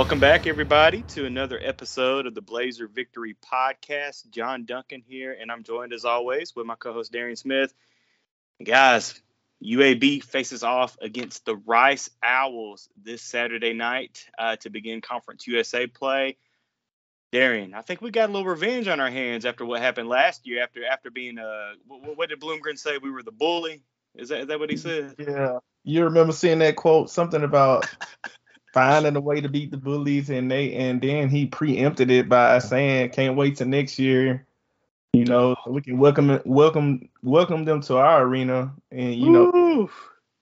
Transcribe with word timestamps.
Welcome 0.00 0.18
back, 0.18 0.46
everybody, 0.46 1.02
to 1.08 1.26
another 1.26 1.60
episode 1.62 2.26
of 2.26 2.34
the 2.34 2.40
Blazer 2.40 2.88
Victory 2.88 3.36
Podcast. 3.52 4.30
John 4.30 4.64
Duncan 4.64 5.02
here, 5.06 5.36
and 5.38 5.52
I'm 5.52 5.62
joined 5.62 5.92
as 5.92 6.06
always 6.06 6.56
with 6.56 6.64
my 6.64 6.74
co-host 6.74 7.12
Darian 7.12 7.36
Smith. 7.36 7.74
Guys, 8.64 9.20
UAB 9.62 10.24
faces 10.24 10.62
off 10.62 10.96
against 11.02 11.44
the 11.44 11.54
Rice 11.54 12.08
Owls 12.22 12.88
this 12.96 13.20
Saturday 13.20 13.74
night 13.74 14.26
uh, 14.38 14.56
to 14.60 14.70
begin 14.70 15.02
Conference 15.02 15.46
USA 15.46 15.86
play. 15.86 16.38
Darian, 17.30 17.74
I 17.74 17.82
think 17.82 18.00
we 18.00 18.10
got 18.10 18.30
a 18.30 18.32
little 18.32 18.48
revenge 18.48 18.88
on 18.88 19.00
our 19.00 19.10
hands 19.10 19.44
after 19.44 19.66
what 19.66 19.82
happened 19.82 20.08
last 20.08 20.46
year. 20.46 20.62
After 20.62 20.82
after 20.82 21.10
being 21.10 21.38
uh, 21.38 21.72
what, 21.86 22.16
what 22.16 22.28
did 22.30 22.40
Bloomgren 22.40 22.78
say? 22.78 22.96
We 22.96 23.10
were 23.10 23.22
the 23.22 23.32
bully. 23.32 23.82
Is 24.14 24.30
that 24.30 24.40
is 24.40 24.46
that 24.46 24.58
what 24.58 24.70
he 24.70 24.78
said? 24.78 25.16
Yeah, 25.18 25.58
you 25.84 26.04
remember 26.04 26.32
seeing 26.32 26.60
that 26.60 26.76
quote? 26.76 27.10
Something 27.10 27.44
about 27.44 27.86
finding 28.72 29.16
a 29.16 29.20
way 29.20 29.40
to 29.40 29.48
beat 29.48 29.70
the 29.70 29.76
bullies, 29.76 30.30
and 30.30 30.50
they 30.50 30.74
and 30.74 31.00
then 31.00 31.28
he 31.28 31.46
preempted 31.46 32.10
it 32.10 32.28
by 32.28 32.58
saying, 32.58 33.10
"Can't 33.10 33.36
wait 33.36 33.56
till 33.56 33.68
next 33.68 33.98
year." 33.98 34.46
You 35.12 35.24
know, 35.24 35.56
we 35.66 35.80
can 35.82 35.98
welcome 35.98 36.40
welcome 36.44 37.08
welcome 37.22 37.64
them 37.64 37.80
to 37.82 37.96
our 37.96 38.22
arena, 38.22 38.72
and 38.90 39.14
you 39.14 39.30
know 39.30 39.46
Ooh. 39.54 39.90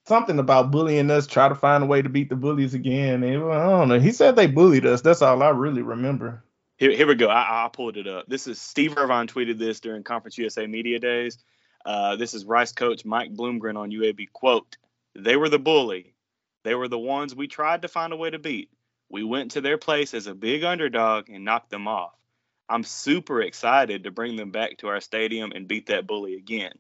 something 0.07 0.39
about 0.39 0.71
bullying 0.71 1.11
us. 1.11 1.27
Try 1.27 1.49
to 1.49 1.55
find 1.55 1.85
a 1.85 1.87
way 1.87 2.03
to 2.03 2.09
beat 2.09 2.29
the 2.29 2.37
bullies 2.37 2.75
again. 2.75 3.23
And 3.23 3.45
I 3.45 3.71
don't 3.71 3.89
know. 3.89 3.99
He 3.99 4.13
said 4.13 4.37
they 4.37 4.47
bullied 4.47 4.85
us. 4.85 5.01
That's 5.01 5.23
all 5.23 5.43
I 5.43 5.51
really 5.51 5.83
remember. 5.83 6.45
Here, 6.77 6.93
here 6.93 7.09
we 7.09 7.17
go. 7.17 7.29
I, 7.29 7.65
I 7.65 7.69
pulled 7.73 7.97
it 7.97 8.07
up. 8.07 8.27
This 8.29 8.47
is 8.47 8.61
Steve 8.61 8.97
Irvine 8.97 9.27
tweeted 9.27 9.59
this 9.59 9.81
during 9.81 10.05
Conference 10.05 10.39
USA 10.39 10.67
Media 10.67 11.01
Days. 11.01 11.39
Uh, 11.85 12.17
this 12.17 12.35
is 12.35 12.45
Rice 12.45 12.73
coach 12.73 13.05
Mike 13.05 13.33
Bloomgren 13.35 13.77
on 13.77 13.91
UAB. 13.91 14.31
Quote, 14.33 14.77
they 15.15 15.37
were 15.37 15.49
the 15.49 15.59
bully. 15.59 16.15
They 16.69 16.75
were 16.75 16.89
the 16.89 16.99
ones 16.99 17.35
we 17.35 17.49
tried 17.49 17.81
to 17.81 17.89
find 17.89 18.13
a 18.13 18.17
way 18.17 18.29
to 18.29 18.39
beat. 18.39 18.69
We 19.09 19.25
went 19.25 19.53
to 19.53 19.63
their 19.63 19.79
place 19.79 20.13
as 20.13 20.27
a 20.27 20.35
big 20.35 20.65
underdog 20.65 21.31
and 21.31 21.43
knocked 21.43 21.71
them 21.71 21.89
off. 21.89 22.13
I'm 22.69 22.85
super 22.85 23.41
excited 23.41 24.05
to 24.05 24.11
bring 24.11 24.37
them 24.37 24.51
back 24.51 24.77
to 24.79 24.89
our 24.89 25.01
stadium 25.01 25.53
and 25.53 25.67
beat 25.67 25.87
that 25.87 26.07
bully 26.07 26.35
again. 26.35 26.75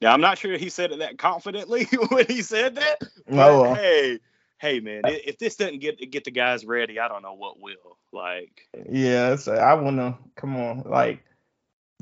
Now, 0.00 0.12
I'm 0.12 0.20
not 0.20 0.38
sure 0.38 0.56
he 0.56 0.68
said 0.68 0.92
it 0.92 1.00
that 1.00 1.18
confidently 1.18 1.86
when 2.10 2.26
he 2.26 2.42
said 2.42 2.76
that. 2.76 3.00
But 3.26 3.34
No. 3.34 3.74
hey, 3.74 4.20
hey, 4.58 4.78
man, 4.78 5.02
if 5.06 5.38
this 5.38 5.56
doesn't 5.56 5.80
get 5.80 5.98
get 6.12 6.22
the 6.22 6.30
guys 6.30 6.64
ready, 6.64 7.00
I 7.00 7.08
don't 7.08 7.22
know 7.22 7.34
what 7.34 7.60
will. 7.60 7.98
Like, 8.12 8.68
Yeah, 8.88 9.34
so 9.34 9.54
uh, 9.54 9.56
I 9.56 9.74
wanna 9.74 10.18
come 10.36 10.54
on, 10.54 10.84
like 10.86 11.24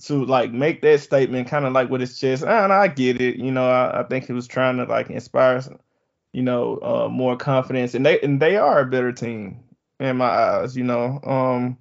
to 0.02 0.26
like 0.26 0.52
make 0.52 0.82
that 0.82 1.00
statement 1.00 1.48
kind 1.48 1.64
of 1.64 1.72
like 1.72 1.88
with 1.88 2.02
his 2.02 2.18
chest. 2.20 2.42
And 2.42 2.70
I 2.70 2.88
get 2.88 3.18
it, 3.18 3.36
you 3.36 3.50
know. 3.50 3.66
I, 3.66 4.00
I 4.00 4.02
think 4.02 4.26
he 4.26 4.34
was 4.34 4.46
trying 4.46 4.76
to 4.76 4.84
like 4.84 5.08
inspire, 5.08 5.62
you 6.32 6.42
know, 6.42 6.78
uh, 6.82 7.08
more 7.08 7.36
confidence, 7.36 7.94
and 7.94 8.04
they 8.04 8.20
and 8.20 8.40
they 8.40 8.56
are 8.56 8.80
a 8.80 8.86
better 8.86 9.12
team 9.12 9.60
in 9.98 10.16
my 10.16 10.28
eyes, 10.28 10.76
you 10.76 10.84
know. 10.84 11.20
Um, 11.22 11.78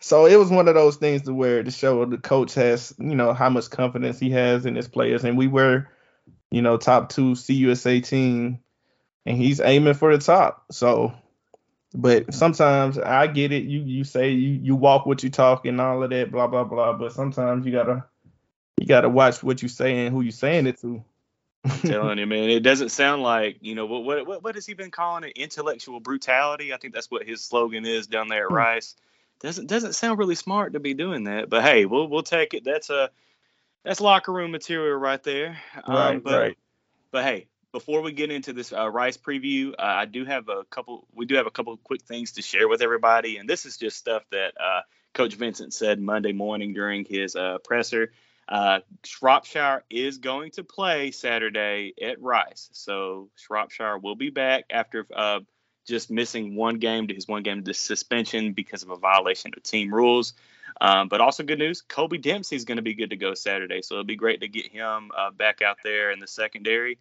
so 0.00 0.26
it 0.26 0.36
was 0.36 0.50
one 0.50 0.68
of 0.68 0.74
those 0.74 0.96
things 0.96 1.22
to 1.22 1.34
where 1.34 1.62
to 1.62 1.70
show 1.70 2.04
the 2.04 2.18
coach 2.18 2.54
has, 2.54 2.94
you 2.98 3.14
know, 3.14 3.32
how 3.32 3.48
much 3.48 3.70
confidence 3.70 4.18
he 4.18 4.30
has 4.30 4.66
in 4.66 4.74
his 4.74 4.88
players, 4.88 5.24
and 5.24 5.38
we 5.38 5.46
were, 5.46 5.88
you 6.50 6.62
know, 6.62 6.76
top 6.76 7.08
two 7.08 7.32
CUSA 7.32 8.04
team, 8.04 8.60
and 9.26 9.36
he's 9.36 9.60
aiming 9.60 9.94
for 9.94 10.16
the 10.16 10.22
top. 10.22 10.64
So 10.70 11.14
but 11.94 12.34
sometimes 12.34 12.98
I 12.98 13.28
get 13.28 13.52
it. 13.52 13.64
You 13.64 13.80
you 13.80 14.02
say 14.02 14.30
you 14.30 14.58
you 14.60 14.74
walk 14.74 15.06
what 15.06 15.22
you 15.22 15.30
talk 15.30 15.64
and 15.64 15.80
all 15.80 16.02
of 16.02 16.10
that, 16.10 16.32
blah 16.32 16.48
blah 16.48 16.64
blah. 16.64 16.94
But 16.94 17.12
sometimes 17.12 17.64
you 17.64 17.70
gotta 17.70 18.04
you 18.80 18.86
gotta 18.86 19.08
watch 19.08 19.42
what 19.44 19.62
you 19.62 19.68
say 19.68 20.04
and 20.04 20.14
who 20.14 20.20
you 20.22 20.32
saying 20.32 20.66
it 20.66 20.80
to. 20.80 21.04
Telling 21.82 22.18
you, 22.18 22.26
man, 22.26 22.50
it 22.50 22.60
doesn't 22.60 22.90
sound 22.90 23.22
like 23.22 23.58
you 23.60 23.74
know 23.74 23.86
what 23.86 24.26
what 24.26 24.42
what, 24.42 24.54
has 24.54 24.66
he 24.66 24.74
been 24.74 24.90
calling 24.90 25.24
it? 25.24 25.32
Intellectual 25.36 26.00
brutality. 26.00 26.72
I 26.72 26.76
think 26.76 26.94
that's 26.94 27.10
what 27.10 27.26
his 27.26 27.42
slogan 27.42 27.86
is 27.86 28.06
down 28.06 28.28
there 28.28 28.44
at 28.44 28.50
Hmm. 28.50 28.54
Rice. 28.54 28.96
Doesn't 29.40 29.66
doesn't 29.66 29.94
sound 29.94 30.18
really 30.18 30.34
smart 30.34 30.72
to 30.72 30.80
be 30.80 30.94
doing 30.94 31.24
that, 31.24 31.48
but 31.48 31.62
hey, 31.62 31.84
we'll 31.84 32.08
we'll 32.08 32.22
take 32.22 32.54
it. 32.54 32.64
That's 32.64 32.90
a 32.90 33.10
that's 33.84 34.00
locker 34.00 34.32
room 34.32 34.50
material 34.50 34.96
right 34.96 35.22
there. 35.22 35.58
Um, 35.84 36.20
but, 36.20 36.40
right. 36.40 36.58
But 37.10 37.24
hey, 37.24 37.46
before 37.70 38.00
we 38.00 38.12
get 38.12 38.30
into 38.30 38.52
this 38.52 38.72
uh, 38.72 38.88
Rice 38.88 39.16
preview, 39.16 39.72
uh, 39.72 39.82
I 39.82 40.04
do 40.06 40.24
have 40.24 40.48
a 40.48 40.64
couple. 40.64 41.06
We 41.14 41.26
do 41.26 41.34
have 41.36 41.46
a 41.46 41.50
couple 41.50 41.76
quick 41.76 42.02
things 42.02 42.32
to 42.32 42.42
share 42.42 42.68
with 42.68 42.82
everybody, 42.82 43.36
and 43.36 43.48
this 43.48 43.66
is 43.66 43.76
just 43.76 43.96
stuff 43.96 44.22
that 44.30 44.54
uh, 44.58 44.80
Coach 45.12 45.34
Vincent 45.34 45.74
said 45.74 46.00
Monday 46.00 46.32
morning 46.32 46.72
during 46.72 47.04
his 47.04 47.36
uh, 47.36 47.58
presser. 47.64 48.12
Uh, 48.48 48.80
Shropshire 49.04 49.84
is 49.88 50.18
going 50.18 50.50
to 50.52 50.64
play 50.64 51.10
Saturday 51.10 51.94
at 52.00 52.20
Rice, 52.20 52.68
so 52.72 53.30
Shropshire 53.36 53.98
will 53.98 54.16
be 54.16 54.30
back 54.30 54.64
after 54.70 55.06
uh, 55.14 55.40
just 55.86 56.10
missing 56.10 56.54
one 56.54 56.78
game 56.78 57.08
to 57.08 57.14
his 57.14 57.26
one 57.26 57.42
game 57.42 57.64
to 57.64 57.74
suspension 57.74 58.52
because 58.52 58.82
of 58.82 58.90
a 58.90 58.96
violation 58.96 59.52
of 59.56 59.62
team 59.62 59.92
rules. 59.92 60.34
Um, 60.80 61.08
but 61.08 61.20
also 61.20 61.42
good 61.42 61.58
news, 61.58 61.82
Kobe 61.82 62.18
Dempsey 62.18 62.56
is 62.56 62.64
going 62.64 62.76
to 62.76 62.82
be 62.82 62.94
good 62.94 63.10
to 63.10 63.16
go 63.16 63.34
Saturday, 63.34 63.80
so 63.82 63.94
it'll 63.94 64.04
be 64.04 64.16
great 64.16 64.40
to 64.40 64.48
get 64.48 64.70
him 64.70 65.10
uh, 65.16 65.30
back 65.30 65.62
out 65.62 65.78
there 65.84 66.10
in 66.10 66.18
the 66.18 66.26
secondary 66.26 66.98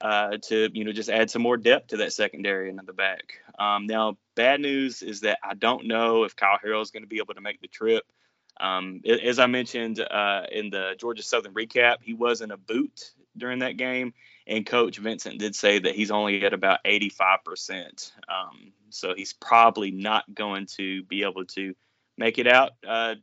uh, 0.00 0.36
to 0.42 0.68
you 0.72 0.84
know 0.84 0.92
just 0.92 1.08
add 1.08 1.30
some 1.30 1.42
more 1.42 1.56
depth 1.56 1.88
to 1.88 1.98
that 1.98 2.12
secondary 2.12 2.68
and 2.68 2.78
in 2.78 2.86
the 2.86 2.92
back. 2.92 3.40
Um, 3.58 3.86
now, 3.86 4.18
bad 4.34 4.60
news 4.60 5.02
is 5.02 5.20
that 5.22 5.38
I 5.42 5.54
don't 5.54 5.86
know 5.86 6.24
if 6.24 6.36
Kyle 6.36 6.58
Harrell 6.62 6.82
is 6.82 6.90
going 6.90 7.02
to 7.02 7.08
be 7.08 7.18
able 7.18 7.34
to 7.34 7.40
make 7.40 7.60
the 7.60 7.68
trip. 7.68 8.04
Um, 8.58 9.02
as 9.04 9.38
I 9.38 9.46
mentioned 9.46 10.00
uh, 10.00 10.42
in 10.50 10.70
the 10.70 10.94
Georgia 10.98 11.22
Southern 11.22 11.54
recap, 11.54 11.96
he 12.02 12.14
was 12.14 12.40
in 12.40 12.50
a 12.50 12.56
boot 12.56 13.12
during 13.36 13.58
that 13.60 13.76
game, 13.76 14.14
and 14.46 14.64
Coach 14.64 14.98
Vincent 14.98 15.38
did 15.38 15.54
say 15.54 15.78
that 15.78 15.94
he's 15.94 16.10
only 16.10 16.42
at 16.44 16.54
about 16.54 16.84
85%. 16.84 18.12
Um, 18.28 18.72
so 18.90 19.14
he's 19.14 19.32
probably 19.32 19.90
not 19.90 20.24
going 20.32 20.66
to 20.76 21.02
be 21.02 21.22
able 21.22 21.44
to 21.46 21.74
make 22.16 22.38
it 22.38 22.46
out 22.46 22.72
uh, 22.86 23.16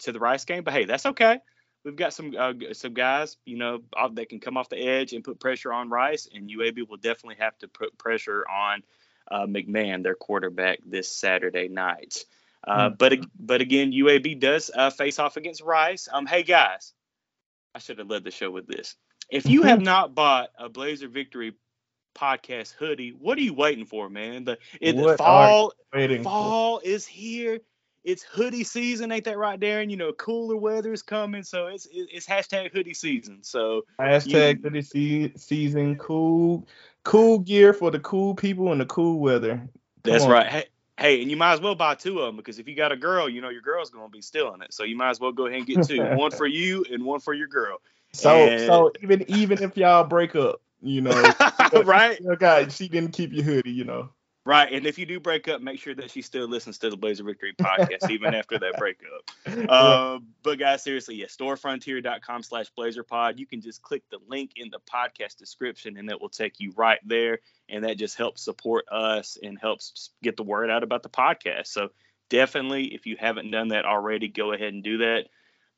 to 0.00 0.12
the 0.12 0.18
Rice 0.18 0.44
game. 0.44 0.64
But 0.64 0.74
hey, 0.74 0.84
that's 0.86 1.06
okay. 1.06 1.38
We've 1.84 1.96
got 1.96 2.14
some 2.14 2.34
uh, 2.36 2.54
some 2.72 2.94
guys, 2.94 3.36
you 3.44 3.58
know, 3.58 3.82
that 4.14 4.30
can 4.30 4.40
come 4.40 4.56
off 4.56 4.70
the 4.70 4.78
edge 4.78 5.12
and 5.12 5.22
put 5.22 5.38
pressure 5.38 5.72
on 5.72 5.90
Rice, 5.90 6.28
and 6.32 6.48
UAB 6.48 6.88
will 6.88 6.96
definitely 6.96 7.36
have 7.40 7.56
to 7.58 7.68
put 7.68 7.98
pressure 7.98 8.44
on 8.48 8.82
uh, 9.30 9.46
McMahon, 9.46 10.02
their 10.02 10.14
quarterback, 10.14 10.78
this 10.86 11.10
Saturday 11.10 11.68
night. 11.68 12.24
Uh, 12.66 12.90
Mhm. 12.90 12.98
But 12.98 13.18
but 13.38 13.60
again, 13.60 13.92
UAB 13.92 14.38
does 14.38 14.70
uh, 14.74 14.90
face 14.90 15.18
off 15.18 15.36
against 15.36 15.62
Rice. 15.62 16.08
Um, 16.12 16.26
hey 16.26 16.42
guys, 16.42 16.92
I 17.74 17.78
should 17.78 17.98
have 17.98 18.08
led 18.08 18.24
the 18.24 18.30
show 18.30 18.50
with 18.50 18.66
this. 18.66 18.96
If 19.30 19.46
you 19.46 19.62
have 19.62 19.80
not 19.80 20.14
bought 20.14 20.50
a 20.58 20.68
Blazer 20.68 21.08
Victory 21.08 21.54
podcast 22.14 22.72
hoodie, 22.74 23.10
what 23.18 23.36
are 23.38 23.42
you 23.42 23.54
waiting 23.54 23.84
for, 23.86 24.08
man? 24.08 24.44
The, 24.44 24.58
it, 24.80 24.96
are 24.96 25.16
fall 25.16 25.72
for- 25.92 26.22
fall 26.22 26.80
is 26.84 27.06
here. 27.06 27.60
It's 28.04 28.22
hoodie 28.22 28.64
season, 28.64 29.10
ain't 29.12 29.24
that 29.24 29.38
right, 29.38 29.58
Darren? 29.58 29.90
You 29.90 29.96
know, 29.96 30.12
cooler 30.12 30.56
weather 30.56 30.92
is 30.92 31.02
coming, 31.02 31.42
so 31.42 31.68
it's 31.68 31.88
it's 31.90 32.26
hashtag 32.26 32.70
hoodie 32.70 32.92
season. 32.92 33.38
So 33.42 33.82
Hashtag 33.98 34.62
you- 34.62 34.70
the 34.70 35.32
season. 35.38 35.96
Cool, 35.96 36.66
cool 37.04 37.38
gear 37.38 37.72
for 37.72 37.90
the 37.90 38.00
cool 38.00 38.34
people 38.34 38.72
in 38.72 38.78
the 38.78 38.84
cool 38.86 39.20
weather. 39.20 39.56
Come 39.56 39.68
that's 40.02 40.24
on. 40.24 40.30
right. 40.30 40.46
Hey, 40.46 40.64
hey, 40.98 41.20
and 41.22 41.30
you 41.30 41.36
might 41.36 41.52
as 41.54 41.60
well 41.60 41.74
buy 41.74 41.94
two 41.94 42.20
of 42.20 42.26
them 42.26 42.36
because 42.36 42.58
if 42.58 42.68
you 42.68 42.74
got 42.74 42.92
a 42.92 42.96
girl, 42.96 43.28
you 43.28 43.40
know 43.40 43.48
your 43.48 43.62
girl's 43.62 43.90
gonna 43.90 44.08
be 44.08 44.22
stealing 44.22 44.62
it. 44.62 44.72
So 44.72 44.84
you 44.84 44.96
might 44.96 45.10
as 45.10 45.20
well 45.20 45.32
go 45.32 45.46
ahead 45.46 45.58
and 45.58 45.66
get 45.66 45.82
two, 45.84 46.02
one 46.16 46.30
for 46.30 46.46
you 46.46 46.84
and 46.90 47.04
one 47.04 47.20
for 47.20 47.34
your 47.34 47.48
girl. 47.48 47.78
So 48.12 48.30
And- 48.30 48.66
so 48.66 48.92
even 49.02 49.24
even 49.28 49.62
if 49.62 49.76
y'all 49.76 50.04
break 50.04 50.36
up, 50.36 50.60
you 50.82 51.00
know, 51.00 51.32
right, 51.84 52.20
your 52.20 52.36
guy, 52.36 52.68
she 52.68 52.88
didn't 52.88 53.12
keep 53.12 53.32
your 53.32 53.44
hoodie, 53.44 53.70
you 53.72 53.84
know. 53.84 54.10
Right. 54.44 54.72
And 54.72 54.86
if 54.86 54.98
you 54.98 55.06
do 55.06 55.20
break 55.20 55.48
up, 55.48 55.60
make 55.60 55.80
sure 55.80 55.94
that 55.94 56.10
she 56.10 56.22
still 56.22 56.48
listens 56.48 56.78
to 56.78 56.90
the 56.90 56.96
Blazer 56.96 57.24
Victory 57.24 57.54
podcast 57.54 58.10
even 58.10 58.34
after 58.34 58.58
that 58.58 58.78
breakup. 58.78 59.68
Uh, 59.68 60.18
but 60.42 60.58
guys, 60.58 60.82
seriously, 60.82 61.16
yeah, 61.16 61.26
storefrontier.com 61.26 62.42
slash 62.42 62.66
blazerpod. 62.78 63.38
You 63.38 63.46
can 63.46 63.60
just 63.60 63.82
click 63.82 64.02
the 64.10 64.18
link 64.28 64.52
in 64.56 64.70
the 64.70 64.80
podcast 64.80 65.36
description 65.36 65.96
and 65.96 66.10
it 66.10 66.20
will 66.20 66.28
take 66.28 66.60
you 66.60 66.72
right 66.76 67.00
there. 67.04 67.40
And 67.68 67.84
that 67.84 67.96
just 67.96 68.16
helps 68.16 68.42
support 68.42 68.86
us 68.90 69.38
and 69.42 69.58
helps 69.58 70.10
get 70.22 70.36
the 70.36 70.42
word 70.42 70.70
out 70.70 70.82
about 70.82 71.02
the 71.02 71.08
podcast. 71.08 71.68
So 71.68 71.90
definitely, 72.28 72.94
if 72.94 73.06
you 73.06 73.16
haven't 73.18 73.50
done 73.50 73.68
that 73.68 73.84
already, 73.84 74.28
go 74.28 74.52
ahead 74.52 74.72
and 74.72 74.82
do 74.82 74.98
that. 74.98 75.26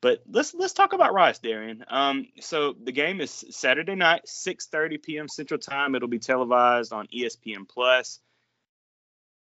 But 0.02 0.22
let's 0.30 0.54
let's 0.54 0.74
talk 0.74 0.92
about 0.92 1.14
Rice, 1.14 1.38
Darian. 1.38 1.84
Um, 1.88 2.28
so 2.40 2.74
the 2.74 2.92
game 2.92 3.20
is 3.20 3.44
Saturday 3.50 3.94
night, 3.94 4.26
6:30 4.26 5.02
p.m. 5.02 5.28
Central 5.28 5.58
Time. 5.58 5.94
It'll 5.94 6.08
be 6.08 6.18
televised 6.18 6.92
on 6.92 7.06
ESPN 7.08 7.68
Plus. 7.68 8.20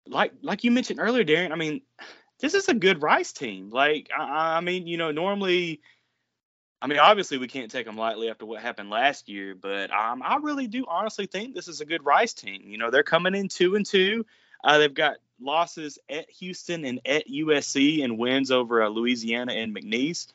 Like 0.08 0.34
like 0.42 0.64
you 0.64 0.72
mentioned 0.72 1.00
earlier, 1.00 1.24
Darren. 1.24 1.52
I 1.52 1.56
mean, 1.56 1.82
this 2.42 2.54
is 2.54 2.68
a 2.68 2.74
good 2.74 3.02
Rice 3.02 3.32
team. 3.32 3.70
Like, 3.70 4.10
I, 4.18 4.58
I 4.58 4.62
mean, 4.62 4.88
you 4.88 4.98
know, 4.98 5.12
normally, 5.12 5.82
I 6.82 6.88
mean, 6.88 7.00
obviously 7.00 7.38
we 7.38 7.48
can't 7.48 7.72
take 7.72 7.86
them 7.86 7.98
lightly 7.98 8.30
after 8.30 8.46
what 8.46 8.62
happened 8.62 8.90
last 8.90 9.30
year, 9.30 9.56
but 9.56 9.92
um, 9.92 10.22
I 10.24 10.38
really 10.38 10.68
do 10.68 10.86
honestly 10.88 11.28
think 11.28 11.54
this 11.54 11.68
is 11.68 11.82
a 11.82 11.86
good 11.86 12.04
Rice 12.04 12.34
team. 12.34 12.64
You 12.66 12.78
know, 12.78 12.90
they're 12.90 13.04
coming 13.04 13.36
in 13.36 13.48
two 13.48 13.76
and 13.76 13.86
two. 13.86 14.26
Uh, 14.64 14.80
they've 14.80 14.94
got 14.94 15.18
losses 15.40 16.00
at 16.10 16.30
Houston 16.32 16.84
and 16.86 17.00
at 17.06 17.28
USC 17.28 18.04
and 18.04 18.18
wins 18.18 18.52
over 18.52 18.84
uh, 18.84 18.90
Louisiana 18.90 19.54
and 19.54 19.76
McNeese. 19.76 20.28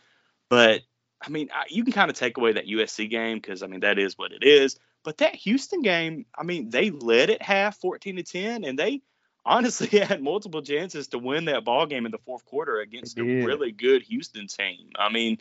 But 0.48 0.82
I 1.20 1.28
mean, 1.28 1.48
I, 1.52 1.64
you 1.68 1.84
can 1.84 1.92
kind 1.92 2.10
of 2.10 2.16
take 2.16 2.36
away 2.36 2.52
that 2.52 2.66
USC 2.66 3.10
game 3.10 3.38
because 3.38 3.62
I 3.62 3.66
mean 3.66 3.80
that 3.80 3.98
is 3.98 4.16
what 4.16 4.32
it 4.32 4.44
is. 4.44 4.78
But 5.02 5.18
that 5.18 5.34
Houston 5.36 5.82
game, 5.82 6.26
I 6.36 6.42
mean, 6.42 6.70
they 6.70 6.90
led 6.90 7.30
at 7.30 7.40
half, 7.40 7.78
14 7.78 8.16
to 8.16 8.22
10, 8.24 8.64
and 8.64 8.76
they 8.76 9.02
honestly 9.46 9.98
had 9.98 10.22
multiple 10.22 10.60
chances 10.60 11.08
to 11.08 11.18
win 11.18 11.46
that 11.46 11.64
ball 11.64 11.86
game 11.86 12.04
in 12.04 12.12
the 12.12 12.18
fourth 12.18 12.44
quarter 12.44 12.80
against 12.80 13.18
a 13.18 13.22
really 13.22 13.72
good 13.72 14.02
Houston 14.02 14.48
team. 14.48 14.90
I 14.96 15.10
mean, 15.10 15.38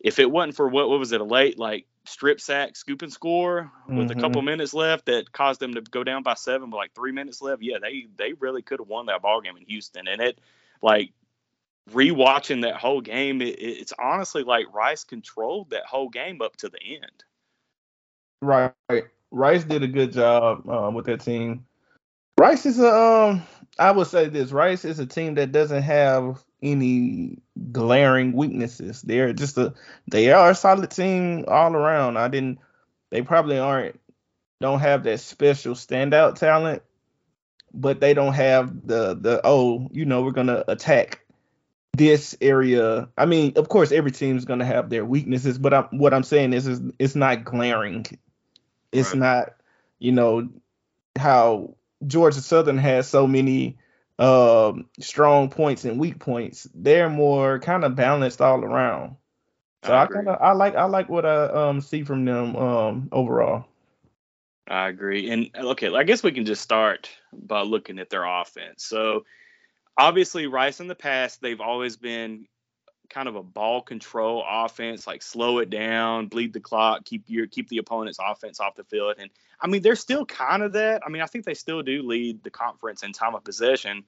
if 0.00 0.18
it 0.18 0.30
wasn't 0.30 0.56
for 0.56 0.68
what 0.68 0.88
what 0.88 0.98
was 0.98 1.12
it 1.12 1.20
a 1.20 1.24
late 1.24 1.58
like 1.58 1.86
strip 2.04 2.40
sack 2.40 2.76
scoop 2.76 3.02
and 3.02 3.12
score 3.12 3.70
with 3.88 4.08
mm-hmm. 4.08 4.18
a 4.18 4.22
couple 4.22 4.40
minutes 4.42 4.72
left 4.72 5.06
that 5.06 5.32
caused 5.32 5.60
them 5.60 5.74
to 5.74 5.80
go 5.80 6.04
down 6.04 6.22
by 6.22 6.34
seven 6.34 6.70
with 6.70 6.76
like 6.76 6.94
three 6.94 7.12
minutes 7.12 7.42
left, 7.42 7.62
yeah, 7.62 7.78
they 7.80 8.06
they 8.16 8.32
really 8.34 8.62
could 8.62 8.80
have 8.80 8.88
won 8.88 9.06
that 9.06 9.22
ball 9.22 9.40
game 9.40 9.56
in 9.56 9.64
Houston. 9.64 10.08
And 10.08 10.20
it 10.20 10.38
like 10.82 11.12
rewatching 11.90 12.62
that 12.62 12.76
whole 12.76 13.00
game, 13.00 13.42
it, 13.42 13.58
it's 13.58 13.92
honestly 13.98 14.42
like 14.42 14.72
Rice 14.72 15.04
controlled 15.04 15.70
that 15.70 15.86
whole 15.86 16.08
game 16.08 16.40
up 16.40 16.56
to 16.56 16.68
the 16.68 16.78
end. 16.80 17.24
Right. 18.42 18.72
Rice 19.30 19.64
did 19.64 19.82
a 19.82 19.88
good 19.88 20.12
job 20.12 20.68
um, 20.68 20.94
with 20.94 21.06
that 21.06 21.20
team. 21.20 21.66
Rice 22.38 22.66
is 22.66 22.78
a, 22.78 22.94
um, 22.94 23.42
I 23.78 23.90
would 23.90 24.06
say 24.06 24.28
this. 24.28 24.52
Rice 24.52 24.84
is 24.84 24.98
a 24.98 25.06
team 25.06 25.34
that 25.34 25.52
doesn't 25.52 25.82
have 25.82 26.44
any 26.62 27.38
glaring 27.72 28.32
weaknesses. 28.32 29.02
They're 29.02 29.32
just 29.32 29.56
a, 29.58 29.74
they 30.10 30.32
are 30.32 30.50
a 30.50 30.54
solid 30.54 30.90
team 30.90 31.44
all 31.48 31.74
around. 31.74 32.18
I 32.18 32.28
didn't, 32.28 32.58
they 33.10 33.22
probably 33.22 33.58
aren't, 33.58 33.98
don't 34.60 34.80
have 34.80 35.04
that 35.04 35.20
special 35.20 35.74
standout 35.74 36.36
talent, 36.36 36.82
but 37.72 38.00
they 38.00 38.14
don't 38.14 38.32
have 38.32 38.86
the 38.86 39.14
the 39.14 39.40
oh, 39.44 39.88
you 39.92 40.06
know, 40.06 40.22
we're 40.22 40.30
gonna 40.30 40.64
attack 40.66 41.20
this 41.94 42.36
area. 42.40 43.08
I 43.18 43.26
mean, 43.26 43.52
of 43.56 43.68
course, 43.68 43.92
every 43.92 44.12
team 44.12 44.36
is 44.36 44.46
gonna 44.46 44.64
have 44.64 44.88
their 44.88 45.04
weaknesses, 45.04 45.58
but 45.58 45.74
I'm, 45.74 45.84
what 45.98 46.14
I'm 46.14 46.22
saying 46.22 46.54
is, 46.54 46.66
is 46.66 46.80
it's 46.98 47.14
not 47.14 47.44
glaring. 47.44 48.06
It's 48.92 49.10
right. 49.10 49.18
not, 49.18 49.54
you 49.98 50.12
know, 50.12 50.48
how 51.18 51.74
Georgia 52.04 52.40
Southern 52.40 52.78
has 52.78 53.08
so 53.08 53.26
many 53.26 53.78
um, 54.18 54.86
strong 55.00 55.50
points 55.50 55.84
and 55.84 56.00
weak 56.00 56.18
points. 56.18 56.68
They're 56.74 57.10
more 57.10 57.58
kind 57.58 57.84
of 57.84 57.94
balanced 57.94 58.40
all 58.40 58.64
around. 58.64 59.16
So 59.84 59.92
I, 59.92 60.02
I 60.02 60.06
kind 60.06 60.28
of 60.28 60.40
I 60.40 60.52
like 60.52 60.74
I 60.74 60.84
like 60.84 61.08
what 61.08 61.24
I 61.24 61.46
um, 61.46 61.80
see 61.80 62.02
from 62.02 62.24
them 62.24 62.56
um, 62.56 63.08
overall. 63.12 63.66
I 64.68 64.88
agree. 64.88 65.30
And 65.30 65.50
okay, 65.54 65.94
I 65.94 66.02
guess 66.02 66.22
we 66.22 66.32
can 66.32 66.44
just 66.44 66.62
start 66.62 67.08
by 67.32 67.62
looking 67.62 67.98
at 67.98 68.10
their 68.10 68.24
offense. 68.24 68.84
So 68.84 69.24
obviously 69.96 70.46
Rice 70.46 70.80
in 70.80 70.88
the 70.88 70.94
past 70.94 71.40
they've 71.40 71.60
always 71.60 71.96
been 71.96 72.46
kind 73.08 73.28
of 73.28 73.36
a 73.36 73.42
ball 73.42 73.82
control 73.82 74.44
offense, 74.46 75.06
like 75.06 75.22
slow 75.22 75.58
it 75.58 75.70
down, 75.70 76.26
bleed 76.26 76.52
the 76.52 76.60
clock, 76.60 77.04
keep 77.04 77.24
your 77.28 77.46
keep 77.46 77.68
the 77.68 77.78
opponent's 77.78 78.18
offense 78.22 78.60
off 78.60 78.74
the 78.74 78.84
field. 78.84 79.16
And 79.18 79.30
I 79.60 79.66
mean, 79.66 79.82
they're 79.82 79.96
still 79.96 80.26
kind 80.26 80.62
of 80.62 80.74
that. 80.74 81.02
I 81.06 81.08
mean, 81.08 81.22
I 81.22 81.26
think 81.26 81.44
they 81.44 81.54
still 81.54 81.82
do 81.82 82.02
lead 82.02 82.42
the 82.42 82.50
conference 82.50 83.02
in 83.02 83.12
time 83.12 83.34
of 83.34 83.44
possession. 83.44 84.04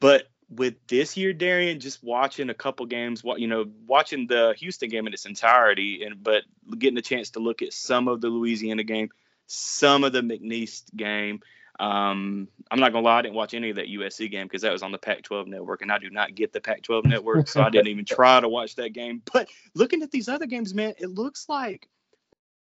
But 0.00 0.28
with 0.48 0.74
this 0.86 1.16
year, 1.16 1.32
Darian, 1.32 1.80
just 1.80 2.04
watching 2.04 2.50
a 2.50 2.54
couple 2.54 2.86
games, 2.86 3.24
what 3.24 3.40
you 3.40 3.48
know, 3.48 3.66
watching 3.86 4.26
the 4.26 4.54
Houston 4.58 4.88
game 4.88 5.06
in 5.06 5.12
its 5.12 5.26
entirety, 5.26 6.04
and 6.04 6.22
but 6.22 6.42
getting 6.78 6.98
a 6.98 7.02
chance 7.02 7.30
to 7.30 7.40
look 7.40 7.62
at 7.62 7.72
some 7.72 8.08
of 8.08 8.20
the 8.20 8.28
Louisiana 8.28 8.84
game, 8.84 9.10
some 9.46 10.04
of 10.04 10.12
the 10.12 10.20
McNeese 10.20 10.82
game. 10.94 11.40
Um, 11.78 12.48
I'm 12.70 12.80
not 12.80 12.92
gonna 12.92 13.04
lie, 13.04 13.18
I 13.18 13.22
didn't 13.22 13.34
watch 13.34 13.54
any 13.54 13.70
of 13.70 13.76
that 13.76 13.88
USC 13.88 14.30
game 14.30 14.46
because 14.46 14.62
that 14.62 14.72
was 14.72 14.82
on 14.82 14.92
the 14.92 14.98
Pac-12 14.98 15.46
network, 15.46 15.82
and 15.82 15.92
I 15.92 15.98
do 15.98 16.10
not 16.10 16.34
get 16.34 16.52
the 16.52 16.60
Pac-12 16.60 17.04
network, 17.04 17.48
so 17.48 17.62
I 17.62 17.70
didn't 17.70 17.88
even 17.88 18.04
try 18.06 18.40
to 18.40 18.48
watch 18.48 18.76
that 18.76 18.92
game. 18.92 19.22
But 19.32 19.48
looking 19.74 20.02
at 20.02 20.10
these 20.10 20.28
other 20.28 20.46
games, 20.46 20.74
man, 20.74 20.94
it 20.98 21.08
looks 21.08 21.48
like 21.48 21.88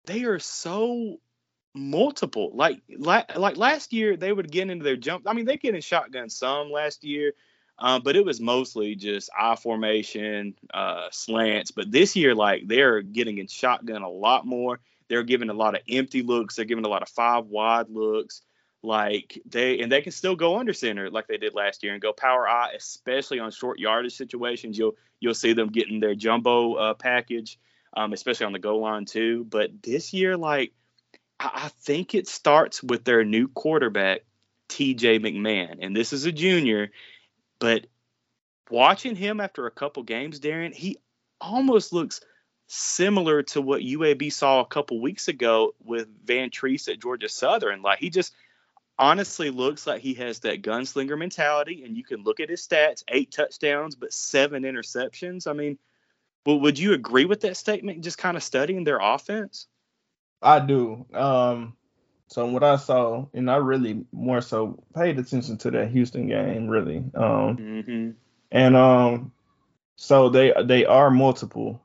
they 0.06 0.24
are 0.24 0.38
so 0.38 1.18
multiple. 1.74 2.52
Like 2.54 2.80
like, 2.96 3.36
like 3.36 3.56
last 3.56 3.92
year, 3.92 4.16
they 4.16 4.32
would 4.32 4.50
get 4.50 4.70
into 4.70 4.84
their 4.84 4.96
jump. 4.96 5.24
I 5.26 5.32
mean, 5.32 5.46
they 5.46 5.56
get 5.56 5.74
in 5.74 5.80
shotgun 5.80 6.28
some 6.28 6.70
last 6.70 7.04
year, 7.04 7.32
um, 7.78 8.02
but 8.04 8.16
it 8.16 8.24
was 8.24 8.40
mostly 8.40 8.94
just 8.94 9.30
I 9.38 9.56
formation, 9.56 10.54
uh, 10.72 11.08
slants. 11.10 11.70
But 11.70 11.90
this 11.90 12.14
year, 12.16 12.34
like 12.34 12.66
they're 12.66 13.02
getting 13.02 13.38
in 13.38 13.46
shotgun 13.46 14.02
a 14.02 14.10
lot 14.10 14.46
more. 14.46 14.80
They're 15.08 15.24
giving 15.24 15.50
a 15.50 15.54
lot 15.54 15.74
of 15.74 15.82
empty 15.88 16.22
looks. 16.22 16.56
They're 16.56 16.64
giving 16.64 16.84
a 16.84 16.88
lot 16.88 17.02
of 17.02 17.08
five 17.08 17.46
wide 17.46 17.90
looks. 17.90 18.42
Like 18.82 19.40
they 19.46 19.80
and 19.80 19.92
they 19.92 20.02
can 20.02 20.12
still 20.12 20.34
go 20.34 20.58
under 20.58 20.72
center 20.72 21.08
like 21.08 21.28
they 21.28 21.36
did 21.36 21.54
last 21.54 21.84
year 21.84 21.92
and 21.92 22.02
go 22.02 22.12
power 22.12 22.48
I, 22.48 22.72
especially 22.72 23.38
on 23.38 23.52
short 23.52 23.78
yardage 23.78 24.16
situations. 24.16 24.76
You'll 24.76 24.96
you'll 25.20 25.34
see 25.34 25.52
them 25.52 25.68
getting 25.68 26.00
their 26.00 26.16
jumbo 26.16 26.74
uh, 26.74 26.94
package, 26.94 27.60
um, 27.96 28.12
especially 28.12 28.46
on 28.46 28.52
the 28.52 28.58
goal 28.58 28.80
line 28.80 29.04
too. 29.04 29.46
But 29.48 29.82
this 29.82 30.12
year, 30.12 30.36
like 30.36 30.72
I, 31.38 31.50
I 31.66 31.68
think 31.82 32.14
it 32.14 32.26
starts 32.26 32.82
with 32.82 33.04
their 33.04 33.24
new 33.24 33.46
quarterback, 33.46 34.22
T.J. 34.68 35.20
McMahon, 35.20 35.78
and 35.80 35.94
this 35.94 36.12
is 36.12 36.26
a 36.26 36.32
junior, 36.32 36.90
but 37.60 37.86
watching 38.68 39.14
him 39.14 39.40
after 39.40 39.66
a 39.66 39.70
couple 39.70 40.02
games, 40.02 40.40
Darren, 40.40 40.74
he 40.74 40.98
almost 41.40 41.92
looks 41.92 42.20
similar 42.66 43.42
to 43.42 43.60
what 43.60 43.82
UAB 43.82 44.32
saw 44.32 44.60
a 44.60 44.66
couple 44.66 45.00
weeks 45.00 45.28
ago 45.28 45.74
with 45.84 46.26
Vantrease 46.26 46.88
at 46.90 47.00
Georgia 47.00 47.28
Southern. 47.28 47.82
Like 47.82 47.98
he 47.98 48.08
just 48.08 48.32
honestly 48.98 49.50
looks 49.50 49.86
like 49.86 50.00
he 50.02 50.14
has 50.14 50.40
that 50.40 50.62
gunslinger 50.62 51.18
mentality, 51.18 51.82
and 51.84 51.96
you 51.96 52.04
can 52.04 52.22
look 52.22 52.40
at 52.40 52.48
his 52.48 52.66
stats: 52.66 53.02
eight 53.08 53.30
touchdowns, 53.30 53.94
but 53.94 54.12
seven 54.12 54.62
interceptions. 54.62 55.46
I 55.46 55.52
mean, 55.52 55.78
well, 56.46 56.60
would 56.60 56.78
you 56.78 56.92
agree 56.92 57.24
with 57.24 57.40
that 57.40 57.56
statement? 57.56 58.02
Just 58.02 58.18
kind 58.18 58.36
of 58.36 58.42
studying 58.42 58.84
their 58.84 58.98
offense. 59.00 59.66
I 60.40 60.58
do. 60.58 61.06
Um, 61.14 61.76
so 62.28 62.46
what 62.46 62.64
I 62.64 62.76
saw, 62.76 63.26
and 63.34 63.50
I 63.50 63.56
really 63.56 64.04
more 64.10 64.40
so 64.40 64.82
paid 64.94 65.18
attention 65.18 65.58
to 65.58 65.70
that 65.72 65.90
Houston 65.90 66.28
game, 66.28 66.66
really. 66.66 66.98
Um, 67.14 67.56
mm-hmm. 67.56 68.10
and 68.50 68.76
um, 68.76 69.32
so 69.96 70.30
they 70.30 70.52
they 70.64 70.84
are 70.84 71.10
multiple, 71.10 71.82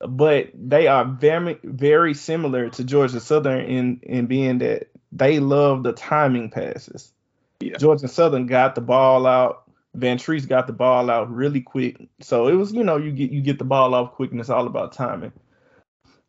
but 0.00 0.50
they 0.54 0.88
are 0.88 1.04
very 1.04 1.58
very 1.62 2.14
similar 2.14 2.70
to 2.70 2.84
Georgia 2.84 3.20
Southern 3.20 3.64
in 3.66 4.00
in 4.02 4.26
being 4.26 4.58
that 4.58 4.88
they 5.16 5.40
love 5.40 5.82
the 5.82 5.92
timing 5.92 6.50
passes. 6.50 7.12
Yeah. 7.60 7.76
Georgia 7.78 8.08
Southern 8.08 8.46
got 8.46 8.74
the 8.74 8.80
ball 8.80 9.26
out. 9.26 9.62
Vantrease 9.96 10.46
got 10.46 10.66
the 10.66 10.74
ball 10.74 11.08
out 11.08 11.32
really 11.32 11.62
quick. 11.62 11.96
So 12.20 12.48
it 12.48 12.54
was, 12.54 12.72
you 12.72 12.84
know, 12.84 12.98
you 12.98 13.12
get 13.12 13.30
you 13.30 13.40
get 13.40 13.58
the 13.58 13.64
ball 13.64 13.94
off 13.94 14.12
quick 14.12 14.30
and 14.30 14.40
it's 14.40 14.50
all 14.50 14.66
about 14.66 14.92
timing. 14.92 15.32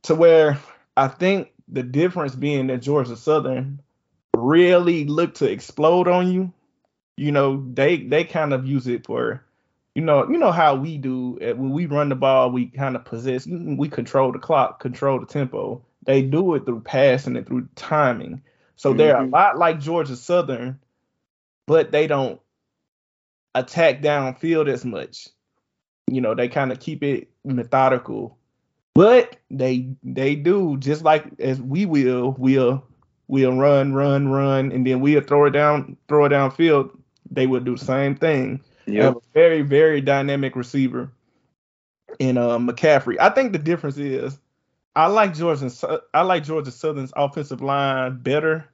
To 0.04 0.16
where 0.16 0.58
I 0.96 1.10
think 1.10 1.52
the 1.68 1.84
difference 1.84 2.34
being 2.34 2.68
that 2.68 2.82
Georgia 2.82 3.18
Southern 3.18 3.82
really 4.36 5.06
look 5.06 5.36
to 5.36 5.52
explode 5.52 6.08
on 6.08 6.32
you. 6.32 6.54
You 7.18 7.32
know, 7.32 7.66
they 7.74 7.98
they 7.98 8.24
kind 8.24 8.54
of 8.54 8.66
use 8.66 8.88
it 8.88 9.06
for, 9.06 9.44
you 9.96 10.04
know, 10.04 10.30
you 10.30 10.38
know 10.38 10.52
how 10.52 10.76
we 10.76 10.98
do 10.98 11.38
eh, 11.42 11.52
when 11.52 11.72
we 11.72 11.88
run 11.88 12.10
the 12.10 12.16
ball, 12.16 12.52
we 12.52 12.68
kind 12.68 12.96
of 12.96 13.04
possess, 13.04 13.48
we 13.48 13.90
control 13.90 14.32
the 14.32 14.40
clock, 14.40 14.80
control 14.80 15.20
the 15.20 15.26
tempo. 15.26 15.84
They 16.04 16.22
do 16.22 16.54
it 16.54 16.66
through 16.66 16.82
passing 16.82 17.36
and 17.36 17.46
through 17.46 17.68
timing. 17.76 18.44
So 18.78 18.90
mm-hmm. 18.90 18.98
they're 18.98 19.18
a 19.18 19.22
mm-hmm. 19.22 19.34
lot 19.34 19.58
like 19.58 19.80
Georgia 19.82 20.16
Southern, 20.16 20.80
but 21.66 21.92
they 21.92 22.08
don't 22.08 22.40
attack 23.54 24.02
downfield 24.02 24.70
as 24.70 24.86
much. 24.86 25.28
You 26.10 26.22
know, 26.22 26.34
they 26.34 26.48
kind 26.48 26.72
of 26.72 26.80
keep 26.80 27.04
it 27.04 27.30
methodical. 27.44 28.38
But 28.96 29.36
they 29.52 29.90
they 30.04 30.36
do 30.36 30.78
just 30.78 31.04
like 31.04 31.26
as 31.40 31.62
we 31.62 31.86
will, 31.86 32.36
we'll 32.38 32.84
we'll 33.28 33.56
run, 33.56 33.94
run, 33.94 34.30
run, 34.30 34.72
and 34.72 34.88
then 34.88 35.02
we'll 35.02 35.22
throw 35.22 35.46
it 35.46 35.52
down, 35.52 35.98
throw 36.08 36.26
it 36.26 36.30
downfield. 36.30 36.98
They 37.30 37.46
will 37.46 37.60
do 37.60 37.76
the 37.76 37.86
same 37.86 38.16
thing. 38.16 38.62
Yep. 38.86 39.04
Have 39.04 39.16
a 39.18 39.22
very, 39.34 39.62
very 39.62 40.02
dynamic 40.02 40.56
receiver 40.56 41.12
in 42.20 42.38
uh, 42.38 42.58
McCaffrey. 42.58 43.18
I 43.20 43.30
think 43.30 43.52
the 43.52 43.60
difference 43.60 43.98
is 43.98 44.40
I 44.98 45.06
like 45.06 45.36
Georgia. 45.36 45.70
I 46.12 46.24
like 46.24 46.44
Georgia 46.44 46.72
Southern's 46.72 47.14
offensive 47.16 47.62
line 47.62 48.18
better, 48.18 48.68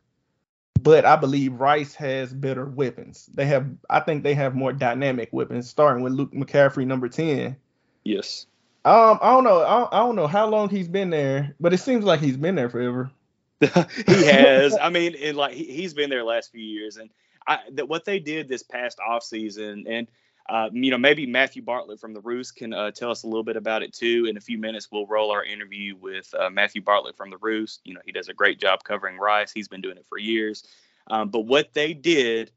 but 0.81 1.03
I 1.03 1.17
believe 1.17 1.59
Rice 1.59 1.93
has 1.95 2.33
better 2.33 2.65
weapons. 2.65 3.29
They 3.33 3.45
have, 3.47 3.67
I 3.89 3.99
think 3.99 4.23
they 4.23 4.33
have 4.33 4.55
more 4.55 4.71
dynamic 4.71 5.33
weapons, 5.33 5.69
starting 5.69 6.01
with 6.01 6.13
Luke 6.13 6.31
McCaffrey, 6.31 6.87
number 6.87 7.09
ten. 7.09 7.57
Yes. 8.05 8.45
Um, 8.85 9.19
I 9.21 9.31
don't 9.31 9.43
know. 9.43 9.63
I, 9.63 9.97
I 9.97 9.99
don't 9.99 10.15
know 10.15 10.27
how 10.27 10.47
long 10.47 10.69
he's 10.69 10.87
been 10.87 11.09
there, 11.09 11.55
but 11.59 11.73
it 11.73 11.79
seems 11.79 12.05
like 12.05 12.21
he's 12.21 12.37
been 12.37 12.55
there 12.55 12.69
forever. 12.69 13.11
he 13.59 14.25
has. 14.25 14.77
I 14.81 14.89
mean, 14.89 15.15
and 15.21 15.35
like 15.35 15.53
he, 15.53 15.83
has 15.83 15.93
been 15.93 16.09
there 16.09 16.23
last 16.23 16.53
few 16.53 16.63
years, 16.63 16.95
and 16.95 17.09
I, 17.45 17.59
that 17.73 17.89
what 17.89 18.05
they 18.05 18.19
did 18.19 18.47
this 18.47 18.63
past 18.63 18.97
off 19.05 19.23
season, 19.23 19.83
and 19.89 20.07
uh, 20.49 20.69
you 20.73 20.91
know, 20.91 20.97
maybe 20.97 21.25
Matthew 21.25 21.61
Bartlett 21.61 21.99
from 21.99 22.13
the 22.13 22.19
Roost 22.19 22.55
can 22.55 22.73
uh, 22.73 22.91
tell 22.91 23.11
us 23.11 23.23
a 23.23 23.27
little 23.27 23.43
bit 23.43 23.55
about 23.55 23.81
it 23.81 23.93
too. 23.93 24.27
In 24.29 24.35
a 24.35 24.41
few 24.41 24.57
minutes, 24.57 24.89
we'll 24.91 25.07
roll 25.07 25.31
our 25.31 25.43
interview 25.43 25.95
with 25.95 26.33
uh, 26.37 26.49
Matthew 26.49 26.81
Bartlett 26.81 27.15
from 27.15 27.29
the 27.29 27.37
Roost. 27.37 27.81
You 27.85 27.93
know, 27.93 28.01
he 28.05 28.11
does 28.11 28.27
a 28.27 28.33
great 28.33 28.59
job 28.59 28.83
covering 28.83 29.17
Rice. 29.17 29.53
He's 29.53 29.69
been 29.69 29.81
doing 29.81 29.97
it 29.97 30.05
for 30.09 30.17
years. 30.17 30.65
Um, 31.07 31.29
but 31.29 31.41
what 31.41 31.73
they 31.73 31.93
did 31.93 32.51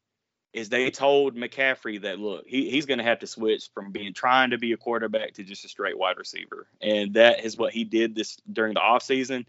is 0.53 0.69
they 0.69 0.91
told 0.91 1.37
McCaffrey 1.37 2.01
that 2.03 2.19
look, 2.19 2.45
he, 2.47 2.71
he's 2.71 2.87
going 2.87 2.99
to 2.99 3.05
have 3.05 3.19
to 3.21 3.27
switch 3.27 3.71
from 3.75 3.93
being 3.93 4.15
trying 4.15 4.51
to 4.51 4.59
be 4.59 4.73
a 4.73 4.77
quarterback 4.77 5.35
to 5.35 5.45
just 5.45 5.65
a 5.65 5.69
straight 5.69 5.99
wide 5.99 6.17
receiver, 6.17 6.67
and 6.81 7.15
that 7.15 7.45
is 7.45 7.57
what 7.59 7.73
he 7.73 7.85
did 7.85 8.15
this 8.15 8.37
during 8.51 8.75
the 8.75 8.81
offseason. 8.81 9.45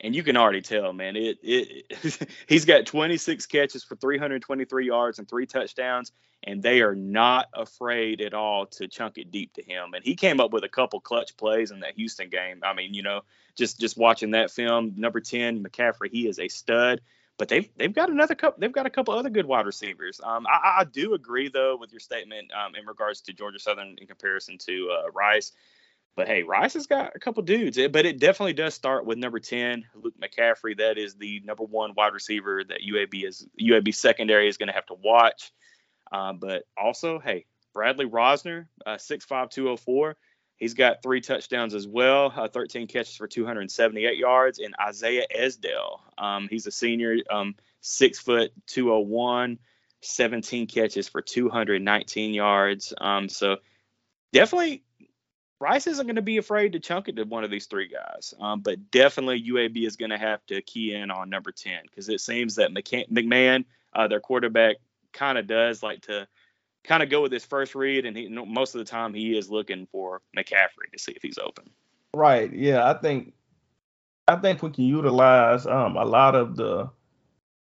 And 0.00 0.14
you 0.14 0.22
can 0.22 0.36
already 0.36 0.62
tell, 0.62 0.92
man. 0.92 1.16
It 1.16 1.38
it 1.42 2.28
he's 2.48 2.64
got 2.64 2.86
26 2.86 3.46
catches 3.46 3.84
for 3.84 3.96
323 3.96 4.86
yards 4.86 5.18
and 5.18 5.28
three 5.28 5.46
touchdowns, 5.46 6.12
and 6.44 6.62
they 6.62 6.82
are 6.82 6.94
not 6.94 7.46
afraid 7.52 8.20
at 8.20 8.34
all 8.34 8.66
to 8.66 8.86
chunk 8.86 9.18
it 9.18 9.30
deep 9.30 9.54
to 9.54 9.62
him. 9.62 9.94
And 9.94 10.04
he 10.04 10.14
came 10.14 10.40
up 10.40 10.52
with 10.52 10.64
a 10.64 10.68
couple 10.68 11.00
clutch 11.00 11.36
plays 11.36 11.70
in 11.70 11.80
that 11.80 11.96
Houston 11.96 12.28
game. 12.28 12.60
I 12.62 12.74
mean, 12.74 12.94
you 12.94 13.02
know, 13.02 13.22
just 13.56 13.80
just 13.80 13.96
watching 13.96 14.32
that 14.32 14.50
film, 14.50 14.94
number 14.96 15.20
10 15.20 15.64
McCaffrey, 15.64 16.10
he 16.10 16.28
is 16.28 16.38
a 16.38 16.48
stud. 16.48 17.00
But 17.36 17.48
they've 17.48 17.68
they've 17.76 17.94
got 17.94 18.10
another 18.10 18.34
couple. 18.34 18.60
They've 18.60 18.72
got 18.72 18.86
a 18.86 18.90
couple 18.90 19.14
other 19.14 19.30
good 19.30 19.46
wide 19.46 19.66
receivers. 19.66 20.20
Um, 20.22 20.46
I, 20.46 20.80
I 20.80 20.84
do 20.84 21.14
agree 21.14 21.48
though 21.48 21.76
with 21.76 21.92
your 21.92 22.00
statement 22.00 22.50
um, 22.52 22.74
in 22.74 22.84
regards 22.86 23.20
to 23.22 23.32
Georgia 23.32 23.60
Southern 23.60 23.96
in 23.98 24.06
comparison 24.06 24.58
to 24.58 24.90
uh, 24.90 25.10
Rice. 25.12 25.52
But 26.16 26.26
hey, 26.26 26.42
Rice 26.42 26.74
has 26.74 26.86
got 26.86 27.14
a 27.14 27.18
couple 27.20 27.42
dudes, 27.44 27.78
but 27.92 28.04
it 28.04 28.18
definitely 28.18 28.52
does 28.52 28.74
start 28.74 29.06
with 29.06 29.18
number 29.18 29.38
10, 29.38 29.84
Luke 29.94 30.14
McCaffrey. 30.20 30.76
That 30.78 30.98
is 30.98 31.14
the 31.14 31.40
number 31.44 31.62
one 31.62 31.94
wide 31.96 32.12
receiver 32.12 32.64
that 32.64 32.80
UAB 32.80 33.24
is 33.24 33.46
UAB 33.60 33.94
secondary 33.94 34.48
is 34.48 34.56
going 34.56 34.66
to 34.66 34.74
have 34.74 34.86
to 34.86 34.94
watch. 34.94 35.52
Uh, 36.10 36.32
but 36.32 36.64
also, 36.76 37.20
hey, 37.20 37.46
Bradley 37.72 38.06
Rozner, 38.06 38.66
uh, 38.84 38.96
6'5", 38.96 39.50
204. 39.50 40.16
He's 40.56 40.74
got 40.74 41.02
three 41.04 41.20
touchdowns 41.20 41.72
as 41.72 41.86
well, 41.86 42.32
uh, 42.34 42.48
13 42.48 42.88
catches 42.88 43.14
for 43.14 43.28
278 43.28 44.18
yards. 44.18 44.58
And 44.58 44.74
Isaiah 44.80 45.26
Esdale, 45.32 46.00
um, 46.18 46.48
he's 46.50 46.66
a 46.66 46.72
senior, 46.72 47.18
um, 47.30 47.54
six 47.80 48.18
foot 48.18 48.50
201, 48.66 49.58
17 50.00 50.66
catches 50.66 51.08
for 51.08 51.22
219 51.22 52.34
yards. 52.34 52.92
Um, 52.98 53.28
so 53.28 53.58
definitely 54.32 54.82
Rice 55.60 55.86
isn't 55.88 56.06
going 56.06 56.16
to 56.16 56.22
be 56.22 56.36
afraid 56.36 56.72
to 56.72 56.80
chunk 56.80 57.08
it 57.08 57.16
to 57.16 57.24
one 57.24 57.42
of 57.42 57.50
these 57.50 57.66
three 57.66 57.88
guys, 57.88 58.32
um, 58.40 58.60
but 58.60 58.90
definitely 58.92 59.42
UAB 59.42 59.86
is 59.86 59.96
going 59.96 60.10
to 60.10 60.18
have 60.18 60.44
to 60.46 60.62
key 60.62 60.94
in 60.94 61.10
on 61.10 61.28
number 61.28 61.50
10 61.50 61.80
because 61.84 62.08
it 62.08 62.20
seems 62.20 62.54
that 62.56 62.70
McMahon, 62.70 63.64
uh, 63.92 64.06
their 64.06 64.20
quarterback, 64.20 64.76
kind 65.12 65.36
of 65.36 65.48
does 65.48 65.82
like 65.82 66.02
to 66.02 66.28
kind 66.84 67.02
of 67.02 67.10
go 67.10 67.22
with 67.22 67.32
his 67.32 67.44
first 67.44 67.74
read, 67.74 68.06
and 68.06 68.16
he, 68.16 68.28
most 68.28 68.74
of 68.74 68.78
the 68.78 68.84
time 68.84 69.12
he 69.14 69.36
is 69.36 69.50
looking 69.50 69.86
for 69.90 70.22
McCaffrey 70.36 70.92
to 70.92 70.98
see 70.98 71.12
if 71.12 71.22
he's 71.22 71.38
open. 71.38 71.70
Right. 72.14 72.52
Yeah, 72.52 72.88
I 72.88 72.94
think 72.94 73.34
I 74.28 74.36
think 74.36 74.62
we 74.62 74.70
can 74.70 74.84
utilize 74.84 75.66
um, 75.66 75.96
a 75.96 76.04
lot 76.04 76.34
of 76.34 76.56
the 76.56 76.90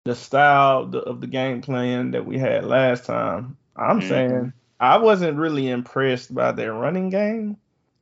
the 0.05 0.15
style 0.15 0.91
of 0.95 1.21
the 1.21 1.27
game 1.27 1.63
plan 1.63 2.11
that 2.13 2.27
we 2.27 2.39
had 2.39 2.65
last 2.65 3.05
time. 3.05 3.57
I'm 3.77 4.01
mm-hmm. 4.01 4.09
saying 4.09 4.53
I 4.81 4.99
wasn't 4.99 5.39
really 5.39 5.69
impressed 5.69 6.35
by 6.35 6.53
their 6.53 6.73
running 6.73 7.09
game. 7.11 7.57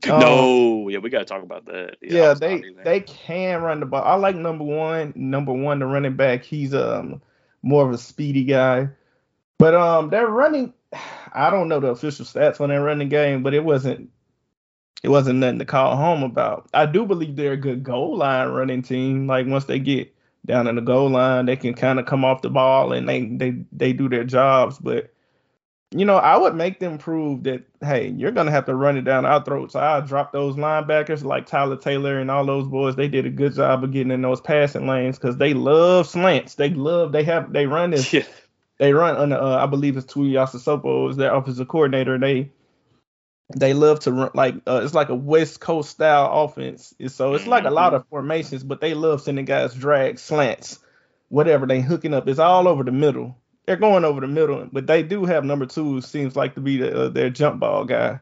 Um, 0.08 0.18
no, 0.20 0.88
yeah, 0.88 0.98
we 0.98 1.10
gotta 1.10 1.24
talk 1.24 1.42
about 1.42 1.66
that. 1.66 1.96
Yeah, 2.00 2.14
yeah 2.22 2.34
they 2.34 2.62
they 2.84 3.00
can 3.00 3.62
run 3.62 3.80
the 3.80 3.86
ball. 3.86 4.02
I 4.02 4.14
like 4.14 4.36
number 4.36 4.64
one, 4.64 5.12
number 5.14 5.52
one, 5.52 5.78
the 5.78 5.86
running 5.86 6.16
back. 6.16 6.44
He's 6.44 6.74
um 6.74 7.20
more 7.62 7.86
of 7.86 7.92
a 7.92 7.98
speedy 7.98 8.44
guy, 8.44 8.88
but 9.58 9.74
um 9.74 10.10
they're 10.10 10.28
running. 10.28 10.72
I 11.32 11.50
don't 11.50 11.68
know 11.68 11.78
the 11.80 11.88
official 11.88 12.24
stats 12.24 12.60
on 12.60 12.70
that 12.70 12.76
running 12.76 13.08
game, 13.08 13.42
but 13.42 13.54
it 13.54 13.62
wasn't 13.62 14.10
it 15.02 15.08
wasn't 15.08 15.38
nothing 15.38 15.58
to 15.58 15.64
call 15.64 15.96
home 15.96 16.22
about. 16.22 16.68
I 16.74 16.86
do 16.86 17.06
believe 17.06 17.36
they're 17.36 17.52
a 17.52 17.56
good 17.56 17.82
goal 17.82 18.16
line 18.16 18.48
running 18.48 18.82
team. 18.82 19.26
Like 19.26 19.46
once 19.46 19.64
they 19.64 19.78
get 19.78 20.14
down 20.46 20.66
in 20.66 20.76
the 20.76 20.82
goal 20.82 21.10
line, 21.10 21.46
they 21.46 21.56
can 21.56 21.74
kind 21.74 21.98
of 21.98 22.06
come 22.06 22.24
off 22.24 22.42
the 22.42 22.50
ball 22.50 22.92
and 22.92 23.08
they 23.08 23.26
they 23.26 23.64
they 23.72 23.92
do 23.92 24.08
their 24.08 24.24
jobs, 24.24 24.78
but 24.78 25.12
you 25.92 26.04
know, 26.04 26.16
I 26.16 26.36
would 26.36 26.54
make 26.54 26.78
them 26.78 26.98
prove 26.98 27.42
that, 27.44 27.62
hey, 27.80 28.08
you're 28.08 28.30
gonna 28.30 28.52
have 28.52 28.66
to 28.66 28.74
run 28.74 28.96
it 28.96 29.02
down 29.02 29.26
our 29.26 29.44
throats. 29.44 29.72
So 29.72 29.80
I 29.80 30.00
drop 30.00 30.32
those 30.32 30.54
linebackers 30.54 31.24
like 31.24 31.46
Tyler 31.46 31.76
Taylor 31.76 32.20
and 32.20 32.30
all 32.30 32.46
those 32.46 32.68
boys. 32.68 32.94
They 32.94 33.08
did 33.08 33.26
a 33.26 33.30
good 33.30 33.54
job 33.54 33.82
of 33.82 33.92
getting 33.92 34.12
in 34.12 34.22
those 34.22 34.40
passing 34.40 34.86
lanes 34.86 35.18
because 35.18 35.36
they 35.36 35.52
love 35.52 36.06
slants. 36.06 36.54
They 36.54 36.70
love 36.70 37.10
they 37.10 37.24
have 37.24 37.52
they 37.52 37.66
run 37.66 37.90
this. 37.90 38.12
Yeah. 38.12 38.24
They 38.78 38.92
run 38.92 39.16
on 39.16 39.32
uh, 39.32 39.58
I 39.60 39.66
believe 39.66 39.96
it's 39.96 40.10
Tuiasosopo 40.10 41.10
is 41.10 41.16
their 41.16 41.34
offensive 41.34 41.68
coordinator. 41.68 42.18
They 42.18 42.50
they 43.56 43.74
love 43.74 43.98
to 44.00 44.12
run 44.12 44.30
like 44.32 44.54
uh, 44.68 44.82
it's 44.84 44.94
like 44.94 45.08
a 45.08 45.14
West 45.14 45.58
Coast 45.58 45.90
style 45.90 46.44
offense. 46.44 46.94
So 47.08 47.34
it's 47.34 47.48
like 47.48 47.64
a 47.64 47.70
lot 47.70 47.92
mm-hmm. 47.92 47.96
of 47.96 48.08
formations, 48.08 48.62
but 48.62 48.80
they 48.80 48.94
love 48.94 49.22
sending 49.22 49.44
guys 49.44 49.74
drag 49.74 50.20
slants, 50.20 50.78
whatever 51.30 51.66
they 51.66 51.80
hooking 51.80 52.14
up. 52.14 52.28
It's 52.28 52.38
all 52.38 52.68
over 52.68 52.84
the 52.84 52.92
middle 52.92 53.36
they're 53.70 53.76
going 53.76 54.04
over 54.04 54.20
the 54.20 54.26
middle, 54.26 54.68
but 54.72 54.88
they 54.88 55.00
do 55.00 55.24
have 55.24 55.44
number 55.44 55.64
two. 55.64 56.00
Seems 56.00 56.34
like 56.34 56.56
to 56.56 56.60
be 56.60 56.78
the, 56.78 57.02
uh, 57.02 57.08
their 57.08 57.30
jump 57.30 57.60
ball 57.60 57.84
guy. 57.84 58.18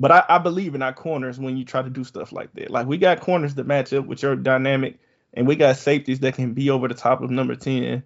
But 0.00 0.10
I, 0.10 0.24
I, 0.26 0.38
believe 0.38 0.74
in 0.74 0.80
our 0.80 0.94
corners 0.94 1.38
when 1.38 1.58
you 1.58 1.66
try 1.66 1.82
to 1.82 1.90
do 1.90 2.02
stuff 2.02 2.32
like 2.32 2.50
that. 2.54 2.70
Like 2.70 2.86
we 2.86 2.96
got 2.96 3.20
corners 3.20 3.56
that 3.56 3.66
match 3.66 3.92
up 3.92 4.06
with 4.06 4.22
your 4.22 4.36
dynamic, 4.36 4.98
and 5.34 5.46
we 5.46 5.54
got 5.54 5.76
safeties 5.76 6.20
that 6.20 6.36
can 6.36 6.54
be 6.54 6.70
over 6.70 6.88
the 6.88 6.94
top 6.94 7.20
of 7.20 7.30
number 7.30 7.54
ten. 7.54 8.04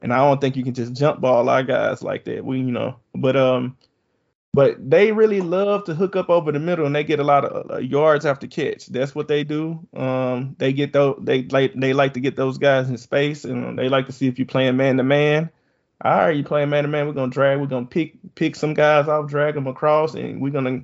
And 0.00 0.14
I 0.14 0.16
don't 0.16 0.40
think 0.40 0.56
you 0.56 0.64
can 0.64 0.72
just 0.72 0.94
jump 0.94 1.20
ball 1.20 1.50
our 1.50 1.62
guys 1.62 2.02
like 2.02 2.24
that. 2.24 2.42
We, 2.42 2.56
you 2.60 2.72
know, 2.72 2.96
but 3.14 3.36
um, 3.36 3.76
but 4.54 4.76
they 4.78 5.12
really 5.12 5.42
love 5.42 5.84
to 5.84 5.94
hook 5.94 6.16
up 6.16 6.30
over 6.30 6.52
the 6.52 6.58
middle, 6.58 6.86
and 6.86 6.96
they 6.96 7.04
get 7.04 7.20
a 7.20 7.24
lot 7.24 7.44
of 7.44 7.70
uh, 7.70 7.76
yards 7.80 8.24
after 8.24 8.46
catch. 8.46 8.86
That's 8.86 9.14
what 9.14 9.28
they 9.28 9.44
do. 9.44 9.86
Um, 9.94 10.56
they 10.58 10.72
get 10.72 10.94
those. 10.94 11.18
They 11.20 11.42
like 11.42 11.74
they 11.74 11.92
like 11.92 12.14
to 12.14 12.20
get 12.20 12.34
those 12.34 12.56
guys 12.56 12.88
in 12.88 12.96
space, 12.96 13.44
and 13.44 13.78
they 13.78 13.90
like 13.90 14.06
to 14.06 14.12
see 14.12 14.26
if 14.26 14.38
you're 14.38 14.46
playing 14.46 14.78
man 14.78 14.96
to 14.96 15.02
man 15.02 15.50
all 16.04 16.16
right, 16.16 16.36
you 16.36 16.44
playing 16.44 16.70
man 16.70 16.84
to 16.84 16.88
man, 16.88 17.06
we're 17.06 17.12
gonna 17.12 17.30
drag, 17.30 17.60
we're 17.60 17.66
gonna 17.66 17.86
pick 17.86 18.14
pick 18.34 18.54
some 18.54 18.74
guys 18.74 19.08
off, 19.08 19.28
drag 19.28 19.54
them 19.54 19.66
across, 19.66 20.14
and 20.14 20.40
we're 20.40 20.52
gonna 20.52 20.82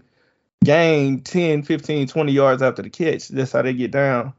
gain 0.65 1.21
10, 1.21 1.63
15, 1.63 2.09
20 2.09 2.33
yards 2.33 2.63
after 2.63 2.83
the 2.83 2.91
catch. 2.91 3.29
That's 3.29 3.53
how 3.53 3.63
they 3.63 3.75
get 3.75 3.91
down. 3.91 4.33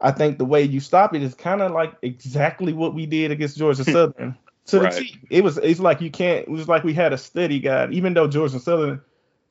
I 0.00 0.12
think 0.12 0.38
the 0.38 0.44
way 0.44 0.62
you 0.62 0.80
stop 0.80 1.14
it 1.14 1.22
is 1.22 1.34
kind 1.34 1.60
of 1.60 1.72
like 1.72 1.94
exactly 2.02 2.72
what 2.72 2.94
we 2.94 3.04
did 3.04 3.30
against 3.30 3.58
Georgia 3.58 3.84
Southern. 3.92 4.36
to 4.66 4.80
right. 4.80 4.92
the 4.92 5.00
T. 5.00 5.18
It 5.28 5.44
was 5.44 5.58
it's 5.58 5.80
like 5.80 6.00
you 6.00 6.10
can't 6.10 6.46
it 6.46 6.50
was 6.50 6.68
like 6.68 6.84
we 6.84 6.94
had 6.94 7.12
a 7.12 7.18
study 7.18 7.58
guide, 7.58 7.92
even 7.92 8.14
though 8.14 8.28
Georgia 8.28 8.60
Southern 8.60 9.02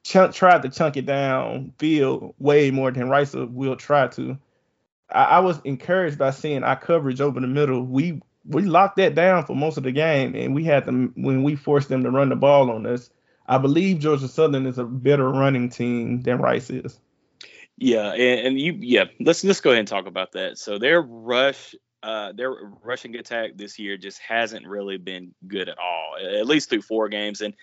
tried 0.03 0.61
to 0.61 0.69
chunk 0.69 0.97
it 0.97 1.05
down 1.05 1.73
field 1.77 2.33
way 2.39 2.71
more 2.71 2.91
than 2.91 3.09
Rice 3.09 3.33
will 3.33 3.75
try 3.75 4.07
to. 4.07 4.37
I, 5.09 5.23
I 5.23 5.39
was 5.39 5.59
encouraged 5.63 6.17
by 6.17 6.31
seeing 6.31 6.63
our 6.63 6.77
coverage 6.77 7.21
over 7.21 7.39
the 7.39 7.47
middle. 7.47 7.83
We 7.83 8.21
we 8.47 8.63
locked 8.63 8.97
that 8.97 9.15
down 9.15 9.45
for 9.45 9.55
most 9.55 9.77
of 9.77 9.83
the 9.83 9.91
game, 9.91 10.35
and 10.35 10.55
we 10.55 10.63
had 10.63 10.85
them 10.85 11.13
when 11.15 11.43
we 11.43 11.55
forced 11.55 11.89
them 11.89 12.03
to 12.03 12.11
run 12.11 12.29
the 12.29 12.35
ball 12.35 12.71
on 12.71 12.85
us. 12.85 13.09
I 13.47 13.57
believe 13.57 13.99
Georgia 13.99 14.27
Southern 14.27 14.65
is 14.65 14.77
a 14.77 14.83
better 14.83 15.29
running 15.29 15.69
team 15.69 16.21
than 16.21 16.39
Rice 16.39 16.69
is. 16.69 16.99
Yeah, 17.77 18.11
and, 18.13 18.47
and 18.47 18.59
you 18.59 18.73
yeah, 18.79 19.05
let's 19.19 19.43
let's 19.43 19.61
go 19.61 19.71
ahead 19.71 19.79
and 19.79 19.87
talk 19.87 20.07
about 20.07 20.31
that. 20.33 20.57
So 20.57 20.79
their 20.79 21.01
rush 21.01 21.75
uh, 22.03 22.31
their 22.33 22.53
rushing 22.83 23.15
attack 23.15 23.51
this 23.55 23.77
year 23.77 23.97
just 23.97 24.19
hasn't 24.19 24.67
really 24.67 24.97
been 24.97 25.33
good 25.47 25.69
at 25.69 25.77
all, 25.77 26.15
at 26.17 26.47
least 26.47 26.69
through 26.69 26.81
four 26.81 27.09
games. 27.09 27.41
And 27.41 27.53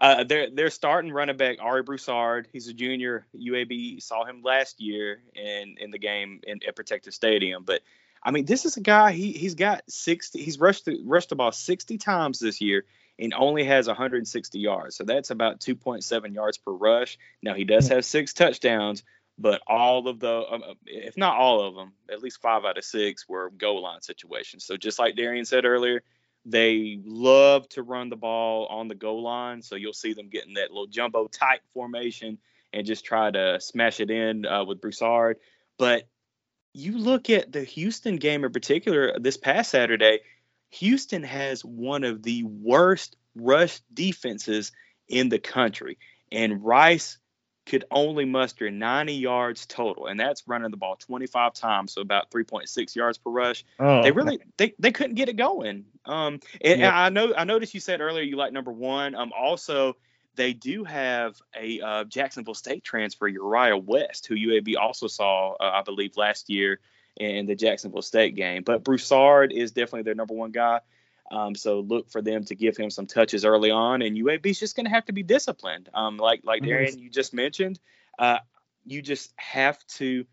uh, 0.00 0.24
they're 0.24 0.48
they're 0.50 0.70
starting 0.70 1.12
running 1.12 1.36
back 1.36 1.58
Ari 1.60 1.82
Broussard. 1.82 2.48
He's 2.52 2.68
a 2.68 2.72
junior. 2.72 3.26
UAB 3.36 4.02
saw 4.02 4.24
him 4.24 4.42
last 4.42 4.80
year 4.80 5.22
in 5.34 5.76
in 5.78 5.90
the 5.90 5.98
game 5.98 6.40
in, 6.44 6.60
at 6.66 6.74
Protective 6.74 7.14
Stadium, 7.14 7.64
but 7.64 7.82
I 8.22 8.30
mean, 8.30 8.44
this 8.44 8.64
is 8.64 8.76
a 8.76 8.80
guy. 8.80 9.12
He 9.12 9.32
he's 9.32 9.54
got 9.54 9.82
60. 9.88 10.42
He's 10.42 10.58
rushed 10.58 10.84
the, 10.84 11.00
rushed 11.04 11.30
the 11.30 11.36
ball 11.36 11.52
60 11.52 11.98
times 11.98 12.38
this 12.38 12.60
year 12.60 12.84
and 13.18 13.34
only 13.34 13.64
has 13.64 13.86
160 13.86 14.58
yards. 14.58 14.96
So 14.96 15.04
that's 15.04 15.30
about 15.30 15.60
2.7 15.60 16.34
yards 16.34 16.58
per 16.58 16.72
rush. 16.72 17.18
Now 17.42 17.54
he 17.54 17.64
does 17.64 17.88
have 17.88 18.04
six 18.04 18.32
touchdowns, 18.32 19.04
but 19.38 19.60
all 19.66 20.08
of 20.08 20.20
the, 20.20 20.42
um, 20.50 20.62
if 20.86 21.16
not 21.16 21.36
all 21.36 21.66
of 21.66 21.74
them, 21.74 21.92
at 22.10 22.22
least 22.22 22.40
five 22.40 22.64
out 22.64 22.78
of 22.78 22.84
six 22.84 23.28
were 23.28 23.50
goal 23.50 23.82
line 23.82 24.00
situations. 24.00 24.64
So 24.64 24.76
just 24.76 24.98
like 24.98 25.16
Darian 25.16 25.44
said 25.44 25.64
earlier, 25.64 26.02
they 26.46 26.98
love 27.04 27.68
to 27.70 27.82
run 27.82 28.08
the 28.08 28.16
ball 28.16 28.66
on 28.66 28.88
the 28.88 28.94
goal 28.94 29.22
line. 29.22 29.60
So 29.60 29.76
you'll 29.76 29.92
see 29.92 30.14
them 30.14 30.30
getting 30.30 30.54
that 30.54 30.70
little 30.70 30.86
jumbo 30.86 31.26
tight 31.26 31.60
formation 31.74 32.38
and 32.72 32.86
just 32.86 33.04
try 33.04 33.30
to 33.30 33.60
smash 33.60 34.00
it 34.00 34.10
in 34.10 34.46
uh, 34.46 34.64
with 34.64 34.80
Broussard. 34.80 35.36
But 35.78 36.04
you 36.72 36.98
look 36.98 37.30
at 37.30 37.52
the 37.52 37.64
Houston 37.64 38.16
game 38.16 38.44
in 38.44 38.52
particular 38.52 39.18
this 39.18 39.36
past 39.36 39.70
Saturday, 39.70 40.20
Houston 40.70 41.22
has 41.22 41.64
one 41.64 42.04
of 42.04 42.22
the 42.22 42.44
worst 42.44 43.16
rush 43.34 43.80
defenses 43.92 44.72
in 45.08 45.28
the 45.28 45.38
country. 45.38 45.98
And 46.30 46.64
Rice 46.64 47.18
could 47.66 47.84
only 47.90 48.24
muster 48.24 48.70
90 48.70 49.14
yards 49.14 49.66
total, 49.66 50.06
and 50.06 50.18
that's 50.18 50.42
running 50.46 50.70
the 50.70 50.76
ball 50.76 50.96
25 50.96 51.52
times, 51.54 51.92
so 51.92 52.00
about 52.00 52.30
3.6 52.30 52.96
yards 52.96 53.18
per 53.18 53.30
rush. 53.30 53.64
Oh, 53.78 54.02
they 54.02 54.12
really 54.12 54.40
they, 54.56 54.74
they 54.78 54.92
couldn't 54.92 55.14
get 55.14 55.28
it 55.28 55.36
going. 55.36 55.84
Um, 56.04 56.40
and, 56.60 56.80
yeah. 56.80 56.86
and 56.86 56.86
I 56.86 57.08
know 57.10 57.34
I 57.36 57.44
noticed 57.44 57.74
you 57.74 57.80
said 57.80 58.00
earlier 58.00 58.22
you 58.22 58.36
like 58.36 58.52
number 58.52 58.72
one. 58.72 59.14
Um, 59.14 59.32
also 59.38 59.96
they 60.36 60.52
do 60.52 60.84
have 60.84 61.40
a 61.58 61.80
uh, 61.80 62.04
Jacksonville 62.04 62.54
State 62.54 62.84
transfer, 62.84 63.26
Uriah 63.26 63.76
West, 63.76 64.26
who 64.26 64.34
UAB 64.34 64.76
also 64.76 65.06
saw, 65.06 65.52
uh, 65.52 65.70
I 65.74 65.82
believe, 65.82 66.16
last 66.16 66.48
year 66.48 66.80
in 67.16 67.46
the 67.46 67.54
Jacksonville 67.54 68.02
State 68.02 68.36
game. 68.36 68.62
But 68.62 68.84
Broussard 68.84 69.52
is 69.52 69.72
definitely 69.72 70.02
their 70.02 70.14
number 70.14 70.34
one 70.34 70.52
guy. 70.52 70.80
Um, 71.30 71.54
so 71.54 71.80
look 71.80 72.10
for 72.10 72.22
them 72.22 72.44
to 72.44 72.54
give 72.54 72.76
him 72.76 72.90
some 72.90 73.06
touches 73.06 73.44
early 73.44 73.70
on, 73.70 74.02
and 74.02 74.16
UAB 74.16 74.46
is 74.46 74.58
just 74.58 74.74
going 74.74 74.86
to 74.86 74.90
have 74.90 75.04
to 75.06 75.12
be 75.12 75.22
disciplined. 75.22 75.88
Um, 75.94 76.16
like 76.16 76.40
like. 76.44 76.62
Darian, 76.62 76.98
you 76.98 77.08
just 77.08 77.32
mentioned, 77.32 77.78
uh, 78.18 78.38
you 78.84 79.00
just 79.00 79.32
have 79.36 79.84
to 79.98 80.26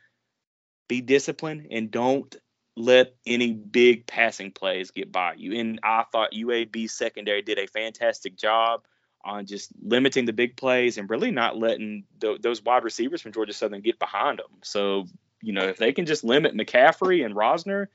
be 0.88 1.02
disciplined 1.02 1.68
and 1.70 1.92
don't 1.92 2.36
let 2.76 3.16
any 3.26 3.54
big 3.54 4.08
passing 4.08 4.52
plays 4.52 4.92
get 4.92 5.12
by 5.12 5.34
you. 5.34 5.60
And 5.60 5.80
I 5.84 6.06
thought 6.12 6.32
UAB 6.32 6.90
secondary 6.90 7.42
did 7.42 7.58
a 7.58 7.68
fantastic 7.68 8.36
job 8.36 8.86
on 9.28 9.46
just 9.46 9.72
limiting 9.82 10.26
the 10.26 10.34
big 10.34 10.56
plays 10.56 10.98
and 10.98 11.10
really 11.10 11.32
not 11.32 11.58
letting 11.58 12.06
th- 12.22 12.42
those 12.42 12.64
wide 12.64 12.84
receivers 12.84 13.22
from 13.22 13.34
Georgia 13.34 13.54
Southern 13.54 13.82
get 13.82 14.00
behind 14.00 14.40
them. 14.40 14.48
So, 14.64 15.06
you 15.42 15.54
know, 15.54 15.66
if 15.66 15.78
they 15.78 15.92
can 15.92 16.06
just 16.06 16.24
limit 16.24 16.56
McCaffrey 16.56 17.26
and 17.26 17.36
Rozner, 17.36 17.88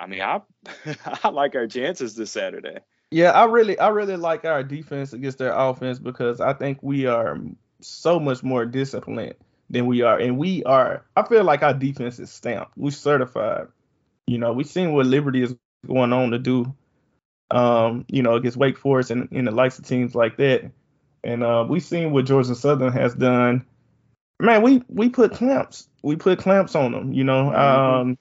I 0.00 0.06
mean, 0.06 0.20
I 0.20 0.40
I 1.22 1.28
like 1.28 1.54
our 1.54 1.66
chances 1.66 2.16
this 2.16 2.32
Saturday. 2.32 2.78
Yeah, 3.10 3.30
I 3.30 3.44
really 3.44 3.78
I 3.78 3.88
really 3.88 4.16
like 4.16 4.44
our 4.44 4.64
defense 4.64 5.12
against 5.12 5.38
their 5.38 5.52
offense 5.52 6.00
because 6.00 6.40
I 6.40 6.52
think 6.52 6.82
we 6.82 7.06
are 7.06 7.38
so 7.80 8.18
much 8.18 8.42
more 8.42 8.66
disciplined 8.66 9.34
than 9.70 9.86
we 9.86 10.02
are, 10.02 10.18
and 10.18 10.36
we 10.36 10.64
are. 10.64 11.04
I 11.16 11.22
feel 11.22 11.44
like 11.44 11.62
our 11.62 11.74
defense 11.74 12.18
is 12.18 12.30
stamped. 12.30 12.72
We're 12.76 12.90
certified. 12.90 13.68
You 14.26 14.38
know, 14.38 14.52
we've 14.52 14.66
seen 14.66 14.92
what 14.92 15.06
Liberty 15.06 15.42
is 15.42 15.54
going 15.86 16.12
on 16.12 16.32
to 16.32 16.38
do. 16.38 16.74
Um, 17.50 18.04
you 18.08 18.22
know, 18.22 18.34
against 18.34 18.56
Wake 18.56 18.78
Forest 18.78 19.10
and 19.10 19.28
in 19.30 19.44
the 19.44 19.50
likes 19.50 19.78
of 19.78 19.86
teams 19.86 20.14
like 20.14 20.38
that, 20.38 20.70
and 21.22 21.42
uh, 21.42 21.66
we've 21.68 21.82
seen 21.82 22.12
what 22.12 22.26
Georgia 22.26 22.54
Southern 22.54 22.92
has 22.92 23.14
done. 23.14 23.64
Man, 24.40 24.62
we 24.62 24.82
we 24.88 25.08
put 25.08 25.32
clamps. 25.32 25.88
We 26.02 26.16
put 26.16 26.38
clamps 26.38 26.74
on 26.74 26.92
them. 26.92 27.12
You 27.12 27.24
know, 27.24 27.50
mm-hmm. 27.50 28.00
um, 28.00 28.18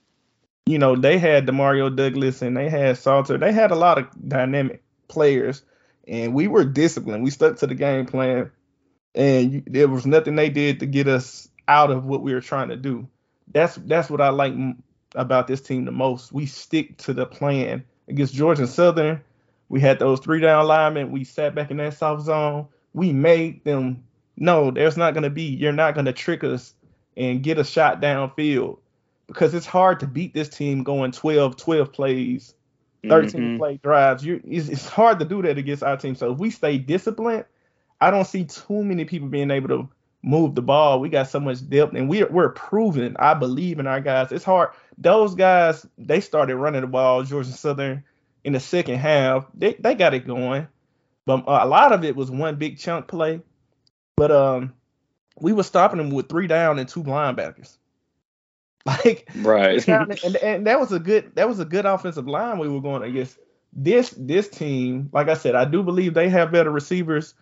you 0.65 0.77
know 0.77 0.95
they 0.95 1.17
had 1.17 1.45
Demario 1.45 1.93
Douglas 1.95 2.41
and 2.41 2.55
they 2.55 2.69
had 2.69 2.97
Salter. 2.97 3.37
They 3.37 3.51
had 3.51 3.71
a 3.71 3.75
lot 3.75 3.97
of 3.97 4.07
dynamic 4.27 4.83
players, 5.07 5.63
and 6.07 6.33
we 6.33 6.47
were 6.47 6.65
disciplined. 6.65 7.23
We 7.23 7.29
stuck 7.29 7.57
to 7.57 7.67
the 7.67 7.75
game 7.75 8.05
plan, 8.05 8.51
and 9.15 9.53
you, 9.53 9.63
there 9.65 9.87
was 9.87 10.05
nothing 10.05 10.35
they 10.35 10.49
did 10.49 10.79
to 10.79 10.85
get 10.85 11.07
us 11.07 11.49
out 11.67 11.91
of 11.91 12.05
what 12.05 12.21
we 12.21 12.33
were 12.33 12.41
trying 12.41 12.69
to 12.69 12.77
do. 12.77 13.07
That's 13.51 13.75
that's 13.75 14.09
what 14.09 14.21
I 14.21 14.29
like 14.29 14.53
about 15.15 15.47
this 15.47 15.61
team 15.61 15.85
the 15.85 15.91
most. 15.91 16.31
We 16.31 16.45
stick 16.45 16.97
to 16.99 17.13
the 17.13 17.25
plan. 17.25 17.85
Against 18.07 18.33
Georgia 18.33 18.67
Southern, 18.67 19.21
we 19.69 19.79
had 19.79 19.99
those 19.99 20.19
three 20.19 20.39
down 20.39 20.67
linemen. 20.67 21.11
We 21.11 21.23
sat 21.23 21.55
back 21.55 21.71
in 21.71 21.77
that 21.77 21.97
soft 21.97 22.23
zone. 22.23 22.67
We 22.93 23.11
made 23.11 23.63
them 23.63 24.03
no, 24.37 24.71
there's 24.71 24.97
not 24.97 25.13
going 25.13 25.23
to 25.23 25.29
be, 25.29 25.43
you're 25.43 25.71
not 25.71 25.93
going 25.93 26.05
to 26.05 26.13
trick 26.13 26.43
us 26.43 26.73
and 27.15 27.43
get 27.43 27.59
a 27.59 27.63
shot 27.63 28.01
downfield 28.01 28.79
because 29.27 29.53
it's 29.53 29.65
hard 29.65 29.99
to 29.99 30.07
beat 30.07 30.33
this 30.33 30.49
team 30.49 30.83
going 30.83 31.11
12, 31.11 31.57
12 31.57 31.93
plays, 31.93 32.53
13 33.07 33.41
mm-hmm. 33.41 33.57
play 33.57 33.79
drives. 33.83 34.25
You, 34.25 34.41
it's, 34.45 34.69
it's 34.69 34.87
hard 34.87 35.19
to 35.19 35.25
do 35.25 35.41
that 35.43 35.57
against 35.57 35.83
our 35.83 35.97
team. 35.97 36.15
So 36.15 36.33
if 36.33 36.39
we 36.39 36.49
stay 36.49 36.77
disciplined, 36.77 37.45
I 38.01 38.11
don't 38.11 38.25
see 38.25 38.45
too 38.45 38.83
many 38.83 39.05
people 39.05 39.27
being 39.27 39.51
able 39.51 39.69
to 39.69 39.89
move 40.23 40.55
the 40.55 40.61
ball. 40.61 40.99
We 40.99 41.09
got 41.09 41.27
so 41.27 41.39
much 41.39 41.67
depth, 41.69 41.93
and 41.93 42.09
we're 42.09 42.29
we're 42.29 42.49
proven. 42.49 43.15
I 43.19 43.33
believe 43.33 43.79
in 43.79 43.85
our 43.85 43.99
guys. 43.99 44.31
It's 44.31 44.45
hard. 44.45 44.69
Those 44.97 45.35
guys 45.35 45.85
they 45.97 46.21
started 46.21 46.55
running 46.55 46.81
the 46.81 46.87
ball. 46.87 47.23
Georgia 47.23 47.51
Southern 47.51 48.03
in 48.43 48.53
the 48.53 48.59
second 48.59 48.95
half, 48.95 49.45
they 49.53 49.73
they 49.73 49.93
got 49.93 50.13
it 50.13 50.25
going, 50.25 50.67
but 51.25 51.43
a 51.45 51.67
lot 51.67 51.91
of 51.91 52.03
it 52.03 52.15
was 52.15 52.31
one 52.31 52.55
big 52.55 52.79
chunk 52.79 53.07
play. 53.07 53.41
But 54.15 54.31
um, 54.31 54.73
we 55.39 55.53
were 55.53 55.63
stopping 55.63 55.97
them 55.97 56.09
with 56.09 56.29
three 56.29 56.47
down 56.47 56.79
and 56.79 56.89
two 56.89 57.03
linebackers. 57.03 57.77
Like 58.85 59.29
right, 59.37 59.87
and, 59.87 60.19
and, 60.25 60.35
and 60.35 60.67
that 60.67 60.77
was 60.77 60.91
a 60.91 60.99
good 60.99 61.33
that 61.35 61.47
was 61.47 61.61
a 61.61 61.63
good 61.63 61.85
offensive 61.85 62.27
line 62.27 62.59
we 62.59 62.67
were 62.67 62.81
going 62.81 63.01
against. 63.01 63.37
This 63.71 64.13
this 64.17 64.49
team, 64.49 65.09
like 65.13 65.29
I 65.29 65.35
said, 65.35 65.55
I 65.55 65.63
do 65.63 65.83
believe 65.83 66.13
they 66.13 66.27
have 66.27 66.51
better 66.51 66.69
receivers 66.69 67.33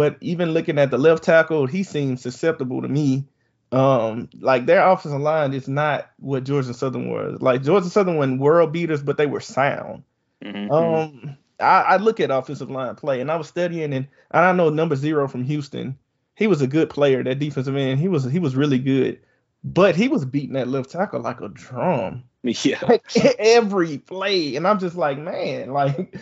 but 0.00 0.16
even 0.22 0.52
looking 0.52 0.78
at 0.78 0.90
the 0.90 0.96
left 0.96 1.24
tackle, 1.24 1.66
he 1.66 1.82
seems 1.82 2.22
susceptible 2.22 2.80
to 2.80 2.88
me. 2.88 3.26
Um, 3.70 4.30
like 4.40 4.64
their 4.64 4.88
offensive 4.88 5.20
line 5.20 5.52
is 5.52 5.68
not 5.68 6.10
what 6.16 6.44
Georgia 6.44 6.72
Southern 6.72 7.10
was. 7.10 7.42
Like 7.42 7.62
Georgia 7.62 7.90
Southern 7.90 8.16
were 8.16 8.34
world 8.34 8.72
beaters, 8.72 9.02
but 9.02 9.18
they 9.18 9.26
were 9.26 9.40
sound. 9.40 10.04
Mm-hmm. 10.42 10.72
Um, 10.72 11.36
I, 11.60 11.82
I, 11.82 11.96
look 11.98 12.18
at 12.18 12.30
offensive 12.30 12.70
line 12.70 12.94
play, 12.94 13.20
and 13.20 13.30
I 13.30 13.36
was 13.36 13.48
studying, 13.48 13.92
and 13.92 14.08
I 14.30 14.52
know 14.52 14.70
number 14.70 14.96
zero 14.96 15.28
from 15.28 15.44
Houston. 15.44 15.98
He 16.34 16.46
was 16.46 16.62
a 16.62 16.66
good 16.66 16.88
player, 16.88 17.22
that 17.22 17.38
defensive 17.38 17.76
end. 17.76 18.00
He 18.00 18.08
was 18.08 18.24
he 18.24 18.38
was 18.38 18.56
really 18.56 18.78
good, 18.78 19.20
but 19.62 19.96
he 19.96 20.08
was 20.08 20.24
beating 20.24 20.54
that 20.54 20.68
left 20.68 20.92
tackle 20.92 21.20
like 21.20 21.42
a 21.42 21.48
drum. 21.48 22.24
Yeah, 22.42 22.78
like, 22.88 23.04
every 23.38 23.98
play, 23.98 24.56
and 24.56 24.66
I'm 24.66 24.78
just 24.78 24.96
like, 24.96 25.18
man, 25.18 25.74
like 25.74 26.18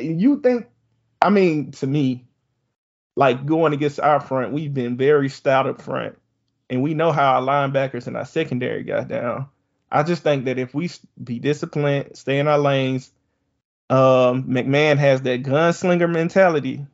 you 0.00 0.40
think? 0.40 0.66
I 1.22 1.30
mean, 1.30 1.70
to 1.70 1.86
me, 1.86 2.26
like 3.20 3.44
going 3.44 3.74
against 3.74 4.00
our 4.00 4.18
front, 4.18 4.50
we've 4.50 4.72
been 4.72 4.96
very 4.96 5.28
stout 5.28 5.66
up 5.66 5.82
front, 5.82 6.16
and 6.70 6.82
we 6.82 6.94
know 6.94 7.12
how 7.12 7.34
our 7.34 7.42
linebackers 7.42 8.06
and 8.06 8.16
our 8.16 8.24
secondary 8.24 8.82
got 8.82 9.08
down. 9.08 9.46
I 9.92 10.04
just 10.04 10.22
think 10.22 10.46
that 10.46 10.58
if 10.58 10.72
we 10.72 10.88
be 11.22 11.38
disciplined, 11.38 12.16
stay 12.16 12.38
in 12.38 12.48
our 12.48 12.58
lanes, 12.58 13.12
um, 13.90 14.44
McMahon 14.44 14.96
has 14.96 15.20
that 15.22 15.42
gunslinger 15.42 16.10
mentality. 16.10 16.86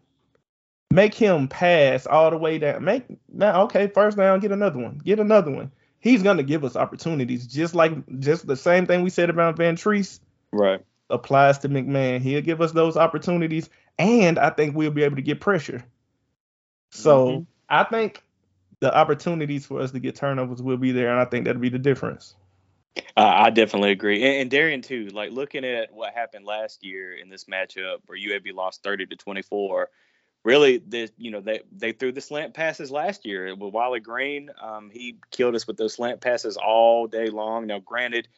Make 0.90 1.14
him 1.14 1.46
pass 1.46 2.06
all 2.08 2.32
the 2.32 2.38
way 2.38 2.58
down. 2.58 2.82
Make 2.82 3.04
now 3.32 3.62
okay, 3.62 3.86
first 3.86 4.16
down, 4.16 4.40
get 4.40 4.50
another 4.50 4.80
one, 4.80 4.98
get 4.98 5.20
another 5.20 5.52
one. 5.52 5.70
He's 6.00 6.24
gonna 6.24 6.42
give 6.42 6.64
us 6.64 6.74
opportunities, 6.74 7.46
just 7.46 7.76
like 7.76 7.92
just 8.18 8.48
the 8.48 8.56
same 8.56 8.86
thing 8.86 9.02
we 9.02 9.10
said 9.10 9.30
about 9.30 9.58
Vantrease. 9.58 10.18
Right. 10.50 10.84
Applies 11.08 11.58
to 11.58 11.68
McMahon. 11.68 12.20
He'll 12.20 12.42
give 12.42 12.60
us 12.60 12.72
those 12.72 12.96
opportunities, 12.96 13.70
and 13.96 14.40
I 14.40 14.50
think 14.50 14.74
we'll 14.74 14.90
be 14.90 15.04
able 15.04 15.14
to 15.14 15.22
get 15.22 15.40
pressure. 15.40 15.84
So 16.90 17.28
mm-hmm. 17.28 17.42
I 17.68 17.84
think 17.84 18.22
the 18.80 18.94
opportunities 18.96 19.66
for 19.66 19.80
us 19.80 19.90
to 19.92 20.00
get 20.00 20.16
turnovers 20.16 20.62
will 20.62 20.76
be 20.76 20.92
there, 20.92 21.10
and 21.10 21.20
I 21.20 21.24
think 21.24 21.44
that'll 21.44 21.60
be 21.60 21.68
the 21.68 21.78
difference. 21.78 22.34
Uh, 23.16 23.32
I 23.34 23.50
definitely 23.50 23.90
agree, 23.90 24.22
and, 24.22 24.42
and, 24.42 24.50
Darian 24.50 24.80
too. 24.80 25.08
Like 25.08 25.30
looking 25.30 25.64
at 25.64 25.92
what 25.92 26.14
happened 26.14 26.46
last 26.46 26.82
year 26.82 27.14
in 27.14 27.28
this 27.28 27.44
matchup, 27.44 27.98
where 28.06 28.18
UAB 28.18 28.54
lost 28.54 28.82
thirty 28.82 29.04
to 29.06 29.16
twenty 29.16 29.42
four. 29.42 29.90
Really, 30.44 30.78
this 30.78 31.10
you 31.18 31.30
know 31.30 31.40
they 31.40 31.60
they 31.72 31.92
threw 31.92 32.12
the 32.12 32.20
slant 32.20 32.54
passes 32.54 32.90
last 32.90 33.26
year 33.26 33.54
with 33.54 33.74
Wiley 33.74 34.00
Green. 34.00 34.50
Um, 34.62 34.90
he 34.90 35.16
killed 35.30 35.54
us 35.54 35.66
with 35.66 35.76
those 35.76 35.94
slant 35.94 36.20
passes 36.20 36.56
all 36.56 37.06
day 37.06 37.28
long. 37.28 37.66
Now, 37.66 37.80
granted, 37.80 38.28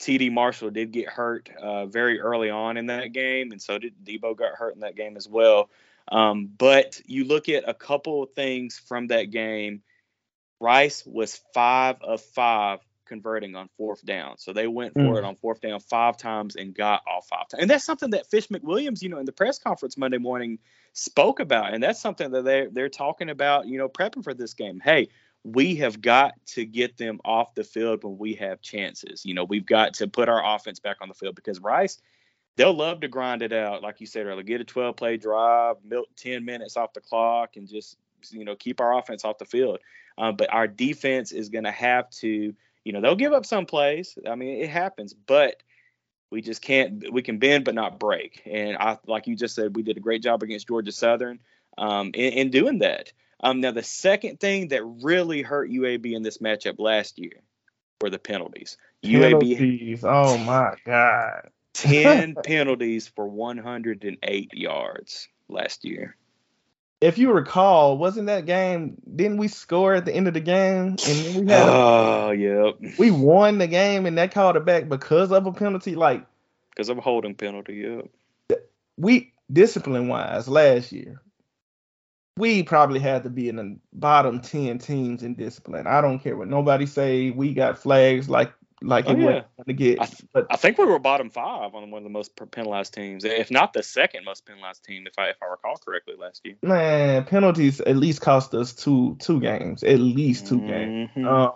TD 0.00 0.32
Marshall 0.32 0.70
did 0.70 0.92
get 0.92 1.08
hurt 1.08 1.50
uh, 1.60 1.86
very 1.86 2.20
early 2.20 2.50
on 2.50 2.76
in 2.76 2.86
that 2.86 3.12
game, 3.12 3.52
and 3.52 3.60
so 3.60 3.78
did 3.78 3.94
Debo 4.04 4.36
got 4.36 4.54
hurt 4.54 4.74
in 4.74 4.80
that 4.80 4.96
game 4.96 5.16
as 5.16 5.28
well. 5.28 5.70
Um, 6.10 6.50
but 6.56 7.00
you 7.06 7.24
look 7.24 7.48
at 7.48 7.68
a 7.68 7.74
couple 7.74 8.22
of 8.22 8.32
things 8.32 8.78
from 8.78 9.08
that 9.08 9.24
game. 9.24 9.82
Rice 10.60 11.04
was 11.06 11.40
five 11.54 11.96
of 12.02 12.20
five 12.20 12.80
converting 13.08 13.56
on 13.56 13.68
fourth 13.76 14.04
down. 14.04 14.38
So 14.38 14.52
they 14.52 14.66
went 14.66 14.92
for 14.92 15.00
mm. 15.00 15.18
it 15.18 15.24
on 15.24 15.34
fourth 15.36 15.60
down 15.60 15.80
five 15.80 16.16
times 16.16 16.56
and 16.56 16.74
got 16.74 17.02
all 17.06 17.22
five 17.22 17.48
times. 17.48 17.62
And 17.62 17.70
that's 17.70 17.84
something 17.84 18.10
that 18.10 18.30
Fish 18.30 18.48
McWilliams, 18.48 19.02
you 19.02 19.08
know, 19.08 19.18
in 19.18 19.24
the 19.24 19.32
press 19.32 19.58
conference 19.58 19.96
Monday 19.96 20.18
morning 20.18 20.58
spoke 20.92 21.40
about. 21.40 21.72
And 21.72 21.82
that's 21.82 22.00
something 22.00 22.30
that 22.30 22.44
they're 22.44 22.68
they're 22.70 22.88
talking 22.88 23.30
about, 23.30 23.66
you 23.66 23.78
know, 23.78 23.88
prepping 23.88 24.22
for 24.22 24.34
this 24.34 24.54
game. 24.54 24.80
Hey, 24.82 25.08
we 25.44 25.76
have 25.76 26.00
got 26.00 26.34
to 26.46 26.64
get 26.64 26.96
them 26.96 27.20
off 27.24 27.54
the 27.54 27.64
field 27.64 28.04
when 28.04 28.18
we 28.18 28.34
have 28.34 28.60
chances. 28.60 29.24
You 29.24 29.34
know, 29.34 29.44
we've 29.44 29.66
got 29.66 29.94
to 29.94 30.06
put 30.06 30.28
our 30.28 30.54
offense 30.54 30.78
back 30.78 30.98
on 31.00 31.08
the 31.08 31.14
field 31.14 31.34
because 31.34 31.60
Rice 31.60 32.00
they'll 32.58 32.74
love 32.74 33.00
to 33.00 33.08
grind 33.08 33.40
it 33.40 33.52
out, 33.52 33.82
like 33.82 34.00
you 34.00 34.06
said 34.06 34.26
earlier. 34.26 34.42
Get 34.42 34.60
a 34.60 34.64
12 34.64 34.96
play 34.96 35.16
drive, 35.16 35.76
milk 35.84 36.08
10 36.16 36.44
minutes 36.44 36.76
off 36.76 36.92
the 36.92 37.00
clock, 37.00 37.56
and 37.56 37.66
just 37.66 37.96
you 38.30 38.44
know 38.44 38.56
keep 38.56 38.80
our 38.80 38.98
offense 38.98 39.24
off 39.24 39.38
the 39.38 39.46
field. 39.46 39.78
Um, 40.18 40.36
but 40.36 40.52
our 40.52 40.66
defense 40.66 41.30
is 41.32 41.48
going 41.48 41.64
to 41.64 41.70
have 41.70 42.10
to, 42.10 42.52
you 42.84 42.92
know, 42.92 43.00
they'll 43.00 43.14
give 43.14 43.32
up 43.32 43.46
some 43.46 43.66
plays. 43.66 44.18
I 44.28 44.34
mean, 44.34 44.60
it 44.60 44.68
happens, 44.68 45.14
but 45.14 45.62
we 46.30 46.42
just 46.42 46.60
can't. 46.60 47.10
We 47.10 47.22
can 47.22 47.38
bend 47.38 47.64
but 47.64 47.76
not 47.76 48.00
break. 48.00 48.42
And 48.44 48.76
I, 48.76 48.98
like 49.06 49.28
you 49.28 49.36
just 49.36 49.54
said, 49.54 49.76
we 49.76 49.82
did 49.82 49.96
a 49.96 50.00
great 50.00 50.22
job 50.22 50.42
against 50.42 50.66
Georgia 50.66 50.92
Southern 50.92 51.38
um, 51.78 52.08
in, 52.08 52.32
in 52.32 52.50
doing 52.50 52.80
that. 52.80 53.12
Um, 53.40 53.60
now, 53.60 53.70
the 53.70 53.84
second 53.84 54.40
thing 54.40 54.68
that 54.68 54.82
really 54.84 55.42
hurt 55.42 55.70
UAB 55.70 56.12
in 56.12 56.24
this 56.24 56.38
matchup 56.38 56.80
last 56.80 57.20
year 57.20 57.40
were 58.00 58.10
the 58.10 58.18
penalties. 58.18 58.76
Penalties. 59.04 59.58
UAB. 59.58 60.00
Oh 60.02 60.36
my 60.38 60.74
God. 60.84 61.50
10 61.82 62.36
penalties 62.44 63.08
for 63.08 63.26
108 63.26 64.54
yards 64.54 65.28
last 65.48 65.84
year. 65.84 66.16
If 67.00 67.16
you 67.16 67.30
recall, 67.32 67.96
wasn't 67.96 68.26
that 68.26 68.44
game? 68.44 69.00
Didn't 69.14 69.36
we 69.36 69.46
score 69.46 69.94
at 69.94 70.04
the 70.04 70.12
end 70.12 70.26
of 70.26 70.34
the 70.34 70.40
game? 70.40 70.96
And 71.06 71.46
we 71.46 71.52
had. 71.52 71.68
Oh, 71.68 72.32
yep. 72.32 72.98
We 72.98 73.12
won 73.12 73.58
the 73.58 73.68
game, 73.68 74.04
and 74.04 74.18
that 74.18 74.34
called 74.34 74.56
it 74.56 74.64
back 74.64 74.88
because 74.88 75.30
of 75.30 75.46
a 75.46 75.52
penalty. 75.52 75.94
Like 75.94 76.26
because 76.70 76.88
of 76.88 76.98
a 76.98 77.00
holding 77.00 77.34
penalty. 77.34 77.74
Yep. 78.48 78.68
We 78.96 79.32
discipline 79.52 80.08
wise 80.08 80.48
last 80.48 80.90
year, 80.90 81.20
we 82.36 82.64
probably 82.64 83.00
had 83.00 83.24
to 83.24 83.30
be 83.30 83.48
in 83.48 83.56
the 83.56 83.78
bottom 83.92 84.40
ten 84.40 84.78
teams 84.78 85.22
in 85.22 85.34
discipline. 85.34 85.86
I 85.86 86.00
don't 86.00 86.18
care 86.18 86.36
what 86.36 86.48
nobody 86.48 86.86
say. 86.86 87.30
We 87.30 87.54
got 87.54 87.78
flags 87.78 88.28
like 88.28 88.52
like 88.82 89.06
oh, 89.08 89.16
yeah. 89.16 89.42
to 89.66 89.72
get. 89.72 90.00
I, 90.00 90.06
th- 90.06 90.22
but, 90.32 90.46
I 90.50 90.56
think 90.56 90.78
we 90.78 90.84
were 90.84 90.98
bottom 90.98 91.30
five 91.30 91.74
on 91.74 91.90
one 91.90 91.98
of 91.98 92.04
the 92.04 92.10
most 92.10 92.32
penalized 92.50 92.94
teams, 92.94 93.24
if 93.24 93.50
not 93.50 93.72
the 93.72 93.82
second 93.82 94.24
most 94.24 94.46
penalized 94.46 94.84
team, 94.84 95.06
if 95.06 95.18
I 95.18 95.28
if 95.28 95.36
I 95.42 95.46
recall 95.46 95.76
correctly 95.76 96.14
last 96.18 96.42
year. 96.44 96.56
Man, 96.62 97.24
penalties 97.24 97.80
at 97.80 97.96
least 97.96 98.20
cost 98.20 98.54
us 98.54 98.72
two 98.72 99.16
two 99.20 99.40
games, 99.40 99.82
at 99.82 99.98
least 99.98 100.46
2 100.46 100.58
mm-hmm. 100.58 100.66
games. 100.66 101.10
Uh, 101.26 101.50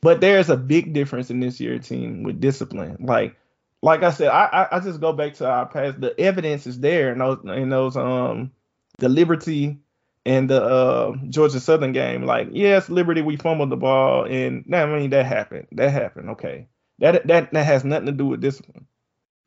But 0.00 0.20
there's 0.20 0.50
a 0.50 0.56
big 0.56 0.92
difference 0.92 1.30
in 1.30 1.40
this 1.40 1.60
year 1.60 1.78
team 1.78 2.22
with 2.24 2.40
discipline. 2.40 2.98
Like 3.00 3.36
like 3.82 4.02
I 4.02 4.10
said, 4.10 4.28
I, 4.28 4.44
I, 4.46 4.76
I 4.76 4.80
just 4.80 5.00
go 5.00 5.12
back 5.12 5.34
to 5.34 5.48
our 5.48 5.66
past. 5.66 6.00
The 6.00 6.18
evidence 6.18 6.66
is 6.66 6.80
there 6.80 7.12
and 7.12 7.20
those 7.20 7.38
in 7.44 7.68
those 7.68 7.96
um 7.96 8.52
the 8.98 9.08
Liberty 9.08 9.78
and 10.26 10.48
the 10.48 10.62
uh, 10.62 11.16
Georgia 11.28 11.60
Southern 11.60 11.92
game. 11.92 12.24
Like 12.24 12.48
yes, 12.52 12.88
Liberty 12.88 13.22
we 13.22 13.36
fumbled 13.36 13.70
the 13.70 13.76
ball, 13.76 14.24
and 14.24 14.64
I 14.74 14.86
mean 14.86 15.10
that 15.10 15.26
happened. 15.26 15.68
That 15.72 15.90
happened. 15.90 16.30
Okay, 16.30 16.68
that 16.98 17.26
that 17.26 17.52
that 17.52 17.66
has 17.66 17.84
nothing 17.84 18.06
to 18.06 18.12
do 18.12 18.26
with 18.26 18.40
discipline. 18.40 18.86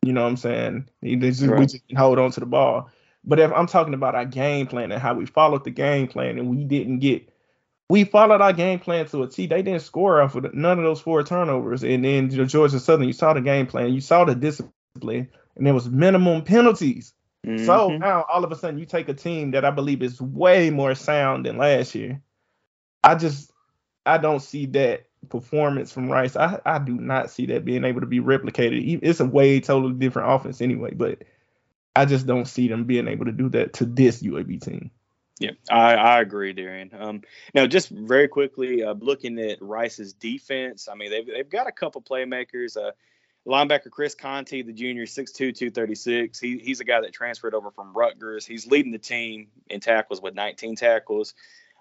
You 0.04 0.14
know 0.14 0.24
what 0.24 0.30
I'm 0.30 0.38
saying? 0.38 0.90
Just, 1.04 1.42
right. 1.44 1.60
We 1.60 1.66
just 1.66 1.84
hold 1.96 2.20
on 2.20 2.32
to 2.32 2.40
the 2.40 2.46
ball. 2.46 2.90
But 3.26 3.40
if 3.40 3.52
I'm 3.52 3.68
talking 3.68 3.94
about 3.94 4.16
our 4.16 4.26
game 4.26 4.68
plan 4.68 4.92
and 4.92 5.02
how 5.02 5.16
we 5.16 5.26
followed 5.26 5.66
the 5.66 5.72
game 5.72 6.08
plan 6.08 6.40
and 6.40 6.50
we 6.50 6.64
didn't 6.64 7.00
get 7.00 7.30
we 7.90 8.04
followed 8.04 8.42
our 8.42 8.54
game 8.54 8.80
plan 8.80 9.06
to 9.08 9.24
a 9.24 9.28
T. 9.28 9.48
They 9.48 9.62
didn't 9.62 9.82
score 9.82 10.22
off 10.22 10.36
of 10.36 10.54
none 10.54 10.78
of 10.78 10.84
those 10.84 11.02
four 11.02 11.24
turnovers. 11.24 11.84
And 11.84 12.04
then 12.04 12.30
you 12.30 12.38
know, 12.38 12.46
Georgia 12.46 12.80
Southern, 12.80 13.08
you 13.08 13.14
saw 13.14 13.34
the 13.34 13.42
game 13.42 13.68
plan, 13.68 13.94
you 13.94 14.02
saw 14.02 14.26
the 14.26 14.36
discipline, 14.36 15.30
and 15.56 15.66
there 15.66 15.74
was 15.74 15.90
minimum 15.90 16.44
penalties. 16.44 17.14
Mm-hmm. 17.46 17.66
So 17.66 17.90
now 17.90 18.26
all 18.28 18.44
of 18.44 18.52
a 18.52 18.56
sudden 18.56 18.80
you 18.80 18.86
take 18.86 19.10
a 19.10 19.14
team 19.14 19.52
that 19.52 19.64
I 19.66 19.72
believe 19.72 20.02
is 20.02 20.22
way 20.22 20.70
more 20.70 20.96
sound 20.96 21.46
than 21.46 21.58
last 21.58 21.96
year. 21.96 22.22
I 23.04 23.16
just 23.16 23.52
I 24.06 24.18
don't 24.18 24.42
see 24.42 24.66
that 24.68 25.06
performance 25.30 25.92
from 25.92 26.10
Rice. 26.10 26.36
I, 26.36 26.60
I 26.66 26.80
do 26.80 26.94
not 26.96 27.30
see 27.30 27.46
that 27.48 27.66
being 27.66 27.84
able 27.84 28.02
to 28.02 28.08
be 28.08 28.20
replicated. 28.20 29.00
It's 29.02 29.20
a 29.20 29.26
way 29.26 29.60
totally 29.60 29.94
different 29.94 30.32
offense 30.32 30.62
anyway, 30.62 30.94
but 30.94 31.24
I 31.96 32.06
just 32.06 32.28
don't 32.28 32.48
see 32.48 32.68
them 32.68 32.86
being 32.86 33.08
able 33.08 33.26
to 33.26 33.32
do 33.32 33.50
that 33.50 33.74
to 33.74 33.86
this 33.86 34.22
UAB 34.22 34.62
team. 34.62 34.92
Yeah, 35.40 35.52
I, 35.70 35.96
I 35.96 36.22
agree, 36.22 36.54
Darian. 36.54 36.92
Um, 36.98 37.22
now, 37.54 37.68
just 37.68 37.90
very 37.90 38.28
quickly, 38.28 38.84
uh, 38.84 38.94
looking 38.94 39.38
at 39.40 39.62
Rice's 39.62 40.14
defense, 40.14 40.88
I 40.92 40.96
mean, 40.96 41.12
they've, 41.12 41.28
they've 41.28 41.50
got 41.50 41.68
a 41.68 41.72
couple 41.72 42.02
playmakers. 42.02 42.76
Uh, 42.76 42.92
linebacker 43.48 43.90
Chris 43.90 44.14
Conti, 44.14 44.62
the 44.62 44.74
junior, 44.74 45.06
6'2", 45.06 45.34
236. 45.34 46.40
He, 46.40 46.58
he's 46.60 46.80
a 46.80 46.84
guy 46.84 47.02
that 47.02 47.14
transferred 47.14 47.54
over 47.54 47.72
from 47.72 47.94
Rutgers. 47.94 48.46
He's 48.46 48.68
leading 48.68 48.92
the 48.92 48.98
team 48.98 49.48
in 49.70 49.80
tackles 49.80 50.22
with 50.22 50.36
19 50.36 50.76
tackles. 50.76 51.34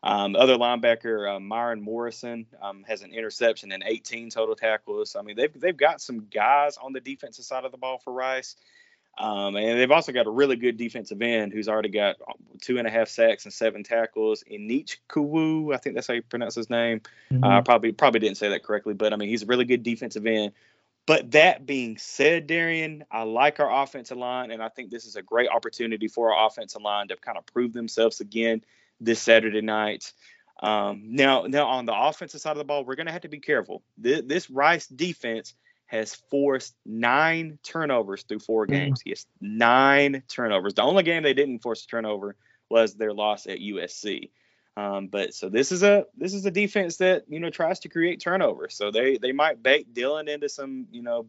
Um, 0.03 0.37
other 0.37 0.57
linebacker, 0.57 1.37
uh, 1.37 1.41
Myron 1.41 1.83
Morrison, 1.83 2.47
um, 2.63 2.85
has 2.87 3.03
an 3.03 3.13
interception 3.13 3.73
and 3.73 3.83
18 3.85 4.31
total 4.31 4.55
tackles. 4.55 5.17
I 5.17 5.23
mean, 5.23 5.37
they've, 5.37 5.61
they've 5.61 5.77
got 5.77 6.01
some 6.01 6.27
guys 6.33 6.77
on 6.77 6.93
the 6.93 7.01
defensive 7.01 7.45
side 7.45 7.65
of 7.65 7.73
the 7.73 7.79
ball 7.79 7.99
for 7.99 8.13
Rice. 8.13 8.57
Um, 9.19 9.57
and 9.57 9.81
they've 9.81 9.91
also 9.91 10.13
got 10.13 10.27
a 10.27 10.31
really 10.31 10.57
good 10.57 10.77
defensive 10.77 11.23
end 11.23 11.53
who's 11.53 11.69
already 11.69 11.89
got 11.89 12.17
two 12.61 12.77
and 12.79 12.87
a 12.87 12.91
half 12.91 13.09
sacks 13.09 13.45
and 13.45 13.53
seven 13.53 13.83
tackles. 13.83 14.45
Inich 14.51 14.99
Kuwu, 15.09 15.75
I 15.75 15.79
think 15.79 15.95
that's 15.95 16.07
how 16.07 16.15
you 16.15 16.23
pronounce 16.23 16.55
his 16.55 16.69
name. 16.69 17.01
Mm-hmm. 17.33 17.43
Uh, 17.43 17.63
probably 17.63 17.93
probably 17.93 18.21
didn't 18.21 18.37
say 18.37 18.51
that 18.51 18.63
correctly, 18.63 18.93
but 18.93 19.15
I 19.15 19.17
mean 19.17 19.31
he's 19.31 19.43
a 19.43 19.47
really 19.47 19.65
good 19.65 19.83
defensive 19.83 20.27
end. 20.27 20.53
But 21.07 21.31
that 21.33 21.67
being 21.67 21.99
said, 21.99 22.49
Darian, 22.49 23.05
I 23.13 23.23
like 23.23 23.61
our 23.61 23.83
offensive 23.83 24.19
line, 24.19 24.51
and 24.51 24.61
I 24.61 24.69
think 24.69 24.91
this 24.91 25.05
is 25.05 25.15
a 25.15 25.23
great 25.23 25.49
opportunity 25.49 26.09
for 26.09 26.35
our 26.35 26.47
offensive 26.47 26.83
line 26.83 27.09
to 27.09 27.17
kind 27.17 27.39
of 27.39 27.47
prove 27.47 27.73
themselves 27.73 28.21
again 28.21 28.63
this 29.01 29.23
Saturday 29.23 29.61
night. 29.61 30.13
Um, 30.61 31.03
now, 31.05 31.43
now 31.43 31.69
on 31.69 31.87
the 31.87 31.95
offensive 31.95 32.41
side 32.41 32.53
of 32.53 32.59
the 32.59 32.65
ball, 32.65 32.85
we're 32.85 32.97
going 32.97 33.07
to 33.07 33.13
have 33.13 33.23
to 33.23 33.29
be 33.29 33.39
careful. 33.39 33.85
This, 33.97 34.23
this 34.27 34.51
Rice 34.51 34.89
defense 34.89 35.55
has 35.87 36.15
forced 36.29 36.75
nine 36.85 37.59
turnovers 37.63 38.25
through 38.25 38.41
four 38.41 38.67
mm. 38.67 38.71
games. 38.71 39.03
Yes, 39.05 39.27
nine 39.41 40.23
turnovers. 40.29 40.75
The 40.75 40.83
only 40.83 41.05
game 41.05 41.23
they 41.23 41.35
didn't 41.35 41.61
force 41.61 41.85
a 41.85 41.87
turnover 41.87 42.37
was 42.69 42.95
their 42.95 43.13
loss 43.13 43.47
at 43.47 43.59
USC. 43.59 44.31
Um, 44.77 45.07
but 45.07 45.33
so 45.33 45.49
this 45.49 45.73
is 45.73 45.83
a 45.83 46.05
this 46.17 46.35
is 46.35 46.45
a 46.45 46.51
defense 46.51 46.99
that 46.99 47.25
you 47.29 47.41
know 47.41 47.51
tries 47.51 47.81
to 47.81 47.89
create 47.89 48.21
turnovers. 48.21 48.77
So 48.77 48.91
they 48.91 49.17
they 49.17 49.33
might 49.33 49.63
bait 49.63 49.93
Dylan 49.95 50.29
into 50.29 50.49
some 50.49 50.87
you 50.91 51.03
know 51.03 51.27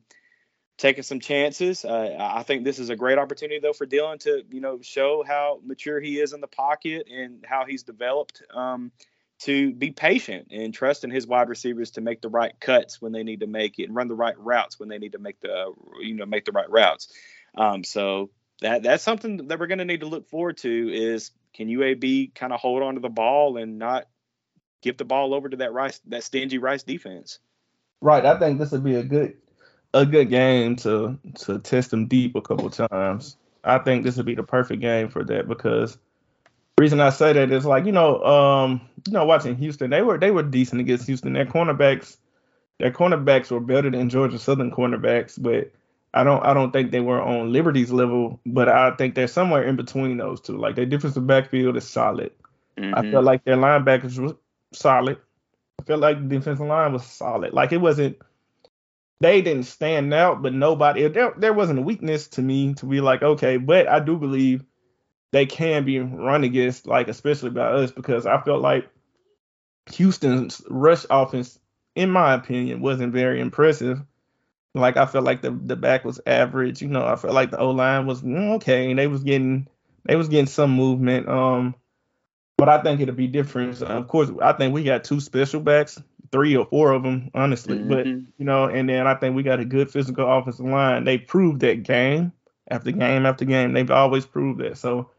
taking 0.77 1.03
some 1.03 1.19
chances. 1.19 1.86
Uh, 1.86 2.15
I 2.19 2.43
think 2.43 2.63
this 2.63 2.77
is 2.77 2.89
a 2.89 2.95
great 2.95 3.17
opportunity 3.17 3.60
though 3.60 3.73
for 3.73 3.88
Dylan 3.88 4.19
to 4.21 4.43
you 4.49 4.60
know 4.60 4.79
show 4.81 5.23
how 5.25 5.62
mature 5.63 5.99
he 5.99 6.19
is 6.19 6.33
in 6.33 6.41
the 6.41 6.47
pocket 6.47 7.07
and 7.10 7.45
how 7.47 7.65
he's 7.65 7.83
developed. 7.83 8.43
Um, 8.53 8.91
to 9.39 9.71
be 9.71 9.91
patient 9.91 10.47
and 10.49 10.73
trust 10.73 11.03
in 11.03 11.12
his 11.12 11.27
wide 11.27 11.47
receivers 11.47 11.91
to 11.91 12.01
make 12.01 12.21
the 12.21 12.29
right 12.29 12.60
cuts 12.60 12.99
when 12.99 13.12
they 13.12 13.21
need 13.21 13.41
to 13.41 13.47
make 13.47 13.77
it 13.77 13.83
and 13.83 13.95
run 13.95 14.07
the 14.07 14.15
right 14.15 14.38
routes 14.39 14.79
when 14.79 14.89
they 14.89 14.97
need 14.97 15.12
to 15.12 15.19
make 15.19 15.39
the 15.41 15.71
you 16.01 16.15
know 16.15 16.25
make 16.25 16.45
the 16.45 16.51
right 16.51 16.69
routes. 16.69 17.13
Um, 17.55 17.83
so 17.83 18.31
that 18.62 18.83
that's 18.83 19.03
something 19.03 19.47
that 19.47 19.60
we're 19.60 19.67
going 19.67 19.77
to 19.77 19.86
need 19.86 20.01
to 20.01 20.07
look 20.07 20.27
forward 20.27 20.57
to 20.57 20.91
is 20.91 21.31
can 21.58 21.67
UAB 21.67 22.36
kind 22.36 22.54
of 22.54 22.60
hold 22.60 22.84
on 22.84 22.93
to 22.93 23.02
the 23.02 23.10
ball 23.10 23.58
and 23.58 23.80
not 23.80 24.08
give 24.82 24.98
the 24.98 25.06
ball 25.06 25.34
over 25.34 25.50
to 25.50 25.58
that 25.58 25.74
Rice 25.74 26.00
that 26.08 26.24
stingy 26.24 26.60
Rice 26.60 26.84
defense. 26.84 27.39
Right. 28.00 28.24
I 28.24 28.38
think 28.38 28.60
this 28.60 28.72
would 28.72 28.84
be 28.84 28.96
a 28.96 29.04
good 29.04 29.36
a 29.93 30.06
good 30.06 30.30
game 30.30 30.76
to 30.78 31.17
to 31.39 31.60
test 31.60 31.91
them 31.91 32.08
deep 32.08 32.36
a 32.36 32.41
couple 32.41 32.70
times. 32.70 33.36
I 33.63 33.80
think 33.80 34.04
this 34.04 34.15
would 34.17 34.28
be 34.28 34.36
the 34.36 34.43
perfect 34.43 34.82
game 34.82 35.10
for 35.10 35.24
that 35.26 35.48
because 35.48 35.98
reason 36.78 37.00
I 37.00 37.10
say 37.10 37.34
that 37.34 37.52
is 37.52 37.65
like 37.65 37.86
you 37.86 37.91
know, 37.91 38.24
um, 38.24 38.82
you 39.08 39.13
know, 39.13 39.26
watching 39.26 39.56
Houston, 39.58 39.89
they 39.89 40.04
were 40.04 40.20
they 40.20 40.32
were 40.32 40.43
decent 40.43 40.80
against 40.80 41.08
Houston. 41.08 41.34
Their 41.34 41.48
cornerbacks, 41.48 42.17
their 42.78 42.91
cornerbacks 42.91 43.50
were 43.50 43.60
better 43.60 43.89
than 43.89 44.10
Georgia 44.10 44.38
Southern 44.38 44.72
cornerbacks, 44.72 45.41
but 45.41 45.72
I 46.17 46.23
don't 46.23 46.43
I 46.43 46.53
don't 46.53 46.71
think 46.71 46.91
they 46.91 46.99
were 46.99 47.21
on 47.21 47.53
Liberty's 47.53 47.91
level. 47.91 48.39
But 48.45 48.69
I 48.69 48.91
think 48.95 49.15
they're 49.15 49.27
somewhere 49.27 49.63
in 49.63 49.75
between 49.75 50.17
those 50.17 50.41
two. 50.41 50.58
Like 50.58 50.75
their 50.75 50.86
defensive 50.86 51.27
backfield 51.27 51.77
is 51.77 51.88
solid. 51.88 52.32
Mm-hmm. 52.77 52.95
I 52.95 53.12
felt 53.12 53.23
like 53.23 53.43
their 53.43 53.58
linebackers 53.58 54.17
were 54.17 54.36
solid. 54.73 55.17
I 55.80 55.84
felt 55.84 56.01
like 56.01 56.17
the 56.17 56.36
defensive 56.36 56.65
line 56.65 56.93
was 56.93 57.06
solid. 57.06 57.53
Like 57.53 57.71
it 57.71 57.77
wasn't 57.77 58.17
they 59.19 59.41
didn't 59.41 59.63
stand 59.63 60.13
out, 60.13 60.41
but 60.41 60.53
nobody 60.53 61.08
there 61.08 61.34
there 61.38 61.53
wasn't 61.53 61.80
a 61.80 61.84
weakness 61.84 62.27
to 62.30 62.41
me 62.41 62.73
to 62.75 62.86
be 62.86 63.01
like, 63.01 63.23
okay, 63.23 63.58
but 63.58 63.88
I 63.88 63.99
do 63.99 64.17
believe 64.17 64.63
they 65.32 65.45
can 65.45 65.86
be 65.86 65.99
run 65.99 66.43
against, 66.43 66.88
like 66.88 67.08
especially 67.08 67.49
by 67.49 67.67
us, 67.67 67.91
because 67.91 68.25
I 68.25 68.41
felt 68.41 68.62
like 68.62 68.89
Houston's 69.93 70.62
rush 70.69 71.06
offense, 71.10 71.60
in 71.95 72.10
my 72.10 72.34
opinion, 72.34 72.82
wasn't 72.82 73.13
very 73.13 73.39
impressive. 73.39 74.01
Like 74.80 74.98
I 74.98 75.06
felt 75.06 75.26
like 75.26 75.42
the 75.42 75.52
the 75.52 75.76
back 75.76 76.06
was 76.06 76.20
average. 76.26 76.82
You 76.82 76.88
know, 76.88 77.06
I 77.06 77.16
felt 77.16 77.34
like 77.34 77.52
the 77.52 77.60
O 77.60 77.72
line 77.72 78.06
was 78.06 78.22
mm, 78.22 78.56
okay, 78.56 78.90
and 78.90 79.00
they 79.00 79.08
was 79.08 79.24
getting 79.24 79.68
they 80.06 80.16
was 80.16 80.30
getting 80.30 80.48
some 80.48 80.72
movement. 80.72 81.28
Um, 81.28 81.76
but 82.58 82.70
I 82.70 82.82
think 82.82 83.02
it'll 83.02 83.16
be 83.16 83.28
different. 83.28 83.82
of 83.82 84.08
course, 84.08 84.32
I 84.42 84.54
think 84.54 84.74
we 84.74 84.84
got 84.84 85.04
two 85.04 85.20
special 85.20 85.60
backs, 85.60 86.02
three 86.32 86.56
or 86.56 86.66
four 86.66 86.92
of 86.92 87.04
them, 87.04 87.30
honestly. 87.34 87.78
Mm-hmm. 87.78 87.90
But 87.90 88.06
you 88.08 88.46
know, 88.46 88.66
and 88.66 88.90
then 88.90 89.06
I 89.06 89.16
think 89.16 89.36
we 89.36 89.44
got 89.44 89.60
a 89.60 89.66
good 89.66 89.92
physical 89.92 90.32
offensive 90.32 90.66
line. 90.66 91.04
They 91.04 91.18
proved 91.18 91.62
that 91.62 91.84
game 91.84 92.32
after 92.70 92.92
game 92.92 93.26
after 93.26 93.46
game. 93.46 93.74
They've 93.74 93.92
always 93.92 94.26
proved 94.26 94.60
that. 94.62 94.78
So 94.78 95.12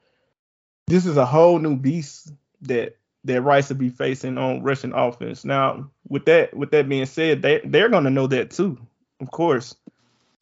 this 0.87 1.07
is 1.07 1.17
a 1.17 1.27
whole 1.27 1.59
new 1.59 1.77
beast 1.77 2.33
that 2.63 2.97
that 3.25 3.43
Rice 3.43 3.69
will 3.69 3.77
be 3.77 3.91
facing 3.91 4.39
on 4.39 4.63
rushing 4.63 4.93
offense. 4.93 5.45
Now, 5.45 5.91
with 6.09 6.25
that 6.27 6.57
with 6.57 6.71
that 6.73 6.89
being 6.89 7.07
said, 7.07 7.43
they 7.43 7.61
they're 7.65 7.89
gonna 7.89 8.11
know 8.11 8.27
that 8.27 8.51
too, 8.51 8.79
of 9.21 9.31
course. 9.31 9.75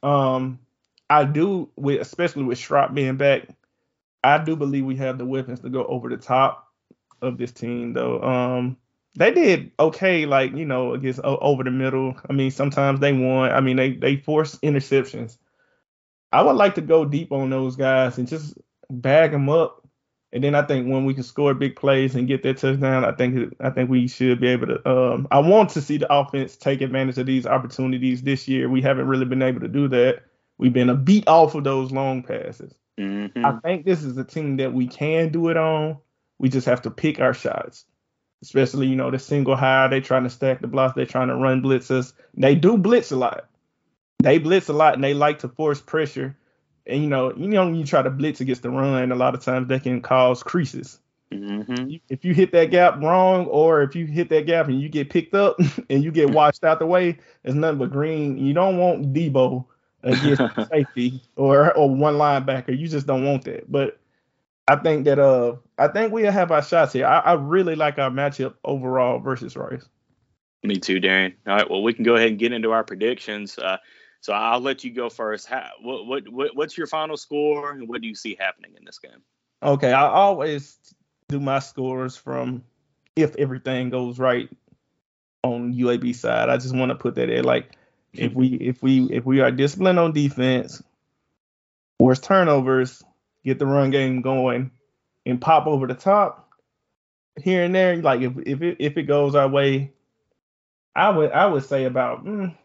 Um, 0.02 0.58
I 1.08 1.24
do 1.24 1.70
with 1.76 2.00
especially 2.00 2.44
with 2.44 2.58
Schrock 2.58 2.94
being 2.94 3.16
back, 3.16 3.48
I 4.22 4.38
do 4.38 4.56
believe 4.56 4.84
we 4.84 4.96
have 4.96 5.18
the 5.18 5.24
weapons 5.24 5.60
to 5.60 5.70
go 5.70 5.84
over 5.86 6.08
the 6.08 6.16
top 6.16 6.68
of 7.22 7.38
this 7.38 7.52
team 7.52 7.92
though. 7.92 8.20
Um, 8.22 8.76
they 9.14 9.32
did 9.32 9.72
okay, 9.78 10.26
like 10.26 10.52
you 10.54 10.66
know, 10.66 10.94
against 10.94 11.20
over 11.20 11.64
the 11.64 11.70
middle. 11.70 12.16
I 12.28 12.32
mean, 12.32 12.50
sometimes 12.50 13.00
they 13.00 13.12
won. 13.12 13.50
I 13.50 13.60
mean, 13.60 13.76
they 13.76 13.92
they 13.92 14.16
forced 14.16 14.60
interceptions. 14.62 15.38
I 16.32 16.42
would 16.42 16.56
like 16.56 16.74
to 16.74 16.82
go 16.82 17.04
deep 17.04 17.32
on 17.32 17.50
those 17.50 17.76
guys 17.76 18.18
and 18.18 18.28
just 18.28 18.54
bag 18.90 19.30
them 19.30 19.48
up 19.48 19.85
and 20.36 20.44
then 20.44 20.54
I 20.54 20.60
think 20.60 20.86
when 20.86 21.06
we 21.06 21.14
can 21.14 21.22
score 21.22 21.54
big 21.54 21.76
plays 21.76 22.14
and 22.14 22.28
get 22.28 22.42
that 22.42 22.58
touchdown, 22.58 23.06
I 23.06 23.12
think 23.12 23.56
I 23.58 23.70
think 23.70 23.88
we 23.88 24.06
should 24.06 24.38
be 24.38 24.48
able 24.48 24.66
to. 24.66 24.86
Um, 24.86 25.26
I 25.30 25.38
want 25.38 25.70
to 25.70 25.80
see 25.80 25.96
the 25.96 26.12
offense 26.14 26.58
take 26.58 26.82
advantage 26.82 27.16
of 27.16 27.24
these 27.24 27.46
opportunities 27.46 28.20
this 28.20 28.46
year. 28.46 28.68
We 28.68 28.82
haven't 28.82 29.06
really 29.08 29.24
been 29.24 29.40
able 29.40 29.60
to 29.60 29.68
do 29.68 29.88
that. 29.88 30.24
We've 30.58 30.74
been 30.74 30.90
a 30.90 30.94
beat 30.94 31.26
off 31.26 31.54
of 31.54 31.64
those 31.64 31.90
long 31.90 32.22
passes. 32.22 32.74
Mm-hmm. 32.98 33.46
I 33.46 33.52
think 33.60 33.86
this 33.86 34.02
is 34.02 34.18
a 34.18 34.24
team 34.24 34.58
that 34.58 34.74
we 34.74 34.88
can 34.88 35.30
do 35.30 35.48
it 35.48 35.56
on. 35.56 35.96
We 36.38 36.50
just 36.50 36.66
have 36.66 36.82
to 36.82 36.90
pick 36.90 37.18
our 37.18 37.32
shots. 37.32 37.86
Especially, 38.42 38.88
you 38.88 38.96
know, 38.96 39.10
the 39.10 39.18
single 39.18 39.56
high, 39.56 39.88
they 39.88 40.02
trying 40.02 40.24
to 40.24 40.30
stack 40.30 40.60
the 40.60 40.66
blocks, 40.66 40.96
they 40.96 41.06
trying 41.06 41.28
to 41.28 41.36
run 41.36 41.62
blitzes. 41.62 42.12
They 42.34 42.54
do 42.54 42.76
blitz 42.76 43.10
a 43.10 43.16
lot. 43.16 43.48
They 44.18 44.36
blitz 44.36 44.68
a 44.68 44.74
lot 44.74 44.92
and 44.92 45.02
they 45.02 45.14
like 45.14 45.38
to 45.38 45.48
force 45.48 45.80
pressure 45.80 46.36
and 46.86 47.02
you 47.02 47.08
know, 47.08 47.34
you 47.34 47.48
know, 47.48 47.64
when 47.64 47.74
you 47.74 47.84
try 47.84 48.02
to 48.02 48.10
blitz 48.10 48.40
against 48.40 48.62
the 48.62 48.70
run, 48.70 49.10
a 49.10 49.14
lot 49.14 49.34
of 49.34 49.42
times 49.42 49.68
that 49.68 49.82
can 49.82 50.00
cause 50.00 50.42
creases. 50.42 51.00
Mm-hmm. 51.32 51.96
If 52.08 52.24
you 52.24 52.34
hit 52.34 52.52
that 52.52 52.70
gap 52.70 53.00
wrong, 53.00 53.46
or 53.46 53.82
if 53.82 53.96
you 53.96 54.06
hit 54.06 54.28
that 54.28 54.46
gap 54.46 54.68
and 54.68 54.80
you 54.80 54.88
get 54.88 55.10
picked 55.10 55.34
up 55.34 55.58
and 55.90 56.04
you 56.04 56.10
get 56.10 56.30
washed 56.30 56.64
out 56.64 56.78
the 56.78 56.86
way, 56.86 57.18
it's 57.44 57.54
nothing 57.54 57.78
but 57.78 57.90
green. 57.90 58.38
You 58.38 58.54
don't 58.54 58.78
want 58.78 59.12
Debo 59.12 59.64
against 60.02 60.42
safety 60.70 61.22
or 61.36 61.76
or 61.76 61.90
one 61.94 62.14
linebacker. 62.14 62.78
You 62.78 62.86
just 62.88 63.06
don't 63.06 63.24
want 63.24 63.44
that. 63.44 63.70
But 63.70 63.98
I 64.68 64.76
think 64.76 65.04
that 65.04 65.18
uh, 65.18 65.56
I 65.78 65.88
think 65.88 66.12
we'll 66.12 66.30
have 66.30 66.50
our 66.52 66.62
shots 66.62 66.92
here. 66.92 67.06
I, 67.06 67.18
I 67.18 67.32
really 67.34 67.74
like 67.74 67.98
our 67.98 68.10
matchup 68.10 68.54
overall 68.64 69.18
versus 69.18 69.56
Rice. 69.56 69.88
Me 70.62 70.76
too, 70.76 71.00
Darian. 71.00 71.34
All 71.46 71.56
right, 71.56 71.70
well, 71.70 71.82
we 71.82 71.92
can 71.92 72.04
go 72.04 72.16
ahead 72.16 72.28
and 72.28 72.38
get 72.38 72.52
into 72.52 72.72
our 72.72 72.82
predictions. 72.82 73.58
Uh, 73.58 73.76
so 74.26 74.32
I'll 74.32 74.58
let 74.58 74.82
you 74.82 74.90
go 74.90 75.08
first. 75.08 75.46
How, 75.46 75.70
what, 75.80 76.04
what, 76.04 76.28
what, 76.28 76.56
what's 76.56 76.76
your 76.76 76.88
final 76.88 77.16
score, 77.16 77.70
and 77.70 77.88
what 77.88 78.02
do 78.02 78.08
you 78.08 78.16
see 78.16 78.36
happening 78.36 78.72
in 78.76 78.84
this 78.84 78.98
game? 78.98 79.22
Okay, 79.62 79.92
I 79.92 80.08
always 80.08 80.76
do 81.28 81.38
my 81.38 81.60
scores 81.60 82.16
from 82.16 82.64
if 83.14 83.36
everything 83.36 83.88
goes 83.88 84.18
right 84.18 84.50
on 85.44 85.72
UAB 85.74 86.12
side. 86.16 86.48
I 86.48 86.56
just 86.56 86.74
want 86.74 86.90
to 86.90 86.96
put 86.96 87.14
that 87.14 87.30
in. 87.30 87.44
Like, 87.44 87.76
if 88.14 88.32
we 88.34 88.48
if 88.54 88.82
we 88.82 89.04
if 89.12 89.24
we 89.24 89.38
are 89.42 89.52
disciplined 89.52 90.00
on 90.00 90.10
defense, 90.10 90.82
force 92.00 92.18
turnovers, 92.18 93.04
get 93.44 93.60
the 93.60 93.66
run 93.66 93.92
game 93.92 94.22
going, 94.22 94.72
and 95.24 95.40
pop 95.40 95.68
over 95.68 95.86
the 95.86 95.94
top 95.94 96.50
here 97.40 97.62
and 97.62 97.72
there. 97.72 97.94
Like 97.98 98.22
if 98.22 98.32
if 98.44 98.60
it 98.60 98.78
if 98.80 98.96
it 98.96 99.04
goes 99.04 99.36
our 99.36 99.46
way, 99.46 99.92
I 100.96 101.10
would 101.10 101.30
I 101.30 101.46
would 101.46 101.64
say 101.64 101.84
about 101.84 102.24
mm, 102.24 102.56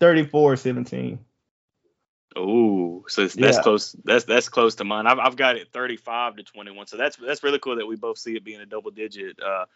34 0.00 0.56
17. 0.56 1.18
Oh, 2.36 3.04
so 3.06 3.22
that's 3.22 3.36
yeah. 3.36 3.62
close. 3.62 3.92
That's 4.04 4.24
that's 4.24 4.48
close 4.48 4.74
to 4.76 4.84
mine. 4.84 5.06
I've, 5.06 5.18
I've 5.18 5.36
got 5.36 5.56
it 5.56 5.72
35 5.72 6.36
to 6.36 6.42
21. 6.42 6.86
So 6.88 6.96
that's 6.96 7.16
that's 7.16 7.42
really 7.42 7.60
cool 7.60 7.76
that 7.76 7.86
we 7.86 7.96
both 7.96 8.18
see 8.18 8.34
it 8.34 8.44
being 8.44 8.60
a 8.60 8.66
double 8.66 8.90
digit 8.90 9.38
uh, 9.40 9.66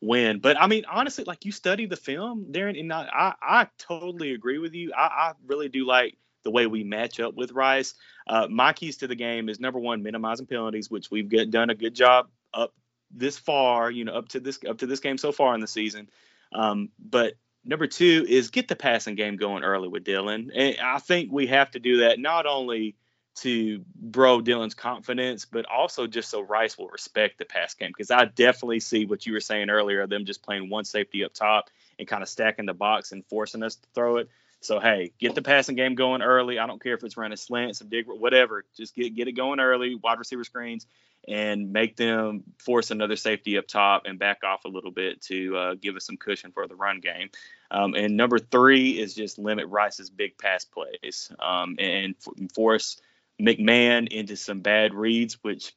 win. 0.00 0.38
But 0.40 0.60
I 0.60 0.66
mean, 0.66 0.84
honestly, 0.90 1.24
like 1.24 1.44
you 1.44 1.52
study 1.52 1.86
the 1.86 1.96
film, 1.96 2.46
Darren, 2.50 2.78
and 2.78 2.92
I 2.92 3.08
I, 3.12 3.34
I 3.42 3.68
totally 3.78 4.32
agree 4.32 4.58
with 4.58 4.74
you. 4.74 4.92
I, 4.96 5.02
I 5.02 5.32
really 5.46 5.68
do 5.68 5.86
like 5.86 6.16
the 6.42 6.50
way 6.50 6.66
we 6.66 6.84
match 6.84 7.20
up 7.20 7.34
with 7.34 7.52
Rice. 7.52 7.94
Uh, 8.26 8.46
my 8.48 8.72
keys 8.72 8.98
to 8.98 9.08
the 9.08 9.16
game 9.16 9.48
is 9.48 9.60
number 9.60 9.78
one, 9.78 10.02
minimizing 10.02 10.46
penalties, 10.46 10.90
which 10.90 11.10
we've 11.10 11.28
get, 11.28 11.50
done 11.50 11.70
a 11.70 11.74
good 11.74 11.94
job 11.94 12.28
up 12.54 12.72
this 13.10 13.36
far, 13.36 13.90
you 13.90 14.04
know, 14.04 14.14
up 14.14 14.28
to 14.28 14.40
this 14.40 14.58
up 14.66 14.78
to 14.78 14.86
this 14.86 15.00
game 15.00 15.18
so 15.18 15.32
far 15.32 15.54
in 15.54 15.60
the 15.60 15.66
season. 15.66 16.08
Um, 16.54 16.90
but 16.98 17.34
number 17.66 17.86
two 17.86 18.24
is 18.28 18.50
get 18.50 18.68
the 18.68 18.76
passing 18.76 19.14
game 19.14 19.36
going 19.36 19.64
early 19.64 19.88
with 19.88 20.04
Dylan, 20.04 20.50
and 20.54 20.76
I 20.82 20.98
think 20.98 21.30
we 21.30 21.48
have 21.48 21.70
to 21.72 21.78
do 21.78 21.98
that 21.98 22.18
not 22.18 22.46
only 22.46 22.96
to 23.36 23.84
grow 24.10 24.40
Dylan's 24.40 24.74
confidence, 24.74 25.44
but 25.44 25.66
also 25.66 26.06
just 26.06 26.30
so 26.30 26.40
Rice 26.40 26.78
will 26.78 26.88
respect 26.88 27.38
the 27.38 27.44
pass 27.44 27.74
game. 27.74 27.90
Because 27.90 28.10
I 28.10 28.24
definitely 28.24 28.80
see 28.80 29.04
what 29.04 29.26
you 29.26 29.34
were 29.34 29.40
saying 29.40 29.68
earlier, 29.68 30.00
of 30.00 30.10
them 30.10 30.24
just 30.24 30.42
playing 30.42 30.70
one 30.70 30.84
safety 30.84 31.22
up 31.22 31.34
top 31.34 31.68
and 31.98 32.08
kind 32.08 32.22
of 32.22 32.28
stacking 32.28 32.66
the 32.66 32.74
box 32.74 33.12
and 33.12 33.24
forcing 33.26 33.62
us 33.62 33.76
to 33.76 33.88
throw 33.94 34.16
it. 34.16 34.30
So 34.60 34.80
hey, 34.80 35.12
get 35.18 35.34
the 35.34 35.42
passing 35.42 35.76
game 35.76 35.94
going 35.94 36.22
early. 36.22 36.58
I 36.58 36.66
don't 36.66 36.82
care 36.82 36.94
if 36.94 37.04
it's 37.04 37.16
running 37.16 37.36
slants, 37.36 37.78
some 37.78 37.88
dig, 37.88 38.06
whatever. 38.08 38.64
Just 38.74 38.94
get 38.94 39.14
get 39.14 39.28
it 39.28 39.32
going 39.32 39.60
early. 39.60 39.94
Wide 39.96 40.18
receiver 40.18 40.44
screens 40.44 40.86
and 41.28 41.72
make 41.72 41.96
them 41.96 42.44
force 42.58 42.90
another 42.90 43.16
safety 43.16 43.58
up 43.58 43.66
top 43.66 44.02
and 44.06 44.18
back 44.18 44.44
off 44.44 44.64
a 44.64 44.68
little 44.68 44.90
bit 44.90 45.20
to 45.22 45.56
uh, 45.56 45.74
give 45.74 45.96
us 45.96 46.06
some 46.06 46.16
cushion 46.16 46.52
for 46.52 46.66
the 46.68 46.76
run 46.76 47.00
game. 47.00 47.30
Um, 47.70 47.94
and 47.94 48.16
number 48.16 48.38
three 48.38 48.98
is 48.98 49.14
just 49.14 49.38
limit 49.38 49.66
Rice's 49.68 50.10
big 50.10 50.38
pass 50.38 50.64
plays 50.64 51.32
um, 51.40 51.76
and 51.78 52.14
force 52.54 53.00
McMahon 53.40 54.08
into 54.08 54.36
some 54.36 54.60
bad 54.60 54.94
reads, 54.94 55.38
which 55.42 55.74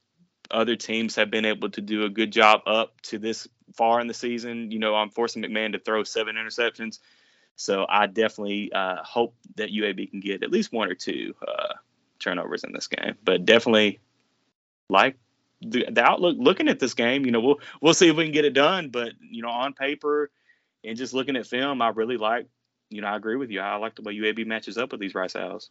other 0.51 0.75
teams 0.75 1.15
have 1.15 1.29
been 1.31 1.45
able 1.45 1.69
to 1.71 1.81
do 1.81 2.05
a 2.05 2.09
good 2.09 2.31
job 2.31 2.62
up 2.65 2.99
to 3.01 3.17
this 3.17 3.47
far 3.75 3.99
in 3.99 4.07
the 4.07 4.13
season. 4.13 4.71
You 4.71 4.79
know, 4.79 4.95
I'm 4.95 5.09
forcing 5.09 5.43
McMahon 5.43 5.73
to 5.73 5.79
throw 5.79 6.03
seven 6.03 6.35
interceptions. 6.35 6.99
So 7.55 7.85
I 7.89 8.07
definitely 8.07 8.71
uh, 8.71 9.03
hope 9.03 9.35
that 9.55 9.71
UAB 9.71 10.12
can 10.12 10.21
get 10.21 10.43
at 10.43 10.51
least 10.51 10.71
one 10.71 10.89
or 10.89 10.95
two 10.95 11.35
uh, 11.45 11.73
turnovers 12.19 12.63
in 12.63 12.71
this 12.71 12.88
game. 12.88 13.15
But 13.23 13.45
definitely 13.45 13.99
like 14.89 15.17
the, 15.62 15.88
the 15.89 16.04
outlook 16.04 16.38
looking 16.39 16.67
at 16.67 16.80
this 16.80 16.93
game, 16.93 17.26
you 17.26 17.32
know, 17.32 17.41
we'll 17.41 17.60
we'll 17.82 17.93
see 17.93 18.10
if 18.10 18.15
we 18.15 18.24
can 18.24 18.34
get 18.34 18.45
it 18.45 18.54
done. 18.54 18.89
But 18.89 19.13
you 19.19 19.41
know, 19.41 19.50
on 19.50 19.74
paper 19.74 20.32
and 20.84 20.98
just 20.98 21.13
looking 21.13 21.36
at 21.36 21.48
film, 21.48 21.82
I 21.82 21.89
really 21.89 22.17
like. 22.17 22.48
You 22.89 23.02
know, 23.02 23.08
I 23.08 23.15
agree 23.15 23.36
with 23.36 23.52
you. 23.52 23.62
I 23.62 23.76
like 23.76 23.95
the 23.95 24.02
way 24.02 24.15
UAB 24.15 24.48
matches 24.48 24.78
up 24.78 24.91
with 24.91 25.00
these 25.00 25.13
Rice 25.13 25.36
Owls. 25.36 25.69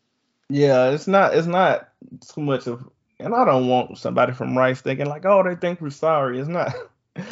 Yeah, 0.48 0.90
it's 0.90 1.06
not 1.06 1.34
it's 1.34 1.46
not 1.46 1.88
too 2.32 2.40
much 2.40 2.66
of, 2.66 2.88
and 3.18 3.34
I 3.34 3.44
don't 3.44 3.68
want 3.68 3.98
somebody 3.98 4.32
from 4.32 4.56
Rice 4.56 4.80
thinking 4.80 5.06
like, 5.06 5.24
oh, 5.24 5.42
they 5.42 5.56
think 5.56 5.80
we're 5.80 5.90
sorry. 5.90 6.38
It's 6.38 6.48
not. 6.48 6.74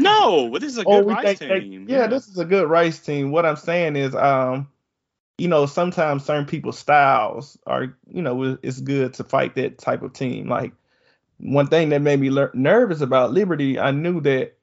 No, 0.00 0.50
but 0.50 0.60
this 0.60 0.72
is 0.72 0.78
a 0.78 0.84
good 0.84 1.06
Rice 1.06 1.38
team. 1.38 1.86
They, 1.86 1.92
yeah, 1.92 2.00
yeah, 2.00 2.06
this 2.08 2.26
is 2.26 2.36
a 2.38 2.44
good 2.44 2.68
Rice 2.68 2.98
team. 2.98 3.30
What 3.30 3.46
I'm 3.46 3.54
saying 3.54 3.94
is, 3.94 4.16
um, 4.16 4.66
you 5.38 5.46
know, 5.46 5.66
sometimes 5.66 6.24
certain 6.24 6.44
people's 6.44 6.76
styles 6.76 7.56
are, 7.68 7.96
you 8.10 8.20
know, 8.20 8.58
it's 8.64 8.80
good 8.80 9.14
to 9.14 9.22
fight 9.22 9.54
that 9.54 9.78
type 9.78 10.02
of 10.02 10.12
team. 10.12 10.48
Like 10.48 10.72
one 11.38 11.66
thing 11.66 11.90
that 11.90 12.02
made 12.02 12.20
me 12.20 12.30
le- 12.30 12.50
nervous 12.54 13.00
about 13.00 13.32
Liberty, 13.32 13.78
I 13.78 13.90
knew 13.90 14.20
that 14.22 14.54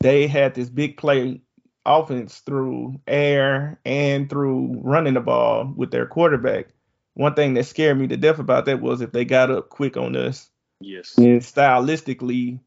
they 0.00 0.26
had 0.26 0.54
this 0.54 0.68
big 0.68 0.96
play 0.96 1.40
offense 1.84 2.38
through 2.40 3.00
air 3.06 3.80
and 3.84 4.28
through 4.28 4.80
running 4.82 5.14
the 5.14 5.20
ball 5.20 5.72
with 5.76 5.90
their 5.90 6.06
quarterback. 6.06 6.68
One 7.14 7.34
thing 7.34 7.54
that 7.54 7.64
scared 7.64 7.98
me 7.98 8.08
to 8.08 8.16
death 8.16 8.38
about 8.38 8.66
that 8.66 8.82
was 8.82 9.00
if 9.00 9.12
they 9.12 9.24
got 9.24 9.50
up 9.50 9.70
quick 9.70 9.96
on 9.96 10.16
us. 10.16 10.50
Yes. 10.80 11.16
And 11.16 11.40
stylistically, 11.40 12.60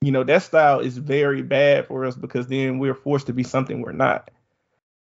you 0.00 0.12
know, 0.12 0.24
that 0.24 0.42
style 0.42 0.80
is 0.80 0.96
very 0.96 1.42
bad 1.42 1.86
for 1.86 2.04
us 2.04 2.16
because 2.16 2.46
then 2.46 2.78
we're 2.78 2.94
forced 2.94 3.26
to 3.26 3.32
be 3.32 3.42
something 3.42 3.82
we're 3.82 3.92
not. 3.92 4.30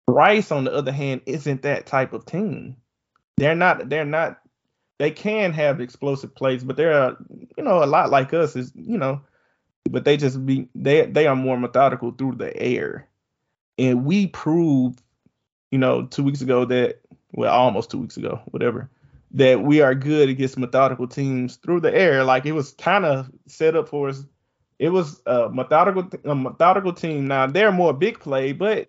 Rice, 0.09 0.51
on 0.51 0.64
the 0.64 0.73
other 0.73 0.93
hand, 0.93 1.21
isn't 1.27 1.62
that 1.62 1.87
type 1.87 2.14
of 2.14 2.25
team. 2.25 2.77
They're 3.37 3.55
not. 3.55 3.88
They're 3.88 4.07
not. 4.07 4.41
They 4.99 5.11
can 5.11 5.53
have 5.53 5.81
explosive 5.81 6.35
plays, 6.35 6.65
but 6.65 6.77
they're, 6.77 7.17
you 7.57 7.63
know, 7.63 7.83
a 7.83 7.87
lot 7.87 8.11
like 8.11 8.35
us. 8.35 8.57
Is 8.57 8.73
you 8.75 8.99
know, 8.99 9.21
but 9.89 10.05
they 10.05 10.17
just 10.17 10.45
be 10.45 10.69
they 10.75 11.07
they 11.07 11.27
are 11.27 11.37
more 11.37 11.59
methodical 11.59 12.13
through 12.13 12.37
the 12.37 12.57
air, 12.57 13.09
and 13.79 14.05
we 14.05 14.27
proved, 14.27 15.03
you 15.71 15.79
know, 15.79 16.07
two 16.07 16.25
weeks 16.25 16.41
ago 16.41 16.65
that 16.65 17.01
well, 17.33 17.53
almost 17.53 17.91
two 17.91 17.99
weeks 17.99 18.17
ago, 18.17 18.41
whatever, 18.47 18.91
that 19.33 19.63
we 19.63 19.81
are 19.81 19.95
good 19.95 20.29
against 20.29 20.59
methodical 20.59 21.07
teams 21.07 21.57
through 21.57 21.81
the 21.81 21.95
air. 21.95 22.25
Like 22.25 22.47
it 22.47 22.53
was 22.53 22.73
kind 22.73 23.05
of 23.05 23.31
set 23.47 23.77
up 23.77 23.89
for 23.89 24.09
us 24.09 24.25
it 24.79 24.91
was 24.91 25.21
a 25.27 25.49
methodical 25.51 26.09
a 26.25 26.35
methodical 26.35 26.93
team. 26.93 27.27
Now 27.27 27.47
they're 27.47 27.73
more 27.73 27.93
big 27.93 28.21
play, 28.21 28.53
but 28.53 28.89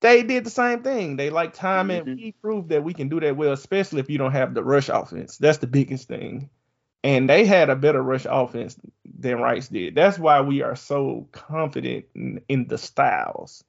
they 0.00 0.22
did 0.22 0.44
the 0.44 0.50
same 0.50 0.82
thing. 0.82 1.16
They 1.16 1.30
like 1.30 1.54
time 1.54 1.88
mm-hmm. 1.88 2.08
and 2.08 2.16
we 2.18 2.32
proved 2.32 2.70
that 2.70 2.84
we 2.84 2.94
can 2.94 3.08
do 3.08 3.20
that 3.20 3.36
well, 3.36 3.52
especially 3.52 4.00
if 4.00 4.10
you 4.10 4.18
don't 4.18 4.32
have 4.32 4.54
the 4.54 4.64
rush 4.64 4.88
offense. 4.88 5.36
That's 5.36 5.58
the 5.58 5.66
biggest 5.66 6.08
thing. 6.08 6.50
And 7.02 7.28
they 7.28 7.46
had 7.46 7.70
a 7.70 7.76
better 7.76 8.02
rush 8.02 8.26
offense 8.28 8.76
than 9.04 9.38
Rice 9.38 9.68
did. 9.68 9.94
That's 9.94 10.18
why 10.18 10.42
we 10.42 10.62
are 10.62 10.76
so 10.76 11.28
confident 11.32 12.06
in, 12.14 12.42
in 12.48 12.68
the 12.68 12.76
styles. 12.76 13.64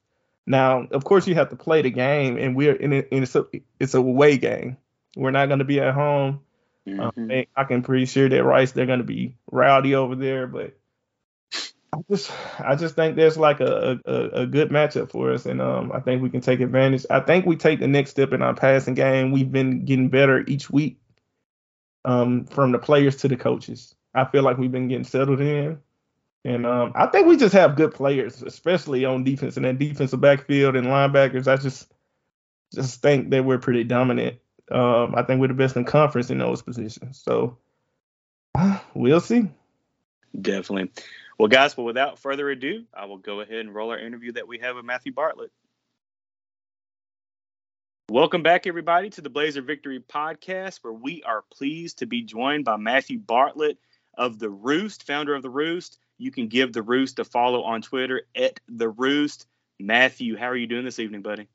Now, 0.46 0.88
of 0.92 1.04
course, 1.06 1.28
you 1.28 1.36
have 1.36 1.50
to 1.50 1.56
play 1.56 1.82
the 1.82 1.92
game, 1.92 2.38
and 2.38 2.56
we're 2.56 2.76
in, 2.76 2.92
a, 2.92 3.00
in 3.12 3.24
a, 3.24 3.44
it's 3.80 3.94
a 3.94 4.00
away 4.00 4.38
game. 4.38 4.78
We're 5.16 5.32
not 5.32 5.48
going 5.48 5.60
to 5.60 5.66
be 5.66 5.80
at 5.80 5.94
home. 5.94 6.42
Mm-hmm. 6.88 7.00
Um, 7.00 7.46
I 7.56 7.64
can 7.64 7.84
pretty 7.84 8.06
sure 8.06 8.28
that 8.28 8.44
Rice 8.44 8.72
they're 8.72 8.86
going 8.88 9.00
to 9.00 9.06
be 9.06 9.36
rowdy 9.52 9.96
over 9.96 10.16
there, 10.16 10.48
but 10.48 10.74
I 11.94 12.00
just 12.10 12.32
I 12.60 12.76
just 12.76 12.96
think 12.96 13.16
there's 13.16 13.38
like 13.38 13.60
a, 13.60 14.00
a, 14.06 14.42
a 14.42 14.46
good 14.48 14.70
matchup 14.70 15.12
for 15.12 15.34
us, 15.34 15.46
and 15.46 15.62
um, 15.62 15.92
I 15.92 16.00
think 16.00 16.22
we 16.22 16.30
can 16.30 16.42
take 16.42 16.62
advantage. 16.62 17.06
I 17.10 17.20
think 17.20 17.46
we 17.46 17.56
take 17.58 17.80
the 17.80 17.88
next 17.88 18.12
step 18.12 18.32
in 18.32 18.42
our 18.42 18.54
passing 18.54 18.94
game. 18.94 19.32
We've 19.32 19.52
been 19.52 19.86
getting 19.86 20.10
better 20.10 20.44
each 20.48 20.70
week, 20.70 21.00
um, 22.06 22.46
from 22.46 22.72
the 22.72 22.80
players 22.80 23.18
to 23.18 23.28
the 23.28 23.36
coaches. 23.36 23.94
I 24.14 24.26
feel 24.26 24.44
like 24.44 24.58
we've 24.58 24.72
been 24.72 24.88
getting 24.88 25.04
settled 25.04 25.42
in, 25.42 25.80
and 26.46 26.66
um, 26.66 26.94
I 26.96 27.08
think 27.08 27.28
we 27.28 27.38
just 27.38 27.54
have 27.54 27.76
good 27.76 27.94
players, 27.94 28.42
especially 28.42 29.06
on 29.06 29.24
defense 29.24 29.58
and 29.58 29.66
that 29.66 29.80
defensive 29.80 30.22
backfield 30.22 30.76
and 30.76 30.88
linebackers. 30.88 31.48
I 31.48 31.58
just 31.58 31.92
just 32.74 33.02
think 33.02 33.32
that 33.32 33.44
we're 33.44 33.60
pretty 33.60 33.84
dominant 33.84 34.38
um, 34.72 35.14
I 35.16 35.24
think 35.24 35.42
we're 35.42 35.48
the 35.48 35.54
best 35.54 35.76
in 35.76 35.84
conference 35.84 36.30
in 36.30 36.38
those 36.38 36.62
positions. 36.62 37.22
So 37.24 37.58
we'll 38.94 39.20
see. 39.20 39.50
Definitely. 40.40 40.92
Well, 41.42 41.48
guys, 41.48 41.76
well, 41.76 41.88
without 41.88 42.20
further 42.20 42.52
ado, 42.52 42.84
I 42.94 43.06
will 43.06 43.18
go 43.18 43.40
ahead 43.40 43.62
and 43.62 43.74
roll 43.74 43.90
our 43.90 43.98
interview 43.98 44.32
that 44.34 44.48
we 44.48 44.60
have 44.60 44.76
with 44.76 44.86
Matthew 44.86 45.12
Bartlett. 45.12 45.50
Welcome 48.12 48.44
back, 48.44 48.68
everybody, 48.68 49.10
to 49.10 49.22
the 49.22 49.30
Blazer 49.32 49.64
Victory 49.64 50.00
podcast, 50.00 50.84
where 50.84 50.94
we 50.94 51.24
are 51.24 51.44
pleased 51.52 51.98
to 51.98 52.06
be 52.06 52.22
joined 52.22 52.66
by 52.66 52.78
Matthew 52.78 53.18
Bartlett 53.18 53.80
of 54.16 54.38
The 54.38 54.52
Roost, 54.52 55.08
founder 55.08 55.34
of 55.34 55.42
The 55.42 55.50
Roost. 55.50 55.98
You 56.20 56.30
can 56.30 56.48
give 56.48 56.74
The 56.74 56.84
Roost 56.84 57.18
a 57.18 57.24
follow 57.24 57.64
on 57.64 57.82
Twitter 57.82 58.22
at 58.36 58.60
The 58.70 58.90
Roost. 58.90 59.48
Matthew, 59.80 60.38
how 60.38 60.46
are 60.46 60.56
you 60.56 60.68
doing 60.68 60.86
this 60.86 61.00
evening, 61.00 61.24
buddy? 61.24 61.48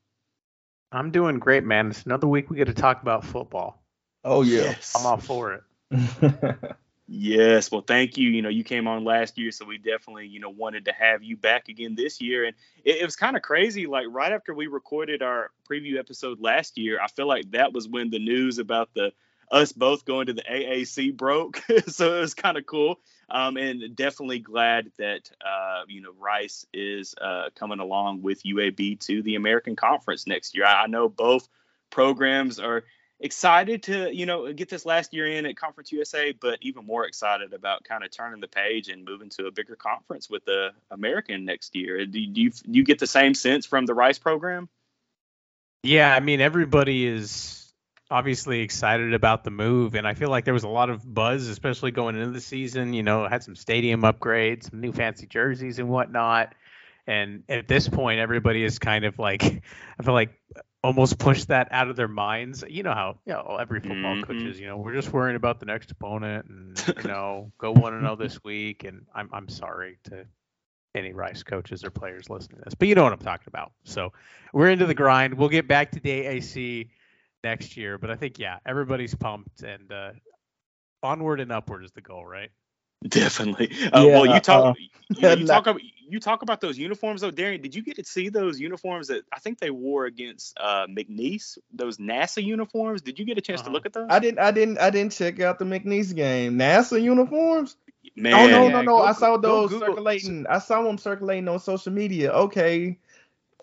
I'm 0.91 1.11
doing 1.11 1.39
great, 1.39 1.63
man. 1.63 1.91
It's 1.91 2.03
another 2.03 2.27
week 2.27 2.49
we 2.49 2.57
get 2.57 2.65
to 2.65 2.73
talk 2.73 3.01
about 3.01 3.23
football. 3.23 3.81
Oh 4.25 4.41
yeah, 4.41 4.63
yes. 4.63 4.97
I'm 4.99 5.05
all 5.05 5.15
for 5.15 5.53
it. 5.53 6.57
yes, 7.07 7.71
well, 7.71 7.81
thank 7.81 8.17
you. 8.17 8.29
You 8.29 8.41
know, 8.41 8.49
you 8.49 8.63
came 8.63 8.87
on 8.87 9.03
last 9.03 9.37
year, 9.37 9.51
so 9.51 9.65
we 9.65 9.77
definitely, 9.77 10.27
you 10.27 10.39
know, 10.39 10.49
wanted 10.49 10.85
to 10.85 10.93
have 10.93 11.23
you 11.23 11.37
back 11.37 11.69
again 11.69 11.95
this 11.95 12.21
year. 12.21 12.45
And 12.45 12.55
it, 12.83 12.97
it 12.97 13.05
was 13.05 13.15
kind 13.15 13.35
of 13.35 13.41
crazy. 13.41 13.87
Like 13.87 14.05
right 14.09 14.31
after 14.31 14.53
we 14.53 14.67
recorded 14.67 15.21
our 15.21 15.51
preview 15.69 15.97
episode 15.97 16.39
last 16.39 16.77
year, 16.77 16.99
I 17.01 17.07
feel 17.07 17.27
like 17.27 17.51
that 17.51 17.73
was 17.73 17.87
when 17.87 18.09
the 18.09 18.19
news 18.19 18.59
about 18.59 18.93
the 18.93 19.11
us 19.51 19.71
both 19.71 20.03
going 20.05 20.27
to 20.27 20.33
the 20.33 20.43
AAC 20.43 21.15
broke, 21.15 21.61
so 21.87 22.17
it 22.17 22.19
was 22.19 22.33
kind 22.33 22.57
of 22.57 22.65
cool. 22.65 22.99
Um, 23.29 23.57
and 23.57 23.95
definitely 23.95 24.39
glad 24.39 24.91
that 24.97 25.29
uh, 25.45 25.83
you 25.87 26.01
know 26.01 26.11
Rice 26.19 26.65
is 26.73 27.15
uh, 27.19 27.49
coming 27.55 27.79
along 27.79 28.21
with 28.21 28.43
UAB 28.43 28.99
to 29.01 29.21
the 29.21 29.35
American 29.35 29.75
Conference 29.75 30.27
next 30.27 30.55
year. 30.55 30.65
I, 30.65 30.83
I 30.83 30.87
know 30.87 31.09
both 31.09 31.47
programs 31.89 32.59
are 32.59 32.83
excited 33.19 33.83
to 33.83 34.15
you 34.15 34.25
know 34.25 34.51
get 34.53 34.69
this 34.69 34.85
last 34.85 35.13
year 35.13 35.27
in 35.27 35.45
at 35.45 35.57
Conference 35.57 35.91
USA, 35.91 36.31
but 36.33 36.59
even 36.61 36.85
more 36.85 37.05
excited 37.05 37.53
about 37.53 37.83
kind 37.83 38.03
of 38.03 38.11
turning 38.11 38.41
the 38.41 38.47
page 38.47 38.89
and 38.89 39.05
moving 39.05 39.29
to 39.29 39.47
a 39.47 39.51
bigger 39.51 39.75
conference 39.75 40.29
with 40.29 40.45
the 40.45 40.69
American 40.91 41.45
next 41.45 41.75
year. 41.75 42.05
Do 42.05 42.19
you 42.19 42.51
do 42.51 42.71
you 42.71 42.83
get 42.83 42.99
the 42.99 43.07
same 43.07 43.33
sense 43.33 43.65
from 43.65 43.85
the 43.85 43.93
Rice 43.93 44.19
program? 44.19 44.69
Yeah, 45.83 46.13
I 46.13 46.19
mean 46.19 46.41
everybody 46.41 47.05
is 47.05 47.73
obviously 48.09 48.61
excited 48.61 49.13
about 49.13 49.43
the 49.43 49.51
move, 49.51 49.95
and 49.95 50.07
I 50.07 50.13
feel 50.13 50.29
like 50.29 50.45
there 50.45 50.53
was 50.53 50.63
a 50.63 50.69
lot 50.69 50.89
of 50.89 51.01
buzz, 51.13 51.47
especially 51.47 51.91
going 51.91 52.15
into 52.15 52.31
the 52.31 52.41
season. 52.41 52.93
You 52.93 53.03
know, 53.03 53.27
had 53.27 53.43
some 53.43 53.55
stadium 53.55 54.01
upgrades, 54.01 54.69
some 54.69 54.81
new 54.81 54.91
fancy 54.91 55.27
jerseys 55.27 55.79
and 55.79 55.89
whatnot. 55.89 56.53
And 57.09 57.43
at 57.47 57.69
this 57.69 57.87
point, 57.87 58.19
everybody 58.19 58.65
is 58.65 58.79
kind 58.79 59.05
of 59.05 59.17
like, 59.17 59.41
I 59.99 60.03
feel 60.03 60.13
like 60.13 60.37
almost 60.83 61.17
push 61.17 61.45
that 61.45 61.67
out 61.71 61.89
of 61.89 61.95
their 61.95 62.07
minds. 62.07 62.63
You 62.67 62.83
know 62.83 62.93
how 62.93 63.17
you 63.25 63.33
know 63.33 63.57
every 63.59 63.79
football 63.79 64.15
mm-hmm. 64.15 64.23
coaches, 64.23 64.59
you 64.59 64.67
know, 64.67 64.77
we're 64.77 64.93
just 64.93 65.11
worrying 65.11 65.35
about 65.35 65.59
the 65.59 65.65
next 65.65 65.91
opponent 65.91 66.45
and 66.47 66.95
you 66.97 67.03
know, 67.09 67.51
go 67.57 67.71
one 67.71 67.93
and 67.93 68.03
zero 68.03 68.15
this 68.15 68.43
week. 68.43 68.83
And 68.83 69.05
I'm 69.13 69.29
I'm 69.33 69.49
sorry 69.49 69.97
to 70.05 70.25
any 70.95 71.13
Rice 71.13 71.43
coaches 71.43 71.83
or 71.83 71.91
players 71.91 72.29
listening 72.29 72.59
to 72.59 72.65
this, 72.65 72.73
but 72.73 72.87
you 72.87 72.95
know 72.95 73.03
what 73.03 73.13
I'm 73.13 73.19
talking 73.19 73.47
about. 73.47 73.71
So 73.83 74.13
we're 74.53 74.69
into 74.69 74.85
the 74.85 74.95
grind. 74.95 75.35
We'll 75.35 75.49
get 75.49 75.67
back 75.67 75.91
to 75.91 75.99
the 75.99 76.09
AAC 76.09 76.89
next 77.43 77.77
year, 77.77 77.97
but 77.97 78.09
I 78.09 78.15
think 78.15 78.39
yeah, 78.39 78.57
everybody's 78.65 79.13
pumped 79.13 79.61
and 79.61 79.91
uh, 79.91 80.11
onward 81.03 81.39
and 81.39 81.51
upward 81.51 81.83
is 81.83 81.91
the 81.91 82.01
goal, 82.01 82.25
right? 82.25 82.49
Definitely. 83.07 83.71
Uh, 83.93 84.01
yeah, 84.01 84.11
well, 84.11 84.25
you 84.25 84.39
talk. 84.39 84.65
Uh, 84.65 84.73
you, 85.09 85.21
know, 85.21 85.33
you 85.33 85.47
talk 85.47 85.67
about 85.67 85.81
you 86.09 86.19
talk 86.19 86.41
about 86.41 86.61
those 86.61 86.77
uniforms 86.77 87.21
though, 87.21 87.31
Darian. 87.31 87.61
Did 87.61 87.75
you 87.75 87.83
get 87.83 87.97
to 87.97 88.03
see 88.03 88.29
those 88.29 88.59
uniforms 88.59 89.07
that 89.07 89.23
I 89.31 89.39
think 89.39 89.59
they 89.59 89.69
wore 89.69 90.05
against 90.05 90.57
uh, 90.59 90.87
McNeese? 90.87 91.57
Those 91.73 91.97
NASA 91.97 92.43
uniforms. 92.43 93.01
Did 93.01 93.19
you 93.19 93.25
get 93.25 93.37
a 93.37 93.41
chance 93.41 93.61
uh-huh. 93.61 93.69
to 93.69 93.73
look 93.73 93.85
at 93.85 93.93
those? 93.93 94.07
I 94.09 94.19
didn't. 94.19 94.39
I 94.39 94.51
didn't. 94.51 94.79
I 94.79 94.89
didn't 94.89 95.13
check 95.13 95.39
out 95.39 95.59
the 95.59 95.65
McNeese 95.65 96.15
game. 96.15 96.57
NASA 96.57 97.01
uniforms. 97.01 97.75
Man, 98.15 98.33
oh 98.33 98.47
no, 98.47 98.63
yeah, 98.63 98.69
no, 98.69 98.81
no! 98.81 98.97
Go, 98.97 99.03
I 99.03 99.11
saw 99.11 99.37
those 99.37 99.69
circulating. 99.69 100.47
I 100.47 100.57
saw 100.57 100.81
them 100.81 100.97
circulating 100.97 101.47
on 101.47 101.59
social 101.59 101.91
media. 101.91 102.31
Okay, 102.31 102.97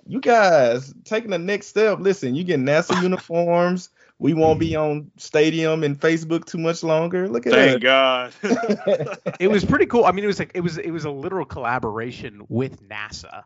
you 0.06 0.20
guys 0.20 0.94
taking 1.04 1.30
the 1.30 1.38
next 1.38 1.68
step. 1.68 1.98
Listen, 1.98 2.34
you 2.36 2.44
get 2.44 2.60
NASA 2.60 3.00
uniforms 3.02 3.88
we 4.18 4.34
won't 4.34 4.60
be 4.60 4.76
on 4.76 5.10
Stadium 5.16 5.82
and 5.82 5.98
Facebook 5.98 6.44
too 6.44 6.58
much 6.58 6.82
longer. 6.82 7.28
Look 7.28 7.46
at 7.46 7.52
Thank 7.52 7.82
that. 7.82 8.32
Thank 8.32 9.18
God. 9.18 9.18
it 9.40 9.48
was 9.48 9.64
pretty 9.64 9.86
cool. 9.86 10.04
I 10.04 10.12
mean, 10.12 10.24
it 10.24 10.28
was 10.28 10.38
like 10.38 10.52
it 10.54 10.60
was 10.60 10.78
it 10.78 10.90
was 10.90 11.04
a 11.04 11.10
literal 11.10 11.44
collaboration 11.44 12.42
with 12.48 12.88
NASA. 12.88 13.42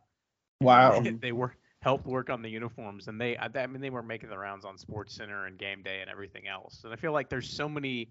Wow. 0.61 1.01
They, 1.01 1.11
they 1.11 1.33
were 1.33 1.55
helped 1.81 2.07
work 2.07 2.31
on 2.31 2.43
the 2.43 2.51
uniforms, 2.51 3.09
and 3.09 3.21
they 3.21 3.37
I 3.39 3.49
mean 3.67 3.81
they 3.81 3.91
were 3.91 4.03
making 4.03 4.31
the 4.31 4.39
rounds 4.39 4.65
on 4.65 4.77
Sports 4.79 5.15
Center 5.15 5.47
and 5.47 5.59
Game 5.59 5.83
Day 5.83 6.01
and 6.01 6.11
everything 6.11 6.47
else. 6.49 6.83
And 6.85 6.93
I 6.93 6.97
feel 6.97 7.13
like 7.13 7.29
there's 7.29 7.49
so 7.49 7.69
many 7.69 8.11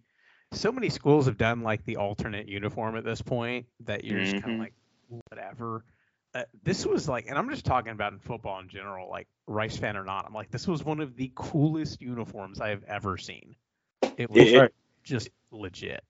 so 0.53 0.71
many 0.71 0.89
schools 0.89 1.25
have 1.25 1.37
done 1.37 1.61
like 1.61 1.83
the 1.85 1.97
alternate 1.97 2.47
uniform 2.47 2.95
at 2.95 3.03
this 3.03 3.21
point 3.21 3.65
that 3.85 4.03
you're 4.03 4.19
mm-hmm. 4.19 4.31
just 4.31 4.43
kind 4.43 4.55
of 4.55 4.59
like 4.59 4.73
whatever. 5.29 5.83
Uh, 6.37 6.43
this 6.63 6.85
was 6.85 7.09
like, 7.09 7.25
and 7.27 7.35
I'm 7.35 7.49
just 7.49 7.65
talking 7.65 7.91
about 7.91 8.13
in 8.13 8.19
football 8.19 8.59
in 8.59 8.69
general, 8.69 9.09
like 9.09 9.27
Rice 9.47 9.75
fan 9.75 9.97
or 9.97 10.03
not. 10.03 10.25
I'm 10.27 10.35
like, 10.35 10.51
this 10.51 10.67
was 10.67 10.83
one 10.83 10.99
of 10.99 11.15
the 11.15 11.31
coolest 11.33 11.99
uniforms 11.99 12.61
I 12.61 12.69
have 12.69 12.83
ever 12.83 13.17
seen. 13.17 13.55
It 14.17 14.29
was 14.29 14.51
yeah, 14.51 14.67
just 15.03 15.29
legit. 15.49 16.03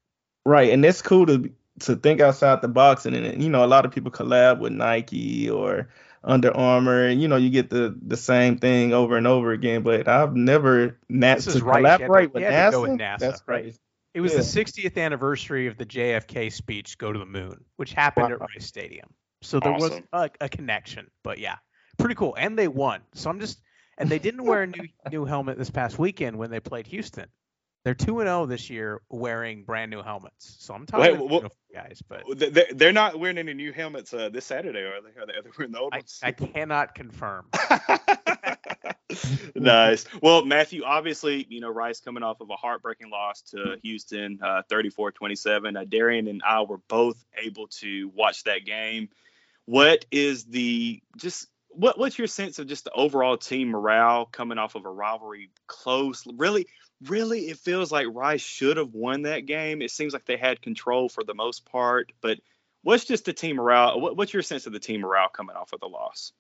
Right, 0.46 0.74
and 0.74 0.84
it's 0.84 1.02
cool 1.02 1.28
to 1.28 1.50
to 1.82 1.96
think 1.96 2.20
outside 2.20 2.62
the 2.62 2.68
box, 2.68 3.06
and, 3.06 3.16
and 3.16 3.42
you 3.42 3.50
know, 3.50 3.64
a 3.64 3.68
lot 3.68 3.86
of 3.86 3.92
people 3.92 4.12
collab 4.12 4.60
with 4.60 4.74
Nike 4.74 5.50
or 5.50 5.88
Under 6.26 6.52
Armour, 6.54 7.06
and 7.06 7.22
you 7.22 7.30
know, 7.30 7.38
you 7.38 7.50
get 7.50 7.70
the 7.70 7.98
the 8.06 8.18
same 8.18 8.58
thing 8.58 8.92
over 8.92 9.16
and 9.16 9.28
over 9.28 9.54
again. 9.54 9.82
But 9.82 10.10
I've 10.10 10.36
never 10.36 10.98
nat 11.08 11.40
to 11.40 11.64
right. 11.64 11.78
collaborate 11.78 12.34
with 12.34 12.44
NASA. 12.44 12.82
with 12.82 12.92
NASA. 12.92 13.20
That's 13.20 13.44
right. 13.48 13.74
It 14.14 14.20
was 14.20 14.34
yeah. 14.34 14.40
the 14.40 14.44
60th 14.44 14.98
anniversary 14.98 15.68
of 15.68 15.78
the 15.78 15.86
JFK 15.86 16.52
speech, 16.52 16.98
"Go 16.98 17.14
to 17.14 17.20
the 17.20 17.26
Moon," 17.26 17.64
which 17.78 17.94
happened 17.94 18.32
wow. 18.32 18.34
at 18.36 18.42
Rice 18.42 18.66
Stadium. 18.66 19.08
So 19.42 19.60
there 19.60 19.74
awesome. 19.74 20.04
was 20.12 20.30
a, 20.42 20.46
a, 20.46 20.50
connection, 20.50 21.10
but 21.24 21.40
yeah, 21.40 21.58
pretty 21.98 22.16
cool. 22.16 22.36
And 22.38 22.58
they 22.58 22.68
won. 22.68 23.02
So 23.14 23.30
I'm 23.30 23.40
just, 23.40 23.62
and 23.98 24.10
they 24.10 24.20
didn't 24.20 24.44
wear 24.44 24.64
a 24.64 24.68
new 24.68 24.88
new 25.12 25.26
helmet 25.26 25.58
this 25.58 25.70
past 25.70 26.00
weekend 26.00 26.38
when 26.38 26.50
they 26.50 26.60
played 26.60 26.88
Houston. 26.88 27.28
They're 27.84 27.94
two 27.94 28.20
and 28.20 28.28
zero 28.28 28.42
oh 28.42 28.46
this 28.46 28.70
year 28.70 29.02
wearing 29.10 29.64
brand 29.64 29.92
new 29.92 30.02
helmets. 30.02 30.58
So 30.60 30.74
I'm 30.74 30.86
talking 30.86 31.20
Wait, 31.20 31.30
well, 31.30 31.50
guys, 31.74 32.02
but 32.06 32.24
they're 32.78 32.92
not 32.92 33.18
wearing 33.18 33.38
any 33.38 33.54
new 33.54 33.72
helmets 33.72 34.14
uh, 34.14 34.28
this 34.28 34.44
Saturday, 34.44 34.80
are 34.80 35.02
they? 35.02 35.22
Are 35.22 35.26
they, 35.26 35.34
are 35.34 35.42
they 35.42 35.50
wearing 35.58 35.72
the 35.72 35.80
old 35.80 35.94
ones? 35.94 36.20
I, 36.22 36.28
I 36.28 36.32
cannot 36.32 36.96
confirm. 36.96 37.46
nice. 39.56 40.06
Well, 40.22 40.44
Matthew, 40.44 40.84
obviously, 40.84 41.46
you 41.50 41.62
know, 41.62 41.70
Rice 41.70 42.02
coming 42.02 42.24
off 42.24 42.42
of 42.42 42.50
a 42.50 42.56
heartbreaking 42.56 43.10
loss 43.10 43.42
to 43.52 43.78
Houston, 43.84 44.40
uh, 44.44 44.64
34-27. 44.70 45.80
Uh, 45.80 45.86
Darian 45.86 46.28
and 46.28 46.42
I 46.46 46.62
were 46.64 46.80
both 46.90 47.24
able 47.42 47.68
to 47.68 48.12
watch 48.14 48.44
that 48.44 48.66
game 48.66 49.08
what 49.68 50.06
is 50.12 50.46
the 50.46 51.04
just 51.18 51.48
what 51.70 52.00
what's 52.00 52.18
your 52.18 52.28
sense 52.28 52.58
of 52.58 52.68
just 52.68 52.86
the 52.86 52.92
overall 52.92 53.38
team 53.38 53.68
morale 53.68 54.26
coming 54.26 54.58
off 54.58 54.76
of 54.76 54.86
a 54.86 54.90
rivalry 54.90 55.52
close? 55.68 56.26
Really, 56.38 56.68
really, 57.06 57.50
it 57.50 57.58
feels 57.58 57.92
like 57.92 58.08
Rice 58.10 58.42
should 58.42 58.78
have 58.78 58.94
won 58.94 59.24
that 59.24 59.46
game. 59.46 59.82
It 59.82 59.92
seems 59.92 60.14
like 60.14 60.26
they 60.26 60.38
had 60.38 60.62
control 60.62 61.10
for 61.10 61.24
the 61.24 61.36
most 61.36 61.66
part, 61.66 62.12
but 62.22 62.40
what's 62.82 63.06
just 63.06 63.26
the 63.26 63.34
team 63.34 63.58
morale? 63.58 64.00
What, 64.00 64.18
what's 64.18 64.34
your 64.34 64.42
sense 64.42 64.66
of 64.66 64.74
the 64.74 64.80
team 64.80 65.02
morale 65.02 65.30
coming 65.30 65.56
off 65.56 65.74
of 65.74 65.82
the 65.82 65.88
loss? 65.88 66.32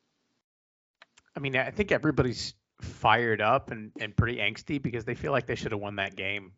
I 1.35 1.39
mean, 1.39 1.55
I 1.55 1.69
think 1.69 1.91
everybody's 1.91 2.55
fired 2.81 3.41
up 3.41 3.69
and, 3.69 3.91
and 3.99 4.15
pretty 4.15 4.37
angsty 4.37 4.81
because 4.81 5.05
they 5.05 5.13
feel 5.13 5.31
like 5.31 5.45
they 5.45 5.55
should 5.55 5.71
have 5.71 5.81
won 5.81 5.97
that 5.97 6.15
game. 6.15 6.53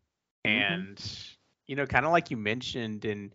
Mm-hmm. 0.45 0.73
And, 0.73 1.19
you 1.65 1.75
know, 1.75 1.85
kind 1.85 2.05
of 2.05 2.11
like 2.11 2.31
you 2.31 2.37
mentioned, 2.37 3.03
and 3.03 3.33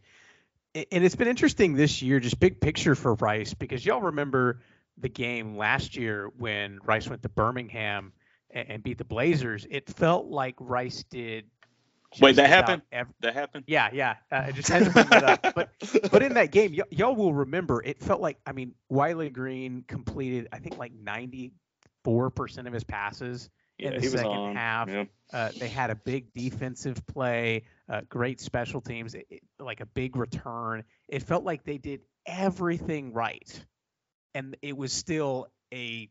and 0.74 1.04
it's 1.04 1.16
been 1.16 1.28
interesting 1.28 1.74
this 1.74 2.02
year, 2.02 2.20
just 2.20 2.40
big 2.40 2.60
picture 2.60 2.94
for 2.94 3.14
Rice, 3.14 3.54
because 3.54 3.84
y'all 3.84 4.02
remember 4.02 4.60
the 4.98 5.08
game 5.08 5.56
last 5.56 5.96
year 5.96 6.30
when 6.38 6.78
Rice 6.84 7.08
went 7.08 7.22
to 7.22 7.28
Birmingham 7.28 8.12
and, 8.50 8.70
and 8.70 8.82
beat 8.82 8.98
the 8.98 9.04
Blazers. 9.04 9.66
It 9.70 9.88
felt 9.88 10.26
like 10.26 10.54
Rice 10.58 11.04
did. 11.04 11.44
Wait, 12.20 12.36
that 12.36 12.48
happened. 12.48 12.82
that 13.20 13.34
happened. 13.34 13.64
Yeah, 13.66 13.90
yeah. 13.92 14.16
Uh, 14.30 14.42
I 14.46 14.52
just 14.52 14.68
had 14.68 14.84
to 14.84 14.90
bring 14.90 15.08
that 15.08 15.24
up. 15.24 15.54
But 15.54 15.70
but 16.12 16.22
in 16.22 16.34
that 16.34 16.52
game, 16.52 16.74
y- 16.76 16.84
y'all 16.90 17.16
will 17.16 17.34
remember. 17.34 17.82
It 17.82 18.00
felt 18.00 18.20
like 18.20 18.38
I 18.46 18.52
mean, 18.52 18.74
Wiley 18.88 19.30
Green 19.30 19.84
completed 19.88 20.48
I 20.52 20.58
think 20.58 20.78
like 20.78 20.92
ninety 20.92 21.52
four 22.04 22.30
percent 22.30 22.68
of 22.68 22.72
his 22.72 22.84
passes 22.84 23.50
yeah, 23.78 23.90
in 23.90 24.00
the 24.00 24.08
second 24.08 24.56
half. 24.56 24.88
Uh, 25.32 25.50
they 25.58 25.68
had 25.68 25.90
a 25.90 25.96
big 25.96 26.32
defensive 26.34 27.04
play, 27.06 27.64
uh, 27.88 28.00
great 28.08 28.40
special 28.40 28.80
teams, 28.80 29.14
it, 29.14 29.26
it, 29.30 29.42
like 29.58 29.80
a 29.80 29.86
big 29.86 30.16
return. 30.16 30.84
It 31.08 31.22
felt 31.22 31.44
like 31.44 31.64
they 31.64 31.78
did 31.78 32.00
everything 32.26 33.12
right, 33.12 33.64
and 34.34 34.56
it 34.62 34.76
was 34.76 34.92
still 34.92 35.48
a 35.72 36.10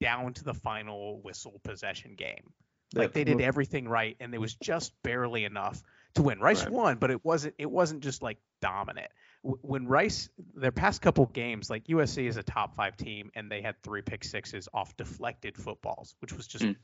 down 0.00 0.34
to 0.34 0.44
the 0.44 0.54
final 0.54 1.20
whistle 1.22 1.60
possession 1.64 2.14
game. 2.16 2.52
Like 2.94 3.12
they 3.12 3.24
did 3.24 3.40
everything 3.40 3.88
right, 3.88 4.16
and 4.20 4.32
it 4.32 4.40
was 4.40 4.54
just 4.54 4.92
barely 5.02 5.44
enough 5.44 5.82
to 6.14 6.22
win. 6.22 6.38
Rice 6.38 6.62
right. 6.62 6.72
won, 6.72 6.96
but 6.98 7.10
it 7.10 7.24
wasn't. 7.24 7.54
It 7.58 7.70
wasn't 7.70 8.02
just 8.02 8.22
like 8.22 8.38
dominant 8.60 9.10
when 9.46 9.86
Rice 9.86 10.28
their 10.54 10.72
past 10.72 11.02
couple 11.02 11.26
games, 11.26 11.70
like 11.70 11.84
USC 11.84 12.26
is 12.28 12.36
a 12.36 12.42
top 12.42 12.74
five 12.74 12.96
team, 12.96 13.30
and 13.34 13.50
they 13.50 13.62
had 13.62 13.80
three 13.82 14.02
pick 14.02 14.24
sixes 14.24 14.68
off 14.72 14.96
deflected 14.96 15.56
footballs, 15.56 16.14
which 16.20 16.32
was 16.32 16.46
just 16.46 16.64
mm. 16.64 16.76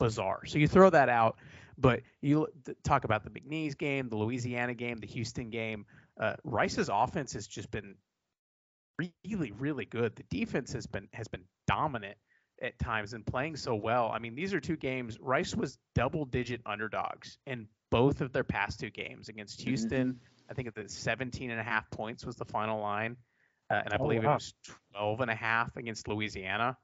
Bizarre. 0.00 0.44
So 0.46 0.58
you 0.58 0.66
throw 0.66 0.90
that 0.90 1.08
out, 1.08 1.36
but 1.78 2.00
you 2.20 2.48
talk 2.82 3.04
about 3.04 3.22
the 3.22 3.30
McNeese 3.30 3.78
game, 3.78 4.08
the 4.08 4.16
Louisiana 4.16 4.74
game, 4.74 4.96
the 4.96 5.06
Houston 5.06 5.50
game. 5.50 5.86
Uh, 6.20 6.34
Rice's 6.42 6.90
offense 6.92 7.34
has 7.34 7.46
just 7.46 7.70
been 7.70 7.94
really, 8.98 9.52
really 9.52 9.84
good. 9.84 10.16
The 10.16 10.24
defense 10.24 10.72
has 10.72 10.86
been 10.86 11.08
has 11.12 11.28
been 11.28 11.44
dominant 11.68 12.18
at 12.60 12.78
times 12.78 13.12
and 13.12 13.24
playing 13.24 13.56
so 13.56 13.76
well. 13.76 14.10
I 14.12 14.18
mean, 14.18 14.34
these 14.34 14.52
are 14.52 14.60
two 14.60 14.76
games. 14.76 15.16
Rice 15.20 15.54
was 15.54 15.78
double 15.94 16.24
digit 16.24 16.60
underdogs 16.66 17.38
in 17.46 17.68
both 17.90 18.20
of 18.20 18.32
their 18.32 18.44
past 18.44 18.80
two 18.80 18.90
games 18.90 19.28
against 19.28 19.60
mm-hmm. 19.60 19.70
Houston. 19.70 20.08
Mm-hmm 20.08 20.24
I 20.50 20.54
think 20.54 20.74
the 20.74 20.88
17 20.88 21.50
and 21.50 21.60
a 21.60 21.62
half 21.62 21.88
points 21.90 22.26
was 22.26 22.36
the 22.36 22.44
final 22.44 22.80
line. 22.80 23.16
Uh, 23.70 23.82
and 23.84 23.94
I 23.94 23.96
oh, 23.96 24.02
believe 24.02 24.24
wow. 24.24 24.32
it 24.32 24.34
was 24.34 24.54
12 24.94 25.20
and 25.20 25.30
a 25.30 25.34
half 25.34 25.76
against 25.76 26.08
Louisiana. 26.08 26.76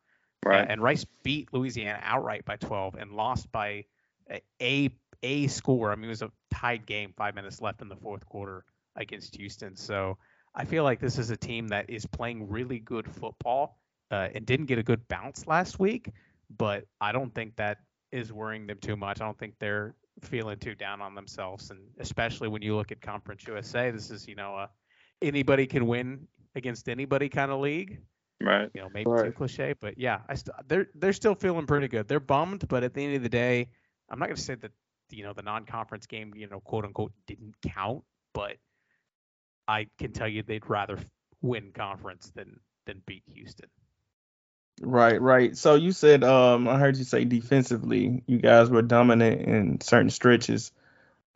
Right. 0.46 0.60
Uh, 0.60 0.66
and 0.68 0.82
Rice 0.82 1.04
beat 1.22 1.52
Louisiana 1.52 2.00
outright 2.02 2.44
by 2.44 2.56
12 2.56 2.94
and 2.96 3.12
lost 3.12 3.50
by 3.52 3.84
a 4.60 4.90
a 5.22 5.46
score. 5.46 5.92
I 5.92 5.96
mean, 5.96 6.04
it 6.04 6.08
was 6.08 6.22
a 6.22 6.30
tied 6.52 6.86
game, 6.86 7.12
five 7.16 7.34
minutes 7.34 7.60
left 7.60 7.80
in 7.82 7.88
the 7.88 7.96
fourth 7.96 8.24
quarter 8.26 8.64
against 8.96 9.36
Houston. 9.36 9.76
So 9.76 10.18
I 10.54 10.64
feel 10.64 10.84
like 10.84 11.00
this 11.00 11.18
is 11.18 11.30
a 11.30 11.36
team 11.36 11.68
that 11.68 11.88
is 11.88 12.06
playing 12.06 12.48
really 12.48 12.78
good 12.78 13.10
football 13.10 13.78
uh, 14.10 14.28
and 14.34 14.46
didn't 14.46 14.66
get 14.66 14.78
a 14.78 14.82
good 14.82 15.08
bounce 15.08 15.46
last 15.46 15.78
week. 15.78 16.12
But 16.56 16.84
I 17.00 17.12
don't 17.12 17.34
think 17.34 17.56
that 17.56 17.78
is 18.12 18.32
worrying 18.32 18.66
them 18.66 18.78
too 18.80 18.96
much. 18.96 19.20
I 19.20 19.24
don't 19.24 19.38
think 19.38 19.54
they're 19.58 19.94
feeling 20.20 20.58
too 20.58 20.74
down 20.74 21.00
on 21.02 21.14
themselves, 21.14 21.70
and 21.70 21.80
especially 21.98 22.48
when 22.48 22.62
you 22.62 22.76
look 22.76 22.92
at 22.92 23.00
Conference 23.00 23.46
USA, 23.46 23.90
this 23.90 24.10
is 24.10 24.28
you 24.28 24.36
know 24.36 24.54
a 24.54 24.70
anybody 25.22 25.66
can 25.66 25.86
win 25.86 26.28
against 26.54 26.88
anybody 26.88 27.28
kind 27.28 27.50
of 27.50 27.60
league. 27.60 28.00
Right. 28.40 28.70
You 28.74 28.82
know, 28.82 28.90
maybe 28.92 29.10
Right. 29.10 29.24
too 29.24 29.32
cliche, 29.32 29.74
but 29.80 29.98
yeah, 29.98 30.20
I 30.28 30.34
st- 30.34 30.68
they're 30.68 30.88
they're 30.94 31.12
still 31.12 31.34
feeling 31.34 31.66
pretty 31.66 31.88
good. 31.88 32.08
They're 32.08 32.20
bummed, 32.20 32.68
but 32.68 32.84
at 32.84 32.94
the 32.94 33.04
end 33.04 33.16
of 33.16 33.22
the 33.22 33.28
day, 33.28 33.68
I'm 34.10 34.18
not 34.18 34.26
going 34.26 34.36
to 34.36 34.42
say 34.42 34.54
that 34.56 34.72
you 35.10 35.24
know 35.24 35.32
the 35.32 35.42
non-conference 35.42 36.06
game, 36.06 36.34
you 36.36 36.48
know, 36.48 36.60
quote 36.60 36.84
unquote, 36.84 37.12
didn't 37.26 37.54
count, 37.62 38.04
but 38.34 38.56
I 39.68 39.88
can 39.98 40.12
tell 40.12 40.28
you 40.28 40.42
they'd 40.42 40.68
rather 40.68 40.98
win 41.42 41.72
conference 41.72 42.30
than 42.34 42.60
than 42.86 43.02
beat 43.06 43.24
Houston. 43.32 43.68
Right, 44.82 45.20
right. 45.20 45.56
So 45.56 45.74
you 45.74 45.92
said, 45.92 46.22
um, 46.22 46.68
I 46.68 46.78
heard 46.78 46.96
you 46.98 47.04
say 47.04 47.24
defensively, 47.24 48.22
you 48.26 48.38
guys 48.38 48.68
were 48.70 48.82
dominant 48.82 49.40
in 49.42 49.80
certain 49.80 50.10
stretches. 50.10 50.72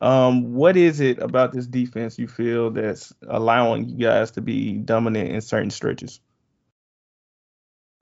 Um, 0.01 0.55
what 0.55 0.77
is 0.77 1.01
it 1.01 1.19
about 1.21 1.53
this 1.53 1.67
defense 1.67 2.19
you 2.19 2.29
feel 2.29 2.71
that's 2.71 3.15
allowing 3.27 3.89
you 3.89 3.97
guys 3.99 4.33
to 4.33 4.43
be 4.43 4.75
dominant 4.75 5.31
in 5.31 5.41
certain 5.41 5.71
stretches? 5.71 6.21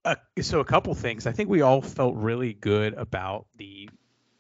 Uh, 0.09 0.15
so 0.41 0.61
a 0.61 0.65
couple 0.65 0.95
things. 0.95 1.27
I 1.27 1.33
think 1.33 1.51
we 1.51 1.61
all 1.61 1.83
felt 1.83 2.15
really 2.15 2.55
good 2.55 2.95
about 2.95 3.45
the 3.59 3.91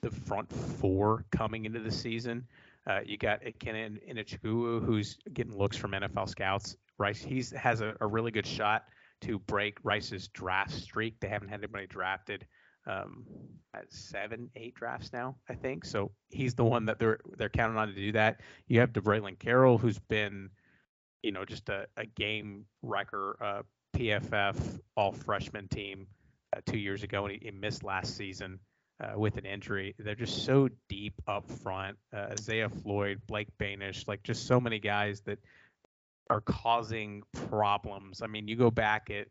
the 0.00 0.10
front 0.10 0.50
four 0.50 1.26
coming 1.30 1.66
into 1.66 1.80
the 1.80 1.90
season. 1.90 2.46
Uh, 2.86 3.00
you 3.04 3.18
got 3.18 3.40
Kenan 3.58 3.98
Enechukwu, 4.10 4.82
who's 4.82 5.18
getting 5.34 5.54
looks 5.54 5.76
from 5.76 5.90
NFL 5.90 6.30
scouts. 6.30 6.74
Rice, 6.96 7.20
he's 7.20 7.50
has 7.50 7.82
a, 7.82 7.94
a 8.00 8.06
really 8.06 8.30
good 8.30 8.46
shot 8.46 8.84
to 9.20 9.38
break 9.40 9.76
Rice's 9.82 10.28
draft 10.28 10.70
streak. 10.70 11.20
They 11.20 11.28
haven't 11.28 11.48
had 11.48 11.60
anybody 11.60 11.86
drafted 11.86 12.46
um, 12.86 13.26
at 13.74 13.92
seven, 13.92 14.48
eight 14.56 14.74
drafts 14.74 15.12
now, 15.12 15.36
I 15.50 15.54
think. 15.54 15.84
So 15.84 16.12
he's 16.30 16.54
the 16.54 16.64
one 16.64 16.86
that 16.86 16.98
they're 16.98 17.20
they're 17.36 17.50
counting 17.50 17.76
on 17.76 17.88
to 17.88 17.94
do 17.94 18.12
that. 18.12 18.40
You 18.68 18.80
have 18.80 18.94
DeBraylon 18.94 19.38
Carroll, 19.38 19.76
who's 19.76 19.98
been, 19.98 20.48
you 21.22 21.32
know, 21.32 21.44
just 21.44 21.68
a, 21.68 21.88
a 21.98 22.06
game 22.06 22.64
wrecker, 22.80 23.36
uh, 23.42 23.62
PFF 23.98 24.80
all 24.96 25.12
freshman 25.12 25.66
team 25.68 26.06
uh, 26.56 26.60
two 26.66 26.78
years 26.78 27.02
ago, 27.02 27.24
and 27.26 27.32
he, 27.32 27.40
he 27.42 27.50
missed 27.50 27.82
last 27.82 28.16
season 28.16 28.60
uh, 29.00 29.18
with 29.18 29.36
an 29.36 29.44
injury. 29.44 29.94
They're 29.98 30.14
just 30.14 30.44
so 30.44 30.68
deep 30.88 31.14
up 31.26 31.50
front. 31.50 31.96
Uh, 32.14 32.28
Isaiah 32.32 32.68
Floyd, 32.68 33.20
Blake 33.26 33.48
Banish, 33.58 34.06
like 34.06 34.22
just 34.22 34.46
so 34.46 34.60
many 34.60 34.78
guys 34.78 35.20
that 35.22 35.38
are 36.30 36.40
causing 36.42 37.22
problems. 37.32 38.22
I 38.22 38.28
mean, 38.28 38.46
you 38.46 38.54
go 38.54 38.70
back 38.70 39.10
at 39.10 39.26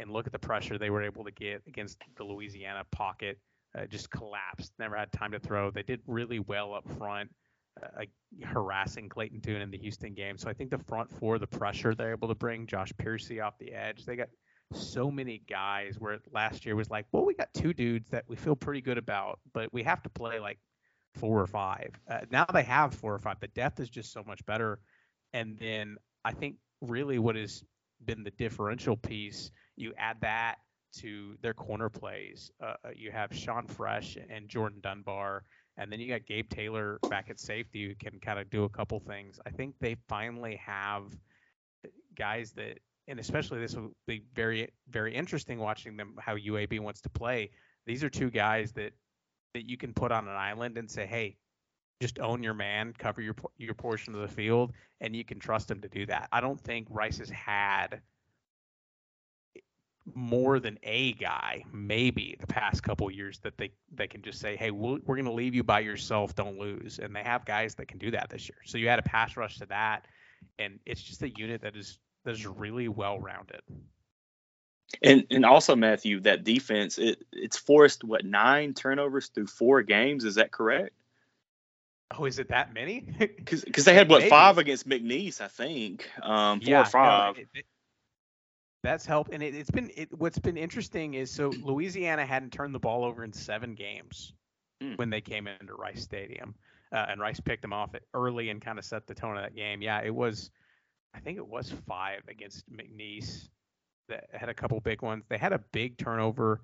and 0.00 0.10
look 0.10 0.26
at 0.26 0.32
the 0.32 0.38
pressure 0.38 0.78
they 0.78 0.90
were 0.90 1.02
able 1.02 1.24
to 1.24 1.32
get 1.32 1.62
against 1.66 1.98
the 2.16 2.24
Louisiana 2.24 2.84
pocket. 2.90 3.38
Uh, 3.76 3.86
just 3.86 4.10
collapsed. 4.10 4.72
Never 4.78 4.96
had 4.96 5.12
time 5.12 5.30
to 5.32 5.38
throw. 5.38 5.70
They 5.70 5.82
did 5.82 6.00
really 6.06 6.38
well 6.38 6.74
up 6.74 6.88
front, 6.96 7.30
uh, 7.82 8.04
harassing 8.44 9.08
Clayton 9.08 9.40
Tune 9.40 9.62
in 9.62 9.70
the 9.70 9.78
Houston 9.78 10.14
game. 10.14 10.38
So 10.38 10.48
I 10.48 10.52
think 10.52 10.70
the 10.70 10.78
front 10.78 11.10
four, 11.18 11.38
the 11.38 11.46
pressure 11.46 11.94
they're 11.94 12.12
able 12.12 12.28
to 12.28 12.34
bring, 12.34 12.66
Josh 12.66 12.92
Pearcy 12.98 13.40
off 13.40 13.58
the 13.58 13.72
edge. 13.72 14.04
They 14.04 14.16
got 14.16 14.28
so 14.72 15.10
many 15.10 15.42
guys 15.48 15.96
where 15.98 16.18
last 16.32 16.66
year 16.66 16.76
was 16.76 16.90
like, 16.90 17.06
well, 17.12 17.24
we 17.24 17.34
got 17.34 17.52
two 17.54 17.72
dudes 17.72 18.10
that 18.10 18.24
we 18.28 18.36
feel 18.36 18.54
pretty 18.54 18.80
good 18.80 18.98
about, 18.98 19.40
but 19.52 19.72
we 19.72 19.82
have 19.82 20.02
to 20.02 20.10
play 20.10 20.40
like 20.40 20.58
four 21.14 21.40
or 21.40 21.46
five. 21.46 21.98
Uh, 22.10 22.20
now 22.30 22.44
they 22.52 22.62
have 22.62 22.94
four 22.94 23.14
or 23.14 23.18
five. 23.18 23.40
The 23.40 23.48
depth 23.48 23.80
is 23.80 23.88
just 23.88 24.12
so 24.12 24.22
much 24.26 24.44
better. 24.46 24.78
And 25.32 25.58
then 25.58 25.96
I 26.24 26.32
think 26.32 26.56
really 26.80 27.18
what 27.18 27.36
has 27.36 27.64
been 28.04 28.24
the 28.24 28.30
differential 28.32 28.96
piece, 28.96 29.50
you 29.76 29.92
add 29.98 30.18
that 30.20 30.56
to 30.98 31.36
their 31.42 31.54
corner 31.54 31.88
plays. 31.88 32.50
Uh, 32.62 32.74
you 32.94 33.10
have 33.10 33.34
Sean 33.34 33.66
Fresh 33.66 34.16
and 34.30 34.48
Jordan 34.48 34.80
Dunbar, 34.82 35.44
and 35.78 35.90
then 35.92 36.00
you 36.00 36.08
got 36.08 36.26
Gabe 36.26 36.48
Taylor 36.50 36.98
back 37.08 37.30
at 37.30 37.38
safety 37.38 37.86
who 37.86 37.94
can 37.94 38.18
kind 38.18 38.38
of 38.38 38.50
do 38.50 38.64
a 38.64 38.68
couple 38.68 38.98
things. 38.98 39.38
I 39.46 39.50
think 39.50 39.76
they 39.80 39.96
finally 40.08 40.56
have 40.56 41.16
guys 42.16 42.50
that, 42.52 42.80
and 43.06 43.20
especially 43.20 43.60
this 43.60 43.76
will 43.76 43.92
be 44.06 44.24
very, 44.34 44.68
very 44.90 45.14
interesting 45.14 45.58
watching 45.58 45.96
them 45.96 46.16
how 46.18 46.36
UAB 46.36 46.80
wants 46.80 47.00
to 47.02 47.08
play. 47.08 47.50
These 47.86 48.02
are 48.02 48.10
two 48.10 48.30
guys 48.30 48.72
that 48.72 48.92
that 49.54 49.68
you 49.68 49.78
can 49.78 49.94
put 49.94 50.12
on 50.12 50.28
an 50.28 50.36
island 50.36 50.76
and 50.76 50.90
say, 50.90 51.06
hey, 51.06 51.36
just 52.02 52.18
own 52.18 52.42
your 52.42 52.54
man, 52.54 52.92
cover 52.98 53.22
your 53.22 53.36
your 53.56 53.74
portion 53.74 54.14
of 54.14 54.20
the 54.20 54.28
field, 54.28 54.72
and 55.00 55.14
you 55.14 55.24
can 55.24 55.38
trust 55.38 55.70
him 55.70 55.80
to 55.80 55.88
do 55.88 56.04
that. 56.06 56.28
I 56.32 56.40
don't 56.40 56.60
think 56.60 56.88
Rice 56.90 57.18
has 57.18 57.30
had 57.30 58.00
more 60.14 60.58
than 60.60 60.78
a 60.82 61.12
guy, 61.14 61.64
maybe 61.72 62.36
the 62.40 62.46
past 62.46 62.82
couple 62.82 63.10
years 63.10 63.38
that 63.40 63.56
they 63.56 63.70
they 63.94 64.06
can 64.06 64.22
just 64.22 64.40
say, 64.40 64.56
hey, 64.56 64.70
we'll, 64.70 64.98
we're 65.06 65.16
going 65.16 65.24
to 65.24 65.32
leave 65.32 65.54
you 65.54 65.62
by 65.64 65.80
yourself, 65.80 66.34
don't 66.34 66.58
lose, 66.58 66.98
and 66.98 67.14
they 67.14 67.22
have 67.22 67.44
guys 67.44 67.74
that 67.76 67.88
can 67.88 67.98
do 67.98 68.10
that 68.10 68.30
this 68.30 68.48
year. 68.48 68.58
So 68.64 68.78
you 68.78 68.88
add 68.88 68.98
a 68.98 69.02
pass 69.02 69.36
rush 69.36 69.58
to 69.58 69.66
that, 69.66 70.06
and 70.58 70.78
it's 70.86 71.02
just 71.02 71.22
a 71.22 71.30
unit 71.30 71.62
that 71.62 71.76
is 71.76 71.98
that 72.24 72.32
is 72.32 72.46
really 72.46 72.88
well 72.88 73.18
rounded. 73.18 73.62
And 75.02 75.26
and 75.30 75.44
also 75.44 75.76
Matthew, 75.76 76.20
that 76.20 76.44
defense 76.44 76.98
it 76.98 77.24
it's 77.32 77.58
forced 77.58 78.04
what 78.04 78.24
nine 78.24 78.74
turnovers 78.74 79.28
through 79.28 79.48
four 79.48 79.82
games. 79.82 80.24
Is 80.24 80.36
that 80.36 80.50
correct? 80.50 80.94
Oh, 82.16 82.24
is 82.24 82.38
it 82.38 82.48
that 82.48 82.72
many? 82.72 83.00
Because 83.18 83.84
they 83.84 83.94
had 83.94 84.08
what 84.08 84.20
Maybe. 84.20 84.30
five 84.30 84.56
against 84.58 84.88
McNeese, 84.88 85.40
I 85.42 85.48
think. 85.48 86.08
Um, 86.22 86.60
four 86.60 86.70
yeah, 86.70 86.80
or 86.82 86.84
five. 86.86 87.36
No, 87.36 87.42
it- 87.42 87.48
it- 87.54 87.66
that's 88.82 89.06
helped, 89.06 89.32
and 89.32 89.42
it, 89.42 89.54
it's 89.54 89.70
been 89.70 89.90
it, 89.96 90.08
what's 90.16 90.38
been 90.38 90.56
interesting 90.56 91.14
is 91.14 91.30
so 91.30 91.48
Louisiana 91.62 92.24
hadn't 92.24 92.52
turned 92.52 92.74
the 92.74 92.78
ball 92.78 93.04
over 93.04 93.24
in 93.24 93.32
seven 93.32 93.74
games 93.74 94.32
Hmm. 94.80 94.94
when 94.94 95.10
they 95.10 95.20
came 95.20 95.48
into 95.48 95.74
Rice 95.74 96.02
Stadium, 96.02 96.54
uh, 96.92 97.06
and 97.08 97.20
Rice 97.20 97.40
picked 97.40 97.62
them 97.62 97.72
off 97.72 97.96
early 98.14 98.50
and 98.50 98.62
kind 98.62 98.78
of 98.78 98.84
set 98.84 99.08
the 99.08 99.14
tone 99.14 99.36
of 99.36 99.42
that 99.42 99.56
game. 99.56 99.82
Yeah, 99.82 100.00
it 100.02 100.14
was, 100.14 100.50
I 101.12 101.18
think 101.18 101.36
it 101.36 101.46
was 101.46 101.72
five 101.88 102.22
against 102.28 102.64
McNeese 102.70 103.48
that 104.08 104.26
had 104.32 104.48
a 104.48 104.54
couple 104.54 104.78
big 104.80 105.02
ones. 105.02 105.24
They 105.28 105.36
had 105.36 105.52
a 105.52 105.58
big 105.72 105.98
turnover 105.98 106.60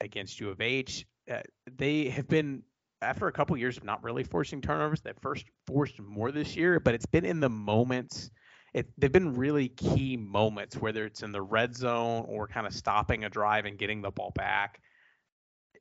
against 0.00 0.38
U 0.38 0.50
of 0.50 0.60
H. 0.60 1.06
Uh, 1.28 1.40
they 1.76 2.08
have 2.08 2.28
been 2.28 2.62
after 3.02 3.26
a 3.26 3.32
couple 3.32 3.56
years 3.56 3.76
of 3.76 3.82
not 3.82 4.04
really 4.04 4.22
forcing 4.22 4.60
turnovers. 4.60 5.00
They 5.00 5.12
first 5.20 5.46
forced 5.66 6.00
more 6.00 6.30
this 6.30 6.54
year, 6.54 6.78
but 6.78 6.94
it's 6.94 7.06
been 7.06 7.24
in 7.24 7.40
the 7.40 7.50
moments 7.50 8.30
it, 8.76 8.86
they've 8.98 9.10
been 9.10 9.36
really 9.36 9.68
key 9.68 10.18
moments, 10.18 10.76
whether 10.76 11.06
it's 11.06 11.22
in 11.22 11.32
the 11.32 11.40
red 11.40 11.74
zone 11.74 12.26
or 12.28 12.46
kind 12.46 12.66
of 12.66 12.74
stopping 12.74 13.24
a 13.24 13.30
drive 13.30 13.64
and 13.64 13.78
getting 13.78 14.02
the 14.02 14.10
ball 14.10 14.32
back. 14.34 14.82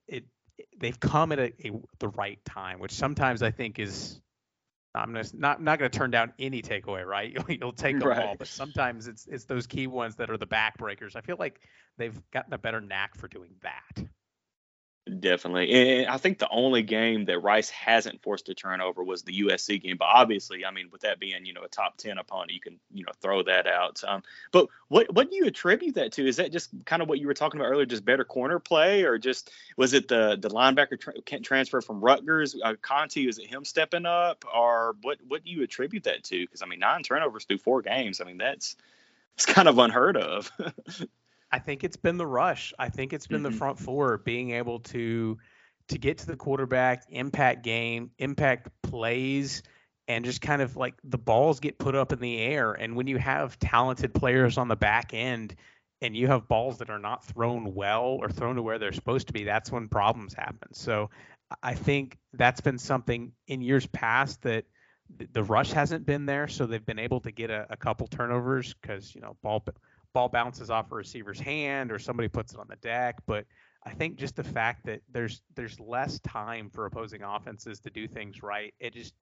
It, 0.07 0.23
they've 0.79 0.97
come 0.97 1.33
at 1.33 1.39
a, 1.39 1.53
a, 1.67 1.71
the 1.99 2.07
right 2.07 2.39
time, 2.45 2.79
which 2.79 2.93
sometimes 2.93 3.43
I 3.43 3.51
think 3.51 3.79
is 3.79 4.21
I'm 4.93 5.13
just 5.13 5.35
not 5.35 5.61
not 5.61 5.77
going 5.77 5.91
to 5.91 5.97
turn 5.97 6.09
down 6.09 6.31
any 6.39 6.61
takeaway, 6.61 7.05
right? 7.05 7.33
You'll, 7.49 7.57
you'll 7.57 7.73
take 7.73 7.99
the 7.99 8.05
Right. 8.05 8.07
ball, 8.07 8.37
but 8.39 8.49
sometimes 8.53 9.07
it's 9.07 9.27
it's 9.27 9.43
those 9.43 9.67
key 9.67 9.87
ones 9.87 10.15
that 10.15 10.29
are 10.29 10.37
the 10.37 10.47
backbreakers. 10.47 11.17
I 11.17 11.21
feel 11.21 11.35
like 11.37 11.59
they've 11.97 12.17
gotten 12.31 12.53
a 12.53 12.57
better 12.57 12.79
knack 12.79 13.15
for 13.17 13.27
doing 13.27 13.55
that. 13.63 14.05
Definitely. 15.19 15.71
And 15.71 16.07
I 16.07 16.17
think 16.17 16.39
the 16.39 16.49
only 16.49 16.81
game 16.81 17.25
that 17.25 17.37
Rice 17.37 17.69
hasn't 17.69 18.23
forced 18.23 18.49
a 18.49 18.55
turnover 18.55 19.03
was 19.03 19.21
the 19.21 19.41
USC 19.41 19.79
game. 19.79 19.97
But 19.97 20.05
obviously, 20.05 20.65
I 20.65 20.71
mean, 20.71 20.89
with 20.91 21.01
that 21.01 21.19
being, 21.19 21.45
you 21.45 21.53
know, 21.53 21.61
a 21.61 21.67
top 21.67 21.97
10 21.97 22.17
opponent, 22.17 22.53
you 22.53 22.59
can, 22.59 22.79
you 22.91 23.03
know, 23.03 23.11
throw 23.21 23.43
that 23.43 23.67
out. 23.67 24.03
Um, 24.03 24.23
but 24.51 24.67
what 24.87 25.13
what 25.13 25.29
do 25.29 25.35
you 25.35 25.45
attribute 25.45 25.93
that 25.95 26.13
to? 26.13 26.27
Is 26.27 26.37
that 26.37 26.51
just 26.51 26.71
kind 26.85 27.03
of 27.03 27.07
what 27.07 27.19
you 27.19 27.27
were 27.27 27.35
talking 27.35 27.59
about 27.59 27.69
earlier, 27.69 27.85
just 27.85 28.03
better 28.03 28.23
corner 28.23 28.57
play, 28.57 29.03
or 29.03 29.19
just 29.19 29.51
was 29.77 29.93
it 29.93 30.07
the 30.07 30.37
the 30.41 30.49
linebacker 30.49 30.99
tra- 30.99 31.39
transfer 31.39 31.81
from 31.81 32.01
Rutgers? 32.01 32.55
Uh, 32.59 32.73
Conti, 32.81 33.27
is 33.27 33.37
it 33.37 33.45
him 33.45 33.63
stepping 33.63 34.07
up, 34.07 34.43
or 34.51 34.95
what 35.03 35.19
what 35.27 35.43
do 35.43 35.51
you 35.51 35.61
attribute 35.61 36.05
that 36.05 36.23
to? 36.23 36.41
Because 36.41 36.63
I 36.63 36.65
mean, 36.65 36.79
nine 36.79 37.03
turnovers 37.03 37.45
through 37.45 37.59
four 37.59 37.83
games. 37.83 38.21
I 38.21 38.23
mean, 38.23 38.39
that's 38.39 38.75
it's 39.35 39.45
kind 39.45 39.67
of 39.67 39.77
unheard 39.77 40.17
of. 40.17 40.51
I 41.51 41.59
think 41.59 41.83
it's 41.83 41.97
been 41.97 42.17
the 42.17 42.27
rush. 42.27 42.73
I 42.77 42.89
think 42.89 43.13
it's 43.13 43.27
been 43.27 43.41
Mhm. 43.41 43.51
the 43.51 43.51
front 43.51 43.79
four 43.79 44.17
being 44.17 44.51
able 44.51 44.79
to 44.81 45.37
to 45.87 45.99
get 45.99 46.17
to 46.17 46.25
the 46.25 46.35
quarterback, 46.35 47.03
impact 47.09 47.63
game, 47.63 48.09
impact 48.17 48.69
plays, 48.81 49.61
and 50.07 50.25
just 50.25 50.41
kind 50.41 50.63
of 50.63 50.75
like 50.75 50.95
the 51.03 51.17
balls 51.17 51.59
get 51.59 51.77
put 51.77 51.93
up 51.93 52.11
in 52.11 52.19
the 52.19 52.39
air. 52.39 52.73
And 52.73 52.95
when 52.95 53.05
you 53.05 53.17
have 53.19 53.59
talented 53.59 54.11
players 54.13 54.57
on 54.57 54.67
the 54.67 54.75
back 54.75 55.13
end 55.13 55.55
and 56.01 56.17
you 56.17 56.25
have 56.27 56.47
balls 56.47 56.79
that 56.79 56.89
are 56.89 56.97
not 56.97 57.23
thrown 57.25 57.75
well 57.75 58.17
or 58.19 58.29
thrown 58.29 58.55
to 58.55 58.63
where 58.63 58.79
they're 58.79 58.93
supposed 58.93 59.27
to 59.27 59.33
be, 59.33 59.43
that's 59.43 59.71
when 59.71 59.87
problems 59.87 60.33
happen. 60.33 60.73
So 60.73 61.11
I 61.61 61.75
think 61.75 62.17
that's 62.33 62.61
been 62.61 62.79
something 62.79 63.31
in 63.47 63.61
years 63.61 63.85
past 63.85 64.41
that 64.41 64.65
the 65.33 65.43
rush 65.43 65.71
hasn't 65.71 66.05
been 66.07 66.25
there. 66.25 66.47
So 66.47 66.65
they've 66.65 66.83
been 66.83 66.97
able 66.97 67.19
to 67.21 67.31
get 67.31 67.51
a, 67.51 67.67
a 67.69 67.77
couple 67.77 68.07
turnovers 68.07 68.73
because, 68.73 69.13
you 69.13 69.21
know, 69.21 69.37
ball 69.43 69.63
ball 70.15 70.29
bounces 70.29 70.69
off 70.71 70.91
a 70.91 70.95
receiver's 70.95 71.39
hand 71.39 71.91
or 71.91 71.99
somebody 71.99 72.29
puts 72.29 72.53
it 72.53 72.59
on 72.59 72.67
the 72.69 72.77
deck. 72.77 73.17
But 73.27 73.45
I 73.83 73.91
think 73.91 74.15
just 74.15 74.35
the 74.35 74.43
fact 74.43 74.85
that 74.85 75.01
there's 75.11 75.41
there's 75.55 75.79
less 75.79 76.19
time 76.21 76.71
for 76.71 76.87
opposing 76.87 77.21
offenses 77.21 77.79
to 77.81 77.91
do 77.91 78.07
things 78.07 78.41
right, 78.41 78.73
it 78.79 78.93
just 78.93 79.13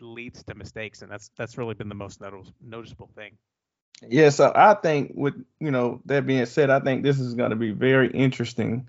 leads 0.00 0.42
to 0.42 0.54
mistakes, 0.54 1.02
and 1.02 1.10
that's 1.10 1.30
that's 1.38 1.56
really 1.56 1.74
been 1.74 1.88
the 1.88 1.94
most 1.94 2.20
notice, 2.20 2.52
noticeable 2.60 3.08
thing. 3.14 3.38
Yeah, 4.06 4.28
so 4.28 4.52
I 4.54 4.74
think 4.74 5.12
with 5.14 5.34
you 5.60 5.70
know 5.70 6.02
that 6.04 6.26
being 6.26 6.46
said, 6.46 6.68
I 6.68 6.80
think 6.80 7.02
this 7.04 7.18
is 7.18 7.34
going 7.34 7.50
to 7.50 7.56
be 7.56 7.70
very 7.70 8.10
interesting 8.10 8.88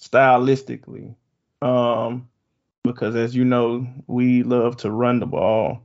stylistically. 0.00 1.14
Um, 1.60 2.28
because, 2.84 3.16
as 3.16 3.34
you 3.34 3.44
know, 3.44 3.86
we 4.06 4.42
love 4.44 4.76
to 4.78 4.90
run 4.90 5.18
the 5.18 5.26
ball, 5.26 5.82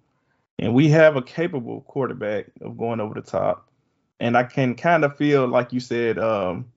and 0.59 0.73
we 0.73 0.89
have 0.89 1.15
a 1.15 1.21
capable 1.21 1.81
quarterback 1.81 2.45
of 2.61 2.77
going 2.77 2.99
over 2.99 3.15
the 3.15 3.21
top. 3.21 3.67
And 4.23 4.37
I 4.37 4.43
can 4.43 4.75
kind 4.75 5.03
of 5.03 5.17
feel, 5.17 5.45
like 5.45 5.73
you 5.73 5.81
said, 5.81 6.17
um, 6.17 6.71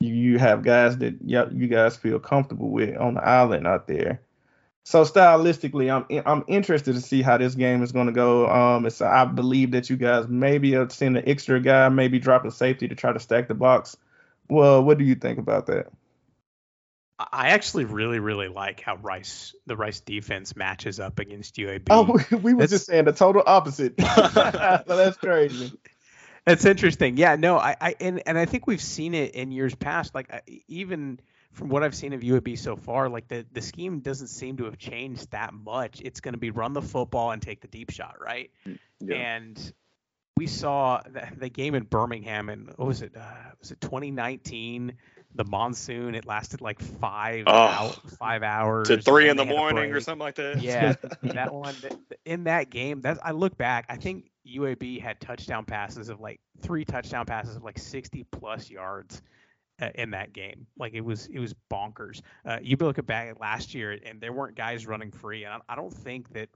you, 0.00 0.12
you 0.12 0.38
have 0.40 0.64
guys 0.64 0.98
that 0.98 1.22
you 1.22 1.68
guys 1.68 1.96
feel 1.96 2.18
comfortable 2.18 2.68
with 2.68 2.96
on 2.96 3.14
the 3.14 3.24
island 3.24 3.64
out 3.64 3.86
there. 3.86 4.20
So 4.82 5.04
stylistically, 5.04 5.88
I'm 5.88 6.22
I'm 6.26 6.44
interested 6.48 6.96
to 6.96 7.00
see 7.00 7.22
how 7.22 7.38
this 7.38 7.54
game 7.54 7.84
is 7.84 7.92
going 7.92 8.06
to 8.06 8.12
go. 8.12 8.48
Um, 8.50 8.86
it's 8.86 9.00
I 9.00 9.24
believe 9.24 9.70
that 9.70 9.88
you 9.88 9.96
guys 9.96 10.26
maybe 10.26 10.72
seen 10.88 11.16
an 11.16 11.28
extra 11.28 11.60
guy, 11.60 11.88
maybe 11.90 12.18
drop 12.18 12.44
a 12.44 12.50
safety 12.50 12.88
to 12.88 12.96
try 12.96 13.12
to 13.12 13.20
stack 13.20 13.46
the 13.46 13.54
box. 13.54 13.96
Well, 14.48 14.82
what 14.82 14.98
do 14.98 15.04
you 15.04 15.14
think 15.14 15.38
about 15.38 15.66
that? 15.66 15.92
I 17.20 17.50
actually 17.50 17.84
really, 17.84 18.18
really 18.18 18.48
like 18.48 18.80
how 18.80 18.96
Rice, 18.96 19.54
the 19.66 19.76
Rice 19.76 20.00
defense 20.00 20.56
matches 20.56 20.98
up 20.98 21.20
against 21.20 21.54
UAB. 21.54 21.86
Oh, 21.90 22.18
we 22.38 22.54
were 22.54 22.66
just 22.66 22.86
saying 22.86 23.04
the 23.04 23.12
total 23.12 23.44
opposite. 23.46 23.96
that's 23.98 25.18
crazy. 25.18 25.72
That's 26.46 26.64
interesting. 26.64 27.16
Yeah, 27.16 27.36
no, 27.36 27.58
I, 27.58 27.76
I, 27.80 27.94
and, 28.00 28.22
and 28.26 28.38
I 28.38 28.46
think 28.46 28.66
we've 28.66 28.80
seen 28.80 29.14
it 29.14 29.34
in 29.34 29.52
years 29.52 29.74
past. 29.74 30.14
Like 30.14 30.42
even 30.68 31.20
from 31.52 31.68
what 31.68 31.82
I've 31.82 31.94
seen 31.94 32.12
of 32.12 32.20
UAB 32.20 32.58
so 32.58 32.76
far, 32.76 33.08
like 33.08 33.28
the 33.28 33.44
the 33.52 33.60
scheme 33.60 34.00
doesn't 34.00 34.28
seem 34.28 34.56
to 34.58 34.64
have 34.64 34.78
changed 34.78 35.30
that 35.32 35.52
much. 35.52 36.00
It's 36.02 36.20
going 36.20 36.34
to 36.34 36.38
be 36.38 36.50
run 36.50 36.72
the 36.72 36.82
football 36.82 37.32
and 37.32 37.42
take 37.42 37.60
the 37.60 37.68
deep 37.68 37.90
shot, 37.90 38.16
right? 38.20 38.50
Mm, 38.66 38.78
yeah. 39.00 39.16
And 39.16 39.72
we 40.36 40.46
saw 40.46 41.02
the, 41.02 41.28
the, 41.36 41.48
game 41.50 41.74
in 41.74 41.82
Birmingham, 41.82 42.48
and 42.48 42.68
what 42.76 42.88
was 42.88 43.02
it? 43.02 43.12
Uh, 43.14 43.20
was 43.58 43.72
it 43.72 43.80
2019? 43.80 44.94
The 45.34 45.44
monsoon. 45.44 46.14
It 46.14 46.26
lasted 46.26 46.60
like 46.60 46.80
five 46.80 47.44
oh, 47.46 47.52
out, 47.52 48.10
five 48.18 48.42
hours 48.42 48.88
to 48.88 49.00
three 49.00 49.28
in 49.28 49.36
the 49.36 49.44
morning 49.44 49.92
or 49.92 50.00
something 50.00 50.24
like 50.24 50.34
that. 50.36 50.60
Yeah, 50.60 50.94
that 51.22 51.54
one. 51.54 51.74
In 52.24 52.44
that 52.44 52.70
game, 52.70 53.00
that's 53.00 53.20
I 53.22 53.30
look 53.30 53.56
back. 53.56 53.86
I 53.88 53.96
think 53.96 54.30
UAB 54.46 55.00
had 55.00 55.20
touchdown 55.20 55.64
passes 55.64 56.08
of 56.08 56.20
like 56.20 56.40
three 56.62 56.84
touchdown 56.84 57.26
passes 57.26 57.56
of 57.56 57.62
like 57.62 57.78
60 57.78 58.24
plus 58.32 58.70
yards 58.70 59.22
uh, 59.80 59.90
in 59.94 60.10
that 60.10 60.32
game. 60.32 60.66
Like 60.78 60.94
it 60.94 61.02
was 61.02 61.26
it 61.26 61.38
was 61.38 61.54
bonkers. 61.70 62.22
Uh, 62.44 62.58
you 62.62 62.76
look 62.78 63.04
back 63.06 63.28
at 63.28 63.40
last 63.40 63.74
year, 63.74 63.98
and 64.04 64.20
there 64.20 64.32
weren't 64.32 64.56
guys 64.56 64.86
running 64.86 65.12
free. 65.12 65.44
And 65.44 65.54
I, 65.54 65.72
I 65.72 65.76
don't 65.76 65.92
think 65.92 66.32
that 66.34 66.48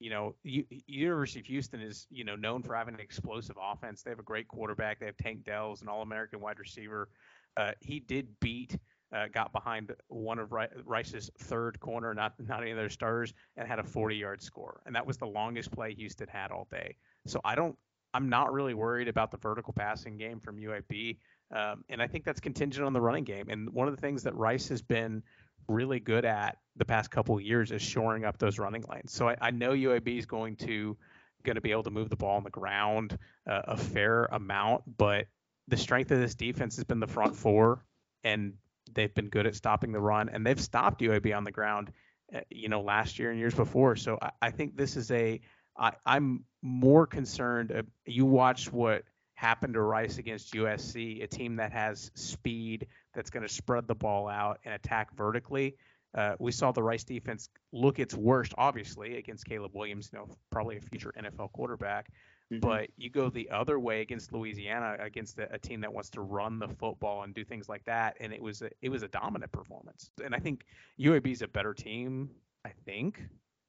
you 0.00 0.10
know, 0.10 0.34
U- 0.42 0.66
University 0.86 1.40
of 1.40 1.46
Houston 1.46 1.80
is 1.80 2.06
you 2.10 2.24
know 2.24 2.36
known 2.36 2.62
for 2.62 2.74
having 2.74 2.94
an 2.94 3.00
explosive 3.00 3.56
offense. 3.60 4.02
They 4.02 4.10
have 4.10 4.18
a 4.18 4.24
great 4.24 4.48
quarterback. 4.48 5.00
They 5.00 5.06
have 5.06 5.16
Tank 5.16 5.44
Dell's 5.44 5.82
an 5.82 5.88
All-American 5.88 6.40
wide 6.40 6.58
receiver. 6.58 7.08
Uh, 7.56 7.72
he 7.80 8.00
did 8.00 8.28
beat. 8.40 8.78
Uh, 9.14 9.28
got 9.32 9.52
behind 9.52 9.92
one 10.08 10.40
of 10.40 10.50
Rice's 10.84 11.30
third 11.38 11.78
corner, 11.78 12.14
not 12.14 12.34
not 12.40 12.62
any 12.62 12.72
of 12.72 12.76
their 12.76 12.88
starters, 12.88 13.32
and 13.56 13.68
had 13.68 13.78
a 13.78 13.82
40-yard 13.82 14.42
score, 14.42 14.80
and 14.86 14.96
that 14.96 15.06
was 15.06 15.18
the 15.18 15.26
longest 15.26 15.70
play 15.70 15.94
Houston 15.94 16.26
had 16.26 16.50
all 16.50 16.66
day. 16.68 16.96
So 17.26 17.40
I 17.44 17.54
don't, 17.54 17.76
I'm 18.12 18.28
not 18.28 18.52
really 18.52 18.74
worried 18.74 19.06
about 19.06 19.30
the 19.30 19.36
vertical 19.36 19.72
passing 19.72 20.16
game 20.16 20.40
from 20.40 20.56
UAB. 20.56 21.18
Um, 21.54 21.84
and 21.88 22.02
I 22.02 22.08
think 22.08 22.24
that's 22.24 22.40
contingent 22.40 22.84
on 22.84 22.92
the 22.92 23.00
running 23.00 23.24
game. 23.24 23.48
And 23.48 23.70
one 23.70 23.86
of 23.86 23.94
the 23.94 24.00
things 24.00 24.24
that 24.24 24.34
Rice 24.34 24.68
has 24.68 24.82
been 24.82 25.22
really 25.68 26.00
good 26.00 26.24
at 26.24 26.58
the 26.76 26.84
past 26.84 27.10
couple 27.10 27.40
years 27.40 27.70
is 27.70 27.82
shoring 27.82 28.24
up 28.24 28.38
those 28.38 28.58
running 28.58 28.84
lanes. 28.88 29.12
So 29.12 29.28
I, 29.28 29.36
I 29.40 29.50
know 29.50 29.70
UAB 29.70 30.18
is 30.18 30.26
going 30.26 30.56
to 30.56 30.96
going 31.44 31.56
to 31.56 31.60
be 31.60 31.72
able 31.72 31.82
to 31.82 31.90
move 31.90 32.08
the 32.08 32.16
ball 32.16 32.36
on 32.36 32.44
the 32.44 32.50
ground 32.50 33.18
uh, 33.46 33.62
a 33.64 33.76
fair 33.76 34.24
amount, 34.24 34.82
but 34.96 35.26
the 35.68 35.76
strength 35.76 36.10
of 36.10 36.20
this 36.20 36.34
defense 36.34 36.76
has 36.76 36.84
been 36.84 37.00
the 37.00 37.06
front 37.06 37.36
four, 37.36 37.84
and 38.22 38.54
they've 38.92 39.14
been 39.14 39.28
good 39.28 39.46
at 39.46 39.54
stopping 39.54 39.92
the 39.92 40.00
run, 40.00 40.28
and 40.28 40.46
they've 40.46 40.60
stopped 40.60 41.00
UAB 41.00 41.36
on 41.36 41.44
the 41.44 41.52
ground, 41.52 41.92
uh, 42.34 42.40
you 42.50 42.68
know, 42.68 42.82
last 42.82 43.18
year 43.18 43.30
and 43.30 43.38
years 43.38 43.54
before. 43.54 43.96
So 43.96 44.18
I, 44.20 44.30
I 44.42 44.50
think 44.50 44.76
this 44.76 44.96
is 44.96 45.10
a 45.10 45.40
I, 45.76 45.92
I'm 46.06 46.44
more 46.62 47.06
concerned. 47.06 47.72
Uh, 47.72 47.82
you 48.06 48.26
watch 48.26 48.72
what 48.72 49.04
happened 49.34 49.74
to 49.74 49.80
Rice 49.80 50.18
against 50.18 50.54
USC, 50.54 51.22
a 51.22 51.26
team 51.26 51.56
that 51.56 51.72
has 51.72 52.10
speed, 52.14 52.86
that's 53.14 53.30
going 53.30 53.46
to 53.46 53.52
spread 53.52 53.86
the 53.86 53.94
ball 53.94 54.28
out 54.28 54.60
and 54.64 54.74
attack 54.74 55.14
vertically. 55.16 55.76
Uh, 56.16 56.36
we 56.38 56.52
saw 56.52 56.70
the 56.70 56.82
Rice 56.82 57.02
defense 57.02 57.48
look 57.72 57.98
its 57.98 58.14
worst, 58.14 58.54
obviously, 58.56 59.16
against 59.16 59.44
Caleb 59.44 59.72
Williams, 59.74 60.10
you 60.12 60.18
know, 60.18 60.28
probably 60.50 60.76
a 60.76 60.80
future 60.80 61.12
NFL 61.18 61.50
quarterback. 61.52 62.08
Mm-hmm. 62.52 62.60
But 62.60 62.90
you 62.96 63.08
go 63.08 63.30
the 63.30 63.48
other 63.50 63.78
way 63.78 64.02
against 64.02 64.32
Louisiana, 64.32 64.96
against 65.00 65.38
a, 65.38 65.52
a, 65.54 65.58
team 65.58 65.80
that 65.80 65.92
wants 65.92 66.10
to 66.10 66.20
run 66.20 66.58
the 66.58 66.68
football 66.68 67.22
and 67.22 67.34
do 67.34 67.42
things 67.42 67.70
like 67.70 67.84
that, 67.84 68.16
and 68.20 68.34
it 68.34 68.42
was 68.42 68.60
a, 68.60 68.70
it 68.82 68.90
was 68.90 69.02
a 69.02 69.08
dominant 69.08 69.50
performance. 69.50 70.10
And 70.22 70.34
I 70.34 70.38
think 70.38 70.64
UAB 71.00 71.26
is 71.32 71.40
a 71.40 71.48
better 71.48 71.72
team, 71.72 72.30
I 72.64 72.70
think, 72.84 73.22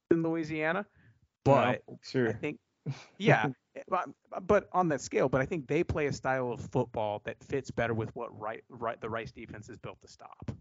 than 0.10 0.24
Louisiana. 0.24 0.86
But 1.46 1.84
sure. 2.04 2.30
I 2.30 2.34
think, 2.34 2.60
yeah, 3.18 3.48
but, 3.88 4.10
but 4.42 4.68
on 4.74 4.90
that 4.90 5.00
scale, 5.00 5.30
but 5.30 5.40
I 5.40 5.46
think 5.46 5.68
they 5.68 5.84
play 5.84 6.08
a 6.08 6.14
style 6.14 6.52
of 6.52 6.60
football 6.60 7.22
that 7.24 7.42
fits 7.44 7.72
better 7.72 7.94
with 7.94 8.14
what 8.14 8.38
right, 8.38 8.64
right 8.68 9.00
the 9.00 9.10
Rice 9.10 9.32
defense 9.32 9.70
is 9.70 9.78
built 9.78 10.02
to 10.02 10.08
stop. 10.10 10.52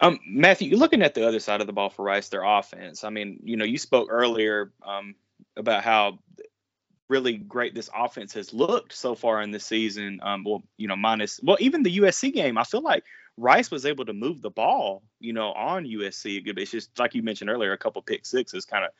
Um, 0.00 0.18
Matthew, 0.26 0.70
you're 0.70 0.78
looking 0.78 1.02
at 1.02 1.14
the 1.14 1.28
other 1.28 1.40
side 1.40 1.60
of 1.60 1.66
the 1.66 1.72
ball 1.72 1.90
for 1.90 2.04
Rice, 2.04 2.30
their 2.30 2.42
offense. 2.42 3.04
I 3.04 3.10
mean, 3.10 3.40
you 3.44 3.56
know, 3.56 3.66
you 3.66 3.78
spoke 3.78 4.08
earlier 4.10 4.72
um, 4.82 5.14
about 5.56 5.84
how 5.84 6.18
really 7.10 7.36
great 7.36 7.74
this 7.74 7.90
offense 7.94 8.32
has 8.34 8.54
looked 8.54 8.94
so 8.94 9.14
far 9.14 9.42
in 9.42 9.50
this 9.50 9.64
season. 9.64 10.20
Um, 10.22 10.44
well, 10.44 10.62
you 10.76 10.88
know, 10.88 10.96
minus 10.96 11.40
well, 11.42 11.58
even 11.60 11.82
the 11.82 11.98
USC 11.98 12.32
game, 12.32 12.56
I 12.56 12.64
feel 12.64 12.80
like 12.80 13.04
Rice 13.36 13.70
was 13.70 13.84
able 13.84 14.04
to 14.06 14.12
move 14.12 14.40
the 14.40 14.50
ball, 14.50 15.02
you 15.18 15.32
know, 15.32 15.52
on 15.52 15.84
USC. 15.84 16.42
It's 16.46 16.70
just 16.70 16.98
like 16.98 17.14
you 17.14 17.22
mentioned 17.22 17.50
earlier, 17.50 17.72
a 17.72 17.78
couple 17.78 18.00
pick 18.02 18.24
sixes 18.24 18.64
kind 18.64 18.84
of 18.84 18.92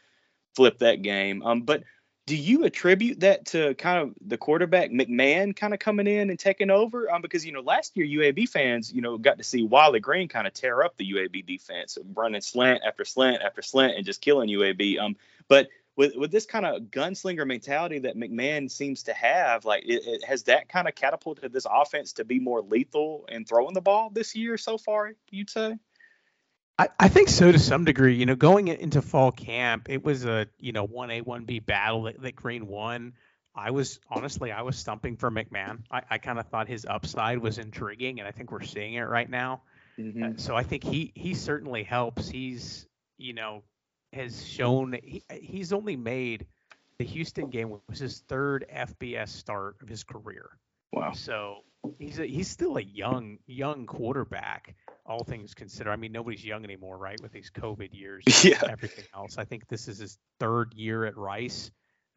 flipped 0.55 0.81
that 0.81 1.03
game. 1.03 1.43
Um, 1.43 1.63
but 1.63 1.85
do 2.27 2.37
you 2.37 2.65
attribute 2.65 3.21
that 3.21 3.47
to 3.47 3.75
kind 3.75 3.99
of 3.99 4.15
the 4.25 4.37
quarterback 4.37 4.91
McMahon 4.91 5.57
kind 5.57 5.75
of 5.75 5.81
coming 5.81 6.07
in 6.07 6.31
and 6.31 6.39
taking 6.39 6.71
over? 6.71 7.11
Um, 7.11 7.23
because 7.23 7.45
you 7.45 7.53
know 7.53 7.61
last 7.61 7.97
year 7.97 8.07
UAB 8.07 8.49
fans, 8.49 8.93
you 8.93 9.03
know, 9.03 9.19
got 9.19 9.39
to 9.39 9.45
see 9.45 9.63
Wiley 9.63 10.01
Green 10.01 10.29
kind 10.29 10.47
of 10.47 10.53
tear 10.53 10.83
up 10.83 10.97
the 10.97 11.13
UAB 11.13 11.47
defense, 11.47 11.99
running 12.15 12.41
slant 12.41 12.83
after 12.87 13.05
slant 13.05 13.43
after 13.43 13.63
slant 13.63 13.97
and 13.97 14.07
just 14.07 14.21
killing 14.21 14.49
UAB. 14.49 14.99
Um, 14.99 15.17
but 15.49 15.69
with 16.01 16.17
with 16.17 16.31
this 16.31 16.47
kind 16.47 16.65
of 16.65 16.85
gunslinger 16.85 17.47
mentality 17.47 17.99
that 17.99 18.17
McMahon 18.17 18.71
seems 18.71 19.03
to 19.03 19.13
have, 19.13 19.67
like, 19.67 19.83
it, 19.85 20.03
it, 20.07 20.25
has 20.25 20.45
that 20.45 20.67
kind 20.71 20.89
of 20.89 20.95
catapulted 20.95 21.53
this 21.53 21.67
offense 21.71 22.15
to 22.15 22.25
be 22.25 22.41
more 22.41 22.63
lethal 22.63 23.27
in 23.29 23.45
throwing 23.45 23.75
the 23.75 23.83
ball 23.83 24.09
this 24.09 24.35
year 24.35 24.57
so 24.57 24.79
far? 24.79 25.13
You'd 25.31 25.51
say? 25.51 25.77
I, 26.79 26.89
I 26.99 27.09
think 27.09 27.29
so 27.29 27.53
to 27.53 27.59
some 27.59 27.85
degree. 27.85 28.15
You 28.15 28.25
know, 28.25 28.35
going 28.35 28.69
into 28.69 29.03
fall 29.03 29.31
camp, 29.31 29.91
it 29.91 30.03
was 30.03 30.25
a 30.25 30.47
you 30.59 30.73
know 30.73 30.87
one 30.87 31.11
A 31.11 31.21
one 31.21 31.45
B 31.45 31.59
battle 31.59 32.05
that, 32.05 32.23
that 32.23 32.35
Green 32.35 32.67
won. 32.67 33.13
I 33.55 33.71
was 33.71 34.01
honestly 34.09 34.53
I 34.53 34.63
was 34.63 34.79
stumping 34.79 35.19
for 35.19 35.31
McMahon. 35.31 35.81
I, 35.91 36.01
I 36.09 36.17
kind 36.17 36.39
of 36.39 36.47
thought 36.47 36.67
his 36.67 36.87
upside 36.89 37.41
was 37.41 37.59
intriguing, 37.59 38.21
and 38.21 38.27
I 38.27 38.31
think 38.31 38.53
we're 38.53 38.63
seeing 38.63 38.95
it 38.95 39.03
right 39.03 39.29
now. 39.29 39.61
Mm-hmm. 39.99 40.23
Uh, 40.23 40.29
so 40.37 40.57
I 40.57 40.63
think 40.63 40.83
he 40.83 41.13
he 41.15 41.35
certainly 41.35 41.83
helps. 41.83 42.31
He's 42.31 42.87
you 43.19 43.35
know 43.35 43.65
has 44.13 44.47
shown 44.47 44.99
he, 45.03 45.23
he's 45.41 45.73
only 45.73 45.97
made 45.97 46.47
the 46.99 47.05
Houston 47.05 47.49
game 47.49 47.71
was 47.89 47.99
his 47.99 48.21
third 48.29 48.67
FBS 48.71 49.29
start 49.29 49.77
of 49.81 49.89
his 49.89 50.05
career. 50.05 50.51
Wow. 50.93 51.13
So 51.13 51.61
he's 51.99 52.19
a, 52.19 52.27
he's 52.27 52.49
still 52.49 52.77
a 52.77 52.83
young 52.83 53.39
young 53.47 53.87
quarterback, 53.87 54.75
all 55.07 55.25
things 55.25 55.55
considered. 55.55 55.93
I 55.93 55.97
mean, 55.97 56.13
nobody's 56.13 56.45
young 56.45 56.65
anymore, 56.65 56.99
right? 56.99 57.21
With 57.23 57.33
these 57.33 57.51
COVID 57.51 57.95
years, 57.95 58.25
yeah. 58.45 58.63
everything 58.69 59.05
else. 59.15 59.39
I 59.39 59.45
think 59.45 59.69
this 59.69 59.89
is 59.89 59.99
his 59.99 60.19
third 60.39 60.75
year 60.75 61.05
at 61.05 61.17
Rice, 61.17 61.71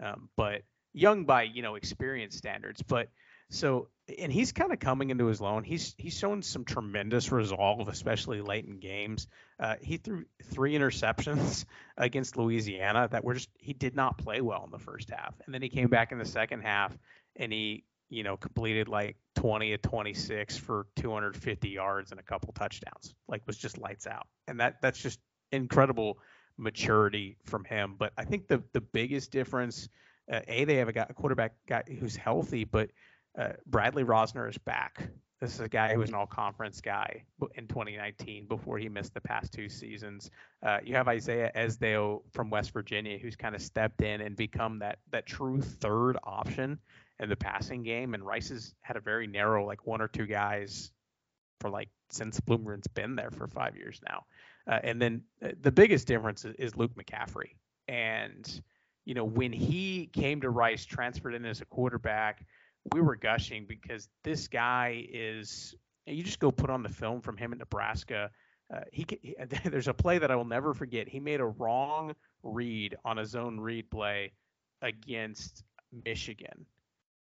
um, 0.03 0.29
but 0.35 0.63
young 0.93 1.25
by 1.25 1.43
you 1.43 1.61
know 1.61 1.75
experience 1.75 2.35
standards. 2.35 2.81
But 2.81 3.09
so, 3.53 3.87
and 4.19 4.31
he's 4.31 4.51
kind 4.51 4.73
of 4.73 4.79
coming 4.79 5.09
into 5.09 5.25
his 5.25 5.41
own. 5.41 5.63
He's 5.63 5.95
he's 5.97 6.17
shown 6.17 6.41
some 6.41 6.65
tremendous 6.65 7.31
resolve, 7.31 7.87
especially 7.87 8.41
late 8.41 8.65
in 8.65 8.79
games. 8.79 9.27
Uh, 9.59 9.75
he 9.81 9.97
threw 9.97 10.25
three 10.43 10.73
interceptions 10.73 11.65
against 11.97 12.37
Louisiana 12.37 13.07
that 13.11 13.23
were 13.23 13.33
just 13.33 13.49
he 13.57 13.73
did 13.73 13.95
not 13.95 14.17
play 14.17 14.41
well 14.41 14.63
in 14.65 14.71
the 14.71 14.79
first 14.79 15.09
half, 15.09 15.35
and 15.45 15.53
then 15.53 15.61
he 15.61 15.69
came 15.69 15.87
back 15.87 16.11
in 16.11 16.17
the 16.17 16.25
second 16.25 16.61
half 16.61 16.97
and 17.35 17.51
he 17.51 17.83
you 18.13 18.21
know, 18.21 18.37
completed 18.37 18.87
like 18.87 19.17
20 19.37 19.71
to 19.71 19.77
26 19.79 20.57
for 20.57 20.85
250 20.97 21.67
yards 21.67 22.11
and 22.11 22.19
a 22.19 22.23
couple 22.23 22.53
touchdowns. 22.53 23.15
Like 23.27 23.41
was 23.47 23.57
just 23.57 23.79
lights 23.79 24.05
out. 24.05 24.27
And 24.47 24.59
that 24.59 24.75
that's 24.83 25.01
just 25.01 25.19
incredible 25.51 26.19
maturity 26.55 27.37
from 27.43 27.63
him. 27.63 27.95
But 27.97 28.13
I 28.15 28.25
think 28.25 28.47
the 28.47 28.61
the 28.73 28.81
biggest 28.81 29.31
difference, 29.31 29.89
uh, 30.31 30.41
a 30.47 30.63
they 30.65 30.75
have 30.75 30.89
a, 30.89 30.93
guy, 30.93 31.07
a 31.09 31.13
quarterback 31.13 31.55
guy 31.67 31.83
who's 31.99 32.15
healthy, 32.15 32.65
but 32.65 32.91
uh, 33.37 33.53
Bradley 33.65 34.03
Rozner 34.03 34.49
is 34.49 34.57
back. 34.57 35.09
This 35.41 35.55
is 35.55 35.59
a 35.59 35.67
guy 35.67 35.91
who 35.91 35.99
was 35.99 36.09
an 36.09 36.15
all 36.15 36.25
conference 36.25 36.79
guy 36.79 37.23
in 37.55 37.67
2019 37.67 38.47
before 38.47 38.77
he 38.77 38.87
missed 38.87 39.13
the 39.13 39.19
past 39.19 39.51
two 39.51 39.67
seasons. 39.67 40.31
Uh, 40.65 40.77
you 40.81 40.95
have 40.95 41.09
Isaiah 41.09 41.51
Esdale 41.53 42.23
from 42.31 42.49
West 42.49 42.71
Virginia 42.71 43.17
who's 43.17 43.35
kind 43.35 43.53
of 43.53 43.61
stepped 43.61 44.01
in 44.01 44.21
and 44.21 44.37
become 44.37 44.79
that 44.79 44.99
that 45.11 45.25
true 45.25 45.61
third 45.61 46.17
option 46.23 46.79
in 47.19 47.27
the 47.27 47.35
passing 47.35 47.83
game, 47.83 48.13
and 48.13 48.25
Rice 48.25 48.49
has 48.49 48.73
had 48.81 48.95
a 48.95 49.01
very 49.01 49.27
narrow, 49.27 49.65
like 49.65 49.85
one 49.85 50.01
or 50.01 50.07
two 50.07 50.25
guys 50.25 50.91
for 51.59 51.69
like 51.69 51.89
since 52.09 52.39
Bloomgren's 52.39 52.87
been 52.87 53.15
there 53.15 53.31
for 53.31 53.47
five 53.47 53.75
years 53.75 53.99
now. 54.07 54.23
Uh, 54.65 54.79
and 54.83 55.01
then 55.01 55.23
uh, 55.43 55.49
the 55.61 55.71
biggest 55.71 56.07
difference 56.07 56.45
is 56.45 56.77
Luke 56.77 56.91
McCaffrey. 56.95 57.55
And 57.87 58.61
you 59.05 59.13
know, 59.13 59.25
when 59.25 59.51
he 59.51 60.09
came 60.13 60.39
to 60.41 60.49
Rice, 60.49 60.85
transferred 60.85 61.33
in 61.33 61.45
as 61.45 61.59
a 61.59 61.65
quarterback, 61.65 62.45
we 62.91 63.01
were 63.01 63.15
gushing 63.15 63.65
because 63.67 64.07
this 64.23 64.47
guy 64.47 65.05
is. 65.11 65.75
You 66.05 66.21
just 66.21 66.39
go 66.39 66.51
put 66.51 66.69
on 66.69 66.83
the 66.83 66.89
film 66.89 67.21
from 67.21 67.37
him 67.37 67.53
in 67.53 67.59
Nebraska. 67.59 68.29
Uh, 68.73 68.81
he, 68.91 69.05
he, 69.21 69.35
there's 69.69 69.87
a 69.87 69.93
play 69.93 70.17
that 70.17 70.31
I 70.31 70.35
will 70.35 70.45
never 70.45 70.73
forget. 70.73 71.07
He 71.07 71.19
made 71.19 71.39
a 71.39 71.45
wrong 71.45 72.13
read 72.43 72.97
on 73.05 73.19
a 73.19 73.25
zone 73.25 73.59
read 73.59 73.89
play 73.89 74.33
against 74.81 75.63
Michigan 76.05 76.65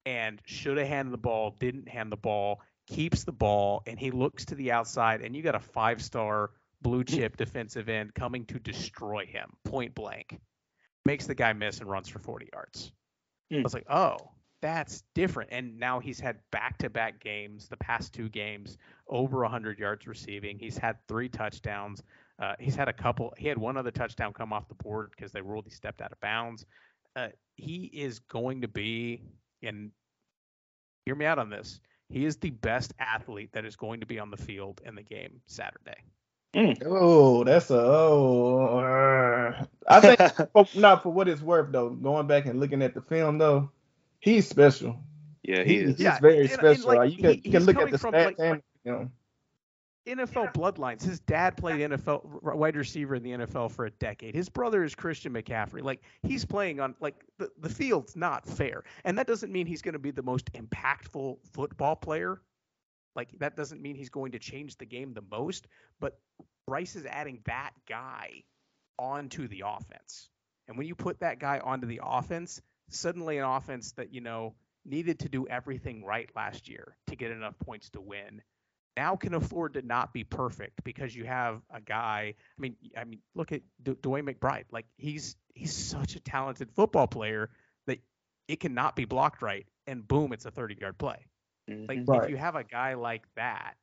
and 0.06 0.40
should 0.46 0.78
have 0.78 0.86
handed 0.86 1.12
the 1.12 1.18
ball, 1.18 1.56
didn't 1.58 1.88
hand 1.88 2.12
the 2.12 2.16
ball, 2.16 2.60
keeps 2.86 3.24
the 3.24 3.32
ball, 3.32 3.82
and 3.86 3.98
he 3.98 4.10
looks 4.10 4.46
to 4.46 4.54
the 4.54 4.72
outside, 4.72 5.20
and 5.20 5.36
you 5.36 5.42
got 5.42 5.54
a 5.54 5.60
five 5.60 6.02
star 6.02 6.50
blue 6.80 7.04
chip 7.04 7.36
defensive 7.36 7.88
end 7.88 8.14
coming 8.14 8.44
to 8.46 8.58
destroy 8.58 9.26
him 9.26 9.50
point 9.64 9.94
blank. 9.94 10.38
Makes 11.04 11.26
the 11.26 11.34
guy 11.34 11.52
miss 11.52 11.80
and 11.80 11.90
runs 11.90 12.08
for 12.08 12.18
40 12.18 12.48
yards. 12.52 12.92
Mm. 13.52 13.60
I 13.60 13.62
was 13.62 13.74
like, 13.74 13.86
oh, 13.90 14.16
that's 14.60 15.02
different. 15.14 15.50
And 15.52 15.78
now 15.78 16.00
he's 16.00 16.20
had 16.20 16.38
back 16.50 16.78
to 16.78 16.90
back 16.90 17.20
games, 17.20 17.68
the 17.68 17.76
past 17.76 18.12
two 18.12 18.28
games, 18.28 18.76
over 19.08 19.42
100 19.42 19.78
yards 19.78 20.06
receiving. 20.06 20.58
He's 20.58 20.76
had 20.76 20.96
three 21.08 21.28
touchdowns. 21.28 22.02
Uh, 22.40 22.54
he's 22.58 22.74
had 22.74 22.88
a 22.88 22.92
couple. 22.92 23.34
He 23.36 23.48
had 23.48 23.58
one 23.58 23.76
other 23.76 23.90
touchdown 23.90 24.32
come 24.32 24.52
off 24.52 24.68
the 24.68 24.74
board 24.74 25.10
because 25.16 25.32
they 25.32 25.40
ruled 25.40 25.64
he 25.64 25.70
stepped 25.70 26.00
out 26.00 26.12
of 26.12 26.20
bounds. 26.20 26.64
Uh, 27.16 27.28
he 27.56 27.90
is 27.92 28.20
going 28.20 28.60
to 28.62 28.68
be, 28.68 29.22
and 29.62 29.90
hear 31.04 31.14
me 31.14 31.24
out 31.24 31.38
on 31.38 31.50
this. 31.50 31.80
He 32.08 32.24
is 32.24 32.36
the 32.36 32.50
best 32.50 32.94
athlete 32.98 33.50
that 33.52 33.64
is 33.64 33.76
going 33.76 34.00
to 34.00 34.06
be 34.06 34.18
on 34.18 34.30
the 34.30 34.36
field 34.36 34.80
in 34.84 34.94
the 34.94 35.02
game 35.02 35.40
Saturday. 35.46 36.04
Mm. 36.54 36.82
Oh, 36.86 37.44
that's 37.44 37.70
a 37.70 37.78
oh. 37.78 38.78
Uh, 38.78 39.64
I 39.86 40.00
think 40.00 40.50
for, 40.52 40.66
not 40.74 41.02
for 41.02 41.10
what 41.10 41.28
it's 41.28 41.42
worth 41.42 41.72
though. 41.72 41.90
Going 41.90 42.26
back 42.26 42.46
and 42.46 42.58
looking 42.58 42.82
at 42.82 42.94
the 42.94 43.02
film 43.02 43.36
though, 43.36 43.70
he's 44.20 44.48
special. 44.48 44.96
Yeah, 45.42 45.62
he, 45.64 45.74
he 45.74 45.76
is. 45.78 45.90
He's 45.90 46.00
yeah, 46.00 46.18
very 46.20 46.40
and, 46.40 46.50
special. 46.50 46.90
And 46.90 46.98
like, 46.98 47.10
you 47.12 47.18
can 47.18 47.34
he, 47.34 47.40
you 47.44 47.50
can 47.52 47.64
look 47.64 47.78
at 47.78 47.90
the 47.90 47.98
stats 47.98 48.24
like, 48.24 48.36
and 48.38 48.62
you 48.84 48.92
know. 48.92 49.10
NFL 50.06 50.54
bloodlines. 50.54 51.02
His 51.02 51.20
dad 51.20 51.56
played 51.56 51.80
NFL 51.80 52.42
wide 52.42 52.76
receiver 52.76 53.14
in 53.14 53.22
the 53.22 53.30
NFL 53.30 53.70
for 53.70 53.84
a 53.84 53.90
decade. 53.90 54.34
His 54.34 54.48
brother 54.48 54.82
is 54.82 54.94
Christian 54.94 55.34
McCaffrey. 55.34 55.82
Like 55.82 56.00
he's 56.22 56.46
playing 56.46 56.80
on 56.80 56.94
like 57.00 57.16
the, 57.38 57.50
the 57.60 57.68
field's 57.68 58.16
not 58.16 58.46
fair. 58.46 58.84
And 59.04 59.18
that 59.18 59.26
doesn't 59.26 59.52
mean 59.52 59.66
he's 59.66 59.82
going 59.82 59.92
to 59.92 59.98
be 59.98 60.10
the 60.10 60.22
most 60.22 60.50
impactful 60.54 61.36
football 61.52 61.94
player. 61.94 62.40
Like 63.14 63.28
that 63.38 63.54
doesn't 63.54 63.82
mean 63.82 63.96
he's 63.96 64.08
going 64.08 64.32
to 64.32 64.38
change 64.38 64.78
the 64.78 64.86
game 64.86 65.12
the 65.12 65.24
most, 65.30 65.66
but 66.00 66.18
Bryce 66.66 66.96
is 66.96 67.04
adding 67.04 67.40
that 67.44 67.72
guy 67.88 68.44
onto 68.98 69.48
the 69.48 69.64
offense. 69.66 70.30
And 70.68 70.76
when 70.76 70.86
you 70.86 70.94
put 70.94 71.20
that 71.20 71.38
guy 71.38 71.58
onto 71.58 71.86
the 71.86 72.00
offense, 72.02 72.60
suddenly 72.88 73.38
an 73.38 73.44
offense 73.44 73.92
that, 73.92 74.12
you 74.12 74.20
know, 74.20 74.54
needed 74.84 75.20
to 75.20 75.28
do 75.28 75.46
everything 75.46 76.04
right 76.04 76.30
last 76.34 76.68
year 76.68 76.96
to 77.08 77.16
get 77.16 77.30
enough 77.30 77.58
points 77.58 77.90
to 77.90 78.00
win 78.00 78.42
now 78.98 79.14
can 79.14 79.34
afford 79.34 79.74
to 79.74 79.82
not 79.82 80.12
be 80.12 80.24
perfect 80.24 80.82
because 80.82 81.14
you 81.14 81.24
have 81.24 81.62
a 81.70 81.80
guy. 81.80 82.34
I 82.36 82.60
mean, 82.60 82.74
I 82.96 83.04
mean, 83.04 83.20
look 83.36 83.52
at 83.52 83.62
D- 83.80 83.92
DeWayne 83.92 84.28
McBride. 84.28 84.64
Like 84.72 84.86
he's 84.96 85.36
he's 85.54 85.72
such 85.72 86.16
a 86.16 86.20
talented 86.20 86.68
football 86.74 87.06
player 87.06 87.50
that 87.86 88.00
it 88.48 88.58
cannot 88.58 88.96
be 88.96 89.04
blocked 89.04 89.40
right, 89.40 89.66
and 89.86 90.06
boom, 90.06 90.32
it's 90.32 90.46
a 90.46 90.50
30-yard 90.50 90.98
play. 90.98 91.26
Mm-hmm. 91.70 91.86
Like 91.86 91.98
right. 92.08 92.24
if 92.24 92.30
you 92.30 92.36
have 92.38 92.56
a 92.56 92.64
guy 92.64 92.94
like 92.94 93.22
that, 93.36 93.74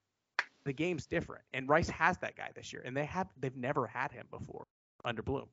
the 0.65 0.73
game's 0.73 1.05
different. 1.05 1.43
And 1.53 1.69
Rice 1.69 1.89
has 1.89 2.17
that 2.17 2.35
guy 2.35 2.49
this 2.53 2.73
year, 2.73 2.81
and 2.83 2.95
they 2.95 3.05
have 3.05 3.29
they've 3.39 3.55
never 3.55 3.87
had 3.87 4.11
him 4.11 4.27
before 4.29 4.67
under 5.05 5.21
Bloom. 5.21 5.47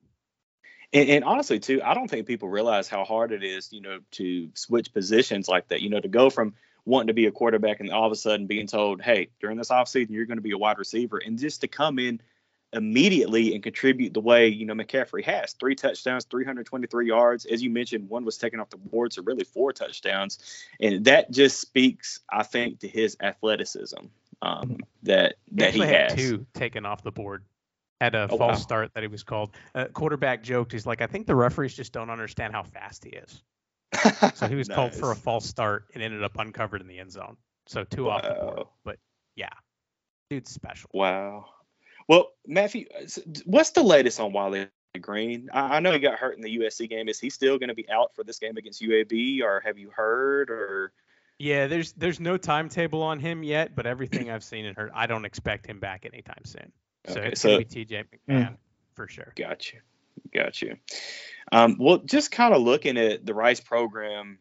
And, 0.92 1.08
and, 1.08 1.24
honestly, 1.24 1.58
too, 1.58 1.80
I 1.82 1.94
don't 1.94 2.08
think 2.08 2.26
people 2.26 2.48
realize 2.48 2.86
how 2.86 3.04
hard 3.04 3.32
it 3.32 3.42
is, 3.42 3.72
you 3.72 3.80
know, 3.80 4.00
to 4.12 4.50
switch 4.54 4.92
positions 4.92 5.48
like 5.48 5.68
that. 5.68 5.80
You 5.80 5.88
know, 5.88 6.00
to 6.00 6.08
go 6.08 6.28
from 6.28 6.54
wanting 6.84 7.06
to 7.08 7.14
be 7.14 7.26
a 7.26 7.32
quarterback 7.32 7.80
and 7.80 7.90
all 7.90 8.06
of 8.06 8.12
a 8.12 8.16
sudden 8.16 8.46
being 8.46 8.66
told, 8.66 9.00
hey, 9.00 9.28
during 9.40 9.56
this 9.56 9.68
offseason, 9.68 10.10
you're 10.10 10.26
going 10.26 10.38
to 10.38 10.42
be 10.42 10.50
a 10.52 10.58
wide 10.58 10.78
receiver. 10.78 11.18
And 11.24 11.38
just 11.38 11.60
to 11.62 11.68
come 11.68 11.98
in 11.98 12.20
immediately 12.72 13.54
and 13.54 13.62
contribute 13.62 14.14
the 14.14 14.20
way, 14.20 14.48
you 14.48 14.66
know, 14.66 14.74
McCaffrey 14.74 15.24
has 15.24 15.52
three 15.52 15.74
touchdowns, 15.74 16.24
323 16.24 17.06
yards. 17.06 17.44
As 17.44 17.62
you 17.62 17.70
mentioned, 17.70 18.08
one 18.08 18.24
was 18.24 18.38
taken 18.38 18.60
off 18.60 18.70
the 18.70 18.78
board, 18.78 19.12
so 19.12 19.22
really 19.22 19.44
four 19.44 19.72
touchdowns. 19.72 20.38
And 20.80 21.04
that 21.04 21.30
just 21.30 21.60
speaks, 21.60 22.20
I 22.30 22.42
think, 22.42 22.80
to 22.80 22.88
his 22.88 23.16
athleticism 23.20 24.06
um, 24.40 24.78
that, 25.02 25.36
that 25.52 25.74
he, 25.74 25.80
he 25.80 25.86
has. 25.86 26.14
two 26.14 26.46
taken 26.54 26.86
off 26.86 27.02
the 27.02 27.12
board 27.12 27.44
had 28.02 28.14
a 28.14 28.28
oh, 28.30 28.36
false 28.36 28.56
wow. 28.56 28.62
start 28.62 28.94
that 28.94 29.02
he 29.02 29.08
was 29.08 29.22
called. 29.22 29.50
Uh, 29.74 29.86
quarterback 29.92 30.42
joked, 30.42 30.72
he's 30.72 30.86
like, 30.86 31.00
I 31.00 31.06
think 31.06 31.26
the 31.26 31.36
referees 31.36 31.74
just 31.74 31.92
don't 31.92 32.10
understand 32.10 32.52
how 32.52 32.62
fast 32.62 33.04
he 33.04 33.10
is 33.10 33.42
so 34.34 34.48
he 34.48 34.54
was 34.54 34.68
nice. 34.68 34.76
called 34.76 34.94
for 34.94 35.12
a 35.12 35.16
false 35.16 35.46
start 35.46 35.86
and 35.94 36.02
ended 36.02 36.22
up 36.22 36.38
uncovered 36.38 36.80
in 36.80 36.86
the 36.86 36.98
end 36.98 37.12
zone. 37.12 37.36
So 37.66 37.84
two 37.84 38.04
wow. 38.04 38.16
off 38.16 38.22
the 38.22 38.34
board. 38.34 38.66
But 38.84 38.98
yeah, 39.36 39.50
dude's 40.30 40.50
special. 40.50 40.90
Wow. 40.92 41.46
Well, 42.08 42.30
Matthew, 42.46 42.86
what's 43.44 43.70
the 43.70 43.82
latest 43.82 44.18
on 44.18 44.32
Wiley 44.32 44.68
Green? 45.00 45.48
I, 45.52 45.76
I 45.76 45.80
know 45.80 45.92
he 45.92 45.98
got 45.98 46.18
hurt 46.18 46.36
in 46.36 46.42
the 46.42 46.58
USC 46.58 46.88
game. 46.88 47.08
Is 47.08 47.20
he 47.20 47.30
still 47.30 47.58
going 47.58 47.68
to 47.68 47.74
be 47.74 47.88
out 47.90 48.14
for 48.14 48.24
this 48.24 48.38
game 48.38 48.56
against 48.56 48.82
UAB, 48.82 49.42
or 49.42 49.62
have 49.64 49.78
you 49.78 49.90
heard? 49.94 50.50
Or 50.50 50.92
yeah, 51.38 51.66
there's 51.66 51.92
there's 51.92 52.18
no 52.18 52.36
timetable 52.36 53.02
on 53.02 53.20
him 53.20 53.42
yet, 53.42 53.76
but 53.76 53.86
everything 53.86 54.30
I've 54.30 54.44
seen 54.44 54.66
and 54.66 54.76
heard, 54.76 54.90
I 54.94 55.06
don't 55.06 55.24
expect 55.24 55.66
him 55.66 55.78
back 55.78 56.04
anytime 56.04 56.44
soon. 56.44 56.72
So 57.06 57.20
okay, 57.20 57.28
it's 57.28 57.40
so, 57.40 57.48
gonna 57.48 57.64
be 57.64 57.86
TJ 57.86 58.04
McMahon 58.04 58.50
mm, 58.50 58.56
for 58.94 59.08
sure. 59.08 59.32
Got 59.36 59.72
you, 59.72 59.80
got 60.32 60.62
you. 60.62 60.76
Um, 61.50 61.76
well, 61.78 61.98
just 61.98 62.30
kind 62.30 62.54
of 62.54 62.62
looking 62.62 62.96
at 62.96 63.26
the 63.26 63.34
Rice 63.34 63.60
program 63.60 64.38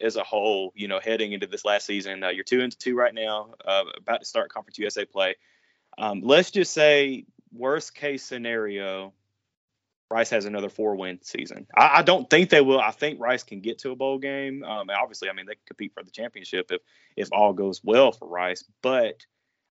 as 0.00 0.16
a 0.16 0.22
whole, 0.22 0.72
you 0.74 0.88
know, 0.88 1.00
heading 1.00 1.32
into 1.32 1.46
this 1.46 1.64
last 1.64 1.86
season, 1.86 2.22
uh, 2.22 2.28
you're 2.28 2.44
two 2.44 2.60
and 2.60 2.78
two 2.78 2.94
right 2.94 3.14
now, 3.14 3.54
uh, 3.64 3.84
about 3.96 4.20
to 4.20 4.26
start 4.26 4.52
Conference 4.52 4.78
USA 4.78 5.04
play. 5.04 5.36
Um, 5.96 6.20
let's 6.22 6.50
just 6.50 6.72
say, 6.72 7.24
worst 7.52 7.94
case 7.94 8.22
scenario, 8.22 9.12
Rice 10.10 10.30
has 10.30 10.44
another 10.44 10.68
four 10.68 10.96
win 10.96 11.20
season. 11.22 11.66
I, 11.74 11.98
I, 11.98 12.02
don't 12.02 12.28
think 12.28 12.50
they 12.50 12.60
will. 12.60 12.80
I 12.80 12.90
think 12.90 13.20
Rice 13.20 13.42
can 13.42 13.60
get 13.60 13.78
to 13.80 13.90
a 13.90 13.96
bowl 13.96 14.18
game. 14.18 14.62
Um, 14.64 14.88
obviously, 14.90 15.30
I 15.30 15.32
mean, 15.32 15.46
they 15.46 15.54
can 15.54 15.62
compete 15.66 15.92
for 15.94 16.02
the 16.02 16.10
championship 16.10 16.70
if 16.70 16.80
if 17.16 17.28
all 17.32 17.52
goes 17.52 17.80
well 17.82 18.12
for 18.12 18.28
Rice. 18.28 18.64
But 18.82 19.24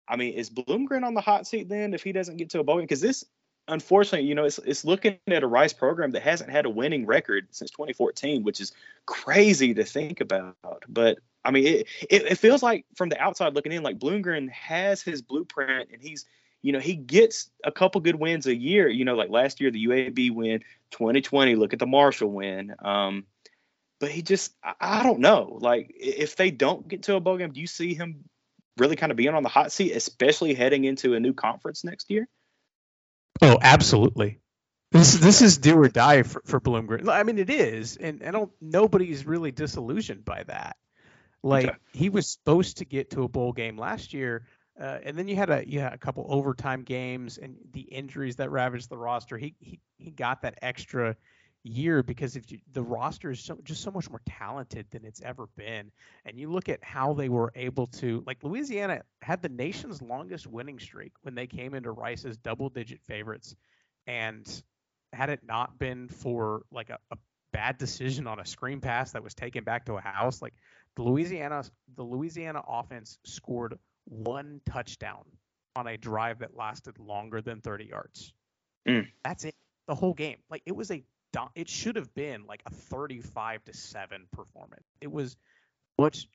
I 0.08 0.16
mean, 0.16 0.34
is 0.34 0.50
Bloomgren 0.50 1.06
on 1.06 1.14
the 1.14 1.22
hot 1.22 1.48
seat 1.48 1.70
then 1.70 1.94
if 1.94 2.04
he 2.04 2.12
doesn't 2.12 2.38
get 2.38 2.50
to 2.52 2.60
a 2.60 2.64
bowl 2.64 2.78
game? 2.78 2.86
Because 2.86 3.02
this 3.02 3.26
unfortunately, 3.68 4.28
you 4.28 4.36
know, 4.36 4.46
it's 4.46 4.60
it's 4.60 4.86
looking 4.86 5.18
at 5.28 5.44
a 5.44 5.48
Rice 5.48 5.74
program 5.74 6.12
that 6.12 6.22
hasn't 6.22 6.50
had 6.50 6.66
a 6.66 6.70
winning 6.70 7.06
record 7.06 7.48
since 7.52 7.72
2014, 7.72 8.44
which 8.44 8.60
is 8.60 8.72
crazy 9.06 9.74
to 9.74 9.84
think 9.84 10.22
about. 10.22 10.84
But 10.88 11.20
I 11.46 11.52
mean, 11.52 11.66
it, 11.66 11.88
it, 12.10 12.24
it 12.24 12.38
feels 12.38 12.64
like 12.64 12.86
from 12.96 13.10
the 13.10 13.20
outside 13.20 13.54
looking 13.54 13.72
in, 13.72 13.84
like 13.84 14.00
Bloomgren 14.00 14.50
has 14.52 15.02
his 15.02 15.22
blueprint, 15.22 15.90
and 15.92 16.02
he's 16.02 16.26
you 16.62 16.72
know 16.72 16.80
he 16.80 16.96
gets 16.96 17.50
a 17.64 17.72
couple 17.72 18.02
good 18.02 18.16
wins 18.16 18.48
a 18.48 18.56
year. 18.56 18.88
You 18.88 19.06
know, 19.06 19.16
like 19.16 19.30
last 19.30 19.62
year 19.62 19.72
the 19.72 19.86
UAB 19.86 20.32
win, 20.32 20.60
2020. 20.92 21.56
Look 21.56 21.74
at 21.74 21.80
the 21.80 21.88
Marshall 21.88 22.32
win. 22.32 22.76
Um, 22.80 23.26
but 24.00 24.12
he 24.12 24.22
just 24.22 24.54
I, 24.64 24.74
I 24.80 25.04
don't 25.04 25.20
know. 25.20 25.58
Like 25.62 25.94
if 25.96 26.36
they 26.36 26.52
don't 26.52 26.88
get 26.88 27.04
to 27.04 27.16
a 27.16 27.20
bowl 27.20 27.38
game, 27.38 27.52
do 27.52 27.62
you 27.62 27.68
see 27.68 27.94
him 27.94 28.26
really 28.78 28.96
kind 28.96 29.12
of 29.12 29.18
being 29.18 29.34
on 29.34 29.44
the 29.44 29.50
hot 29.50 29.72
seat, 29.72 29.92
especially 29.92 30.54
heading 30.54 30.84
into 30.84 31.14
a 31.14 31.20
new 31.20 31.34
conference 31.34 31.84
next 31.84 32.10
year? 32.10 32.28
Oh, 33.42 33.58
absolutely. 33.62 34.40
This 34.92 35.16
this 35.16 35.42
is 35.42 35.58
do 35.58 35.76
or 35.78 35.90
die 35.90 36.22
for, 36.22 36.42
for 36.46 36.62
Bloomgren. 36.62 37.10
I 37.10 37.24
mean, 37.24 37.40
it 37.40 37.50
is, 37.50 37.98
and 37.98 38.24
I 38.24 38.30
don't. 38.30 38.52
Nobody's 38.62 39.26
really 39.26 39.52
disillusioned 39.52 40.24
by 40.24 40.44
that. 40.44 40.78
Like 41.42 41.66
okay. 41.66 41.78
he 41.94 42.10
was 42.10 42.30
supposed 42.30 42.78
to 42.78 42.86
get 42.86 43.10
to 43.12 43.24
a 43.24 43.28
bowl 43.28 43.54
game 43.54 43.76
last 43.76 44.14
year, 44.14 44.46
uh, 44.80 45.00
and 45.04 45.18
then 45.18 45.28
you 45.28 45.36
had 45.36 45.50
a 45.50 45.68
you 45.68 45.80
had 45.80 45.94
a 45.94 45.98
couple 45.98 46.28
overtime 46.30 46.84
games 46.84 47.40
and 47.40 47.56
the 47.72 47.82
injuries 47.82 48.36
that 48.36 48.52
ravaged 48.52 48.88
the 48.90 48.98
roster. 48.98 49.36
He 49.38 49.56
he 49.60 49.80
he 49.98 50.12
got 50.12 50.44
that 50.44 50.60
extra 50.62 51.16
year 51.64 52.04
because 52.04 52.36
if 52.36 52.52
you, 52.52 52.60
the 52.74 52.84
roster 52.84 53.32
is 53.32 53.40
so, 53.40 53.58
just 53.64 53.82
so 53.82 53.92
much 53.92 54.10
more 54.10 54.22
talented 54.26 54.86
than 54.92 55.06
it's 55.06 55.22
ever 55.22 55.48
been. 55.56 55.92
And 56.26 56.38
you 56.38 56.52
look 56.52 56.70
at 56.70 56.84
how 56.84 57.14
they 57.14 57.30
were 57.30 57.52
able 57.56 57.88
to, 57.88 58.24
like 58.28 58.44
Louisiana 58.44 59.02
had 59.22 59.42
the 59.42 59.50
nation's 59.50 60.02
longest 60.02 60.46
winning 60.48 60.80
streak 60.80 61.14
when 61.22 61.36
they 61.36 61.48
came 61.48 61.74
into 61.74 61.92
Rice's 61.92 62.38
double 62.38 62.70
digit 62.70 63.02
favorites. 63.04 63.56
And 64.08 64.48
had 65.14 65.30
it 65.30 65.42
not 65.48 65.80
been 65.80 66.10
for 66.10 66.64
like 66.72 66.90
a, 66.90 66.98
a 67.12 67.18
bad 67.54 67.78
decision 67.78 68.28
on 68.28 68.40
a 68.40 68.46
screen 68.46 68.82
pass 68.82 69.12
that 69.12 69.24
was 69.24 69.34
taken 69.34 69.64
back 69.64 69.86
to 69.86 69.94
a 69.94 70.02
house, 70.02 70.42
like 70.42 70.54
the 70.96 71.04
Louisiana, 71.04 71.64
the 71.96 72.04
Louisiana 72.04 72.62
offense 72.68 73.18
scored 73.24 73.78
one 74.06 74.60
touchdown 74.66 75.24
on 75.76 75.88
a 75.88 75.98
drive 75.98 76.40
that 76.40 76.56
lasted 76.56 77.00
longer 77.00 77.42
than 77.42 77.62
30 77.62 77.86
yards. 77.86 78.34
Mm. 78.88 79.08
That's 79.24 79.46
it. 79.46 79.56
The 79.88 79.96
whole 79.96 80.14
game. 80.14 80.38
Like 80.50 80.62
it 80.66 80.76
was 80.76 80.92
a 80.92 81.04
it 81.56 81.70
should 81.70 81.96
have 81.96 82.14
been 82.14 82.46
like 82.48 82.62
a 82.66 82.72
35 82.72 83.64
to 83.66 83.74
7 83.74 84.28
performance. 84.32 84.86
It 85.02 85.12
was 85.12 85.36
much 86.00 86.28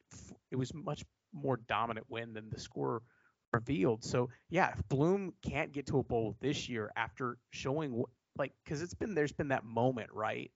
it 0.50 0.56
was 0.56 0.72
much 0.74 1.04
more 1.32 1.56
dominant 1.56 2.06
win 2.08 2.32
than 2.32 2.50
the 2.50 2.60
score 2.60 3.02
revealed. 3.52 4.04
So 4.04 4.30
yeah, 4.50 4.72
if 4.72 4.88
Bloom 4.88 5.32
can't 5.42 5.72
get 5.72 5.86
to 5.88 5.98
a 5.98 6.02
bowl 6.02 6.36
this 6.40 6.68
year 6.68 6.90
after 6.96 7.38
showing 7.50 8.04
like 8.36 8.52
because 8.64 8.82
it's 8.82 8.94
been 8.94 9.14
there's 9.14 9.32
been 9.32 9.48
that 9.48 9.64
moment 9.64 10.10
right, 10.12 10.50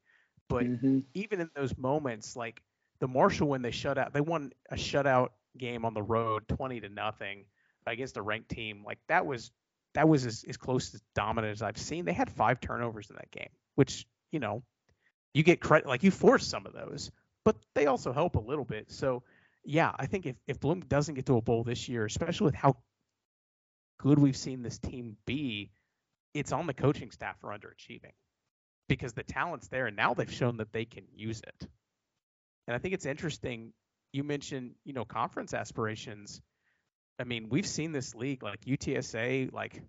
but 0.48 0.64
mm-hmm. 0.64 1.00
even 1.14 1.40
in 1.40 1.50
those 1.54 1.76
moments 1.76 2.36
like 2.36 2.62
the 3.00 3.08
Marshall 3.08 3.48
when 3.48 3.62
they 3.62 3.70
shut 3.70 3.98
out 3.98 4.12
they 4.12 4.20
won 4.20 4.52
a 4.70 4.76
shutout 4.76 5.30
game 5.58 5.84
on 5.84 5.94
the 5.94 6.02
road 6.02 6.46
twenty 6.48 6.80
to 6.80 6.88
nothing 6.88 7.44
against 7.86 8.16
a 8.16 8.22
ranked 8.22 8.48
team 8.48 8.84
like 8.86 8.98
that 9.08 9.26
was 9.26 9.50
that 9.94 10.08
was 10.08 10.24
as, 10.24 10.44
as 10.48 10.56
close 10.56 10.90
to 10.90 11.00
dominant 11.14 11.52
as 11.52 11.62
I've 11.62 11.78
seen. 11.78 12.04
They 12.04 12.12
had 12.12 12.30
five 12.30 12.60
turnovers 12.60 13.10
in 13.10 13.16
that 13.16 13.30
game, 13.30 13.50
which 13.74 14.06
you 14.32 14.40
know 14.40 14.64
you 15.34 15.42
get 15.42 15.60
credit 15.60 15.88
like 15.88 16.02
you 16.02 16.10
force 16.10 16.46
some 16.46 16.66
of 16.66 16.72
those, 16.72 17.10
but 17.44 17.56
they 17.74 17.86
also 17.86 18.12
help 18.12 18.34
a 18.36 18.40
little 18.40 18.64
bit. 18.64 18.90
So 18.90 19.22
yeah, 19.64 19.92
I 19.96 20.06
think 20.06 20.26
if, 20.26 20.36
if 20.46 20.60
Bloom 20.60 20.80
doesn't 20.80 21.14
get 21.14 21.26
to 21.26 21.36
a 21.36 21.40
bowl 21.40 21.64
this 21.64 21.88
year, 21.88 22.04
especially 22.04 22.46
with 22.46 22.54
how 22.54 22.76
good 23.98 24.18
we've 24.18 24.36
seen 24.36 24.62
this 24.62 24.78
team 24.78 25.16
be, 25.24 25.70
it's 26.34 26.52
on 26.52 26.66
the 26.66 26.74
coaching 26.74 27.10
staff 27.10 27.38
for 27.40 27.50
underachieving 27.50 28.12
because 28.88 29.12
the 29.12 29.22
talent's 29.22 29.68
there 29.68 29.86
and 29.86 29.96
now 29.96 30.14
they've 30.14 30.32
shown 30.32 30.58
that 30.58 30.72
they 30.72 30.84
can 30.84 31.04
use 31.14 31.40
it. 31.40 31.68
And 32.66 32.74
I 32.74 32.78
think 32.78 32.94
it's 32.94 33.06
interesting. 33.06 33.72
You 34.12 34.24
mentioned, 34.24 34.72
you 34.84 34.92
know, 34.92 35.04
conference 35.04 35.54
aspirations. 35.54 36.40
I 37.18 37.24
mean, 37.24 37.48
we've 37.48 37.66
seen 37.66 37.92
this 37.92 38.14
league 38.14 38.42
like 38.42 38.64
UTSA 38.64 39.52
like 39.52 39.82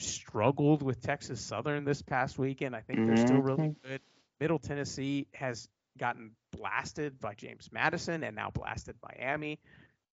struggled 0.00 0.82
with 0.82 1.00
Texas 1.00 1.40
Southern 1.40 1.84
this 1.84 2.02
past 2.02 2.38
weekend. 2.38 2.74
I 2.74 2.80
think 2.80 3.06
they're 3.06 3.16
still 3.16 3.40
really 3.40 3.68
mm-hmm. 3.68 3.88
good. 3.88 4.00
Middle 4.40 4.58
Tennessee 4.58 5.26
has 5.34 5.68
gotten 5.98 6.32
blasted 6.56 7.20
by 7.20 7.34
James 7.34 7.68
Madison 7.72 8.22
and 8.22 8.36
now 8.36 8.50
blasted 8.50 9.00
by 9.00 9.16
Miami. 9.18 9.58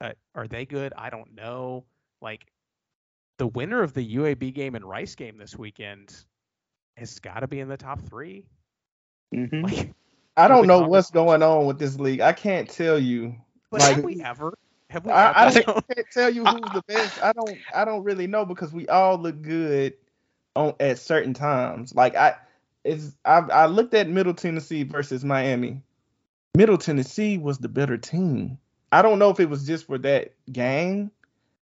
Uh, 0.01 0.11
are 0.33 0.47
they 0.47 0.65
good? 0.65 0.93
I 0.97 1.09
don't 1.09 1.35
know. 1.35 1.85
Like 2.21 2.45
the 3.37 3.47
winner 3.47 3.83
of 3.83 3.93
the 3.93 4.15
UAB 4.15 4.53
game 4.53 4.75
and 4.75 4.83
Rice 4.83 5.15
game 5.15 5.37
this 5.37 5.55
weekend 5.57 6.13
has 6.97 7.19
got 7.19 7.41
to 7.41 7.47
be 7.47 7.59
in 7.59 7.67
the 7.67 7.77
top 7.77 8.01
3 8.01 8.45
mm-hmm. 9.33 9.61
like, 9.61 9.93
I 10.37 10.47
don't 10.47 10.67
know 10.67 10.87
what's 10.87 11.11
going 11.11 11.43
on 11.43 11.65
with 11.65 11.79
this 11.79 11.99
league. 11.99 12.21
I 12.21 12.33
can't 12.33 12.69
tell 12.69 12.99
you. 12.99 13.35
But 13.71 13.81
like, 13.81 13.95
have 13.95 14.03
we 14.03 14.21
ever? 14.21 14.53
Have 14.95 15.05
we? 15.05 15.11
I, 15.11 15.47
I, 15.47 15.51
can't 15.51 16.07
tell 16.09 16.29
you 16.29 16.45
who's 16.45 16.71
the 16.71 16.81
best. 16.87 17.21
I 17.21 17.33
don't. 17.33 17.57
I 17.75 17.83
don't 17.83 18.05
really 18.05 18.27
know 18.27 18.45
because 18.45 18.71
we 18.71 18.87
all 18.87 19.17
look 19.17 19.41
good 19.41 19.95
on 20.55 20.73
at 20.79 20.99
certain 20.99 21.33
times. 21.33 21.93
Like 21.93 22.15
I, 22.15 22.35
it's 22.85 23.11
I, 23.25 23.39
I 23.39 23.65
looked 23.65 23.93
at 23.93 24.07
Middle 24.07 24.33
Tennessee 24.33 24.83
versus 24.83 25.25
Miami. 25.25 25.81
Middle 26.55 26.77
Tennessee 26.77 27.37
was 27.37 27.57
the 27.57 27.67
better 27.67 27.97
team. 27.97 28.57
I 28.89 29.01
don't 29.01 29.19
know 29.19 29.31
if 29.31 29.41
it 29.41 29.49
was 29.49 29.67
just 29.67 29.85
for 29.87 29.97
that 29.97 30.33
game, 30.49 31.11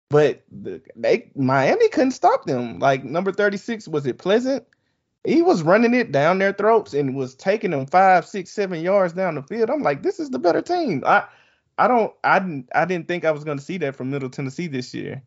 but 0.10 0.44
the, 0.52 0.82
they 0.98 1.32
Miami 1.34 1.88
couldn't 1.88 2.12
stop 2.12 2.44
them. 2.44 2.80
Like 2.80 3.06
number 3.06 3.32
36, 3.32 3.88
was 3.88 4.06
it 4.06 4.18
Pleasant? 4.18 4.66
He 5.24 5.42
was 5.42 5.64
running 5.64 5.94
it 5.94 6.12
down 6.12 6.40
their 6.40 6.52
throats 6.52 6.94
and 6.94 7.16
was 7.16 7.36
taking 7.36 7.72
them 7.72 7.86
five, 7.86 8.26
six, 8.26 8.52
seven 8.52 8.82
yards 8.82 9.14
down 9.14 9.36
the 9.36 9.44
field. 9.44 9.70
I'm 9.70 9.82
like, 9.82 10.04
this 10.04 10.20
is 10.20 10.30
the 10.30 10.40
better 10.40 10.62
team. 10.62 11.04
I 11.06 11.24
I 11.78 11.88
don't 11.88 12.14
I 12.24 12.40
didn't 12.40 12.70
I 12.74 12.86
didn't 12.86 13.08
think 13.08 13.26
I 13.26 13.32
was 13.32 13.44
gonna 13.44 13.62
see 13.62 13.78
that 13.80 13.96
from 13.96 14.10
Middle 14.10 14.30
Tennessee 14.30 14.68
this 14.68 14.94
year. 14.94 15.24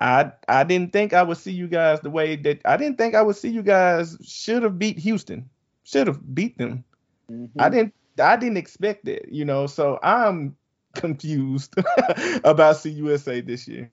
I 0.00 0.32
I 0.48 0.64
didn't 0.64 0.92
think 0.92 1.12
I 1.12 1.22
would 1.22 1.38
see 1.38 1.52
you 1.52 1.68
guys 1.68 2.00
the 2.00 2.10
way 2.10 2.36
that 2.36 2.60
I 2.64 2.76
didn't 2.76 2.98
think 2.98 3.14
I 3.14 3.22
would 3.22 3.36
see 3.36 3.48
you 3.48 3.62
guys 3.62 4.16
should 4.22 4.62
have 4.62 4.78
beat 4.78 4.98
Houston. 4.98 5.48
Should 5.84 6.08
have 6.08 6.34
beat 6.34 6.58
them. 6.58 6.84
Mm-hmm. 7.30 7.60
I 7.60 7.68
didn't 7.68 7.94
I 8.20 8.36
didn't 8.36 8.58
expect 8.58 9.08
it, 9.08 9.28
you 9.30 9.44
know. 9.44 9.66
So 9.66 9.98
I'm 10.02 10.56
confused 10.94 11.74
about 12.44 12.76
CUSA 12.76 13.46
this 13.46 13.66
year. 13.66 13.90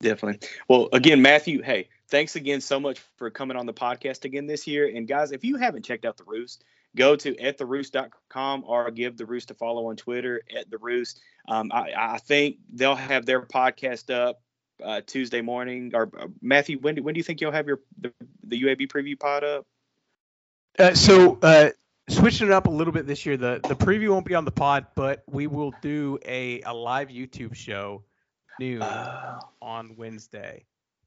Definitely. 0.00 0.46
Well, 0.68 0.88
again, 0.92 1.22
Matthew, 1.22 1.62
hey, 1.62 1.88
thanks 2.08 2.36
again 2.36 2.60
so 2.60 2.78
much 2.78 2.98
for 3.16 3.30
coming 3.30 3.56
on 3.56 3.64
the 3.64 3.72
podcast 3.72 4.24
again 4.24 4.46
this 4.46 4.66
year. 4.66 4.86
And 4.86 5.08
guys, 5.08 5.32
if 5.32 5.44
you 5.44 5.56
haven't 5.56 5.84
checked 5.84 6.04
out 6.04 6.18
the 6.18 6.24
Roost, 6.24 6.62
go 6.96 7.16
to 7.16 7.38
at 7.38 7.58
theroost.com 7.58 8.64
or 8.66 8.90
give 8.90 9.16
the 9.16 9.26
Roost 9.26 9.50
a 9.50 9.54
follow 9.54 9.88
on 9.88 9.96
Twitter 9.96 10.42
at 10.56 10.70
the 10.70 10.78
Roost. 10.78 11.20
Um, 11.48 11.70
I, 11.72 11.92
I, 11.96 12.18
think 12.18 12.56
they'll 12.72 12.94
have 12.94 13.26
their 13.26 13.42
podcast 13.42 14.14
up 14.14 14.40
uh, 14.82 15.00
Tuesday 15.06 15.40
morning. 15.40 15.92
Or 15.94 16.10
uh, 16.18 16.28
Matthew, 16.40 16.78
when 16.78 16.94
do, 16.94 17.02
when 17.02 17.14
do 17.14 17.18
you 17.18 17.24
think 17.24 17.40
you'll 17.40 17.52
have 17.52 17.66
your 17.66 17.80
the, 18.00 18.12
the 18.44 18.62
UAB 18.62 18.88
preview 18.88 19.18
pod 19.18 19.44
up? 19.44 19.66
Uh, 20.78 20.94
so 20.94 21.38
uh, 21.42 21.70
switching 22.08 22.48
it 22.48 22.52
up 22.52 22.66
a 22.66 22.70
little 22.70 22.92
bit 22.92 23.06
this 23.06 23.26
year. 23.26 23.36
The 23.36 23.60
the 23.66 23.76
preview 23.76 24.10
won't 24.10 24.26
be 24.26 24.34
on 24.34 24.44
the 24.44 24.52
pod, 24.52 24.86
but 24.94 25.22
we 25.28 25.46
will 25.46 25.72
do 25.82 26.18
a, 26.24 26.60
a 26.62 26.72
live 26.72 27.08
YouTube 27.08 27.54
show 27.54 28.04
noon 28.58 28.82
uh, 28.82 29.38
on 29.62 29.94
Wednesday, 29.96 30.64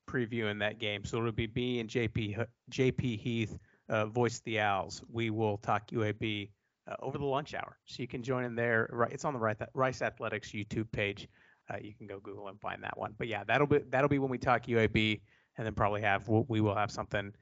previewing 0.10 0.60
that 0.60 0.80
game. 0.80 1.06
So 1.06 1.18
it'll 1.18 1.32
be 1.32 1.50
me 1.54 1.80
and 1.80 1.90
JP 1.90 2.46
JP 2.72 3.20
Heath, 3.20 3.58
uh, 3.90 4.06
voice 4.06 4.40
the 4.40 4.60
Owls. 4.60 5.02
We 5.12 5.30
will 5.30 5.58
talk 5.58 5.90
UAB 5.92 6.50
uh, 6.88 6.96
over 7.02 7.18
the 7.18 7.26
lunch 7.26 7.54
hour, 7.54 7.78
so 7.86 8.02
you 8.02 8.08
can 8.08 8.24
join 8.24 8.44
in 8.44 8.56
there. 8.56 9.08
It's 9.12 9.26
on 9.26 9.34
the 9.34 9.68
Rice 9.74 10.02
Athletics 10.02 10.52
YouTube 10.52 10.92
page. 10.92 11.28
Uh, 11.70 11.78
you 11.82 11.94
can 11.94 12.08
go 12.08 12.20
Google 12.20 12.48
and 12.48 12.60
find 12.60 12.84
that 12.84 12.98
one. 12.98 13.14
But 13.18 13.28
yeah, 13.28 13.44
that'll 13.44 13.68
be 13.68 13.80
that'll 13.90 14.10
be 14.10 14.20
when 14.20 14.30
we 14.30 14.38
talk 14.38 14.66
UAB, 14.68 15.20
and 15.58 15.66
then 15.66 15.74
probably 15.74 16.02
have 16.02 16.28
we 16.28 16.62
will 16.62 16.76
have 16.76 16.92
something 16.92 17.34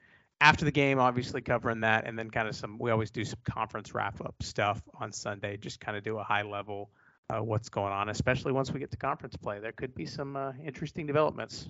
after 0.42 0.66
the 0.66 0.72
game, 0.72 1.00
obviously 1.00 1.42
covering 1.42 1.82
that, 1.82 2.06
and 2.06 2.18
then 2.18 2.30
kind 2.30 2.48
of 2.48 2.56
some. 2.56 2.78
We 2.80 2.92
always 2.92 3.12
do 3.12 3.24
some 3.24 3.40
conference 3.44 3.94
wrap 3.94 4.22
up 4.22 4.36
stuff 4.42 4.82
on 5.00 5.12
Sunday, 5.12 5.58
just 5.58 5.80
kind 5.80 5.98
of 5.98 6.04
do 6.04 6.18
a 6.18 6.24
high 6.24 6.44
level 6.44 6.90
uh, 7.30 7.42
what's 7.42 7.70
going 7.70 7.94
on, 7.94 8.10
especially 8.10 8.52
once 8.52 8.72
we 8.72 8.80
get 8.80 8.92
to 8.92 8.98
conference 8.98 9.36
play. 9.36 9.60
There 9.60 9.72
could 9.72 9.96
be 9.96 10.06
some 10.06 10.36
uh, 10.36 10.52
interesting 10.64 11.06
developments. 11.06 11.68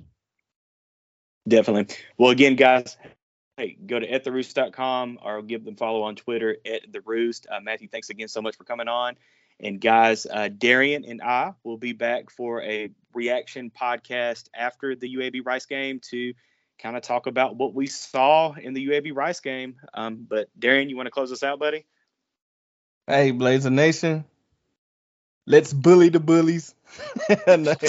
Definitely. 1.48 1.96
Well, 2.18 2.32
again, 2.32 2.56
guys, 2.56 2.98
hey, 3.58 3.78
go 3.86 4.00
to 4.00 4.06
attheroost.com 4.06 5.20
or 5.24 5.42
give 5.42 5.64
them 5.64 5.76
follow 5.76 6.04
on 6.04 6.16
Twitter 6.16 6.58
at 6.66 6.92
the 6.92 7.02
Roost. 7.02 7.48
Uh, 7.50 7.60
Matthew, 7.62 7.88
thanks 7.88 8.10
again 8.10 8.28
so 8.28 8.42
much 8.42 8.58
for 8.58 8.64
coming 8.64 8.88
on. 8.88 9.16
And 9.60 9.80
guys, 9.80 10.28
uh, 10.30 10.50
Darian 10.50 11.06
and 11.06 11.22
I 11.22 11.54
will 11.64 11.78
be 11.78 11.94
back 11.94 12.30
for 12.30 12.62
a 12.62 12.90
reaction 13.14 13.72
podcast 13.72 14.50
after 14.54 14.96
the 14.96 15.16
UAB 15.16 15.46
Rice 15.46 15.66
game 15.66 16.02
to 16.12 16.34
kind 16.78 16.98
of 16.98 17.04
talk 17.04 17.28
about 17.28 17.56
what 17.56 17.74
we 17.74 17.88
saw 17.88 18.52
in 18.54 18.74
the 18.74 18.88
UAB 18.88 19.16
Rice 19.16 19.40
game. 19.40 19.78
Um, 19.94 20.28
but 20.30 20.50
Darian, 20.60 20.90
you 20.90 20.98
want 20.98 21.08
to 21.08 21.12
close 21.12 21.32
us 21.32 21.42
out, 21.42 21.58
buddy? 21.58 21.86
Hey, 23.08 23.32
Blazer 23.32 23.70
Nation. 23.70 24.26
Let's 25.48 25.72
bully 25.72 26.10
the 26.10 26.20
bullies. 26.20 26.75
that, 27.28 27.80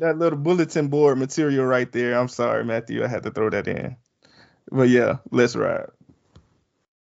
that 0.00 0.16
little 0.18 0.38
bulletin 0.38 0.88
board 0.88 1.18
material 1.18 1.64
right 1.66 1.90
there. 1.92 2.18
I'm 2.18 2.28
sorry, 2.28 2.64
Matthew. 2.64 3.04
I 3.04 3.08
had 3.08 3.22
to 3.24 3.30
throw 3.30 3.50
that 3.50 3.68
in. 3.68 3.96
But 4.70 4.88
yeah, 4.88 5.18
let's 5.30 5.56
ride. 5.56 5.90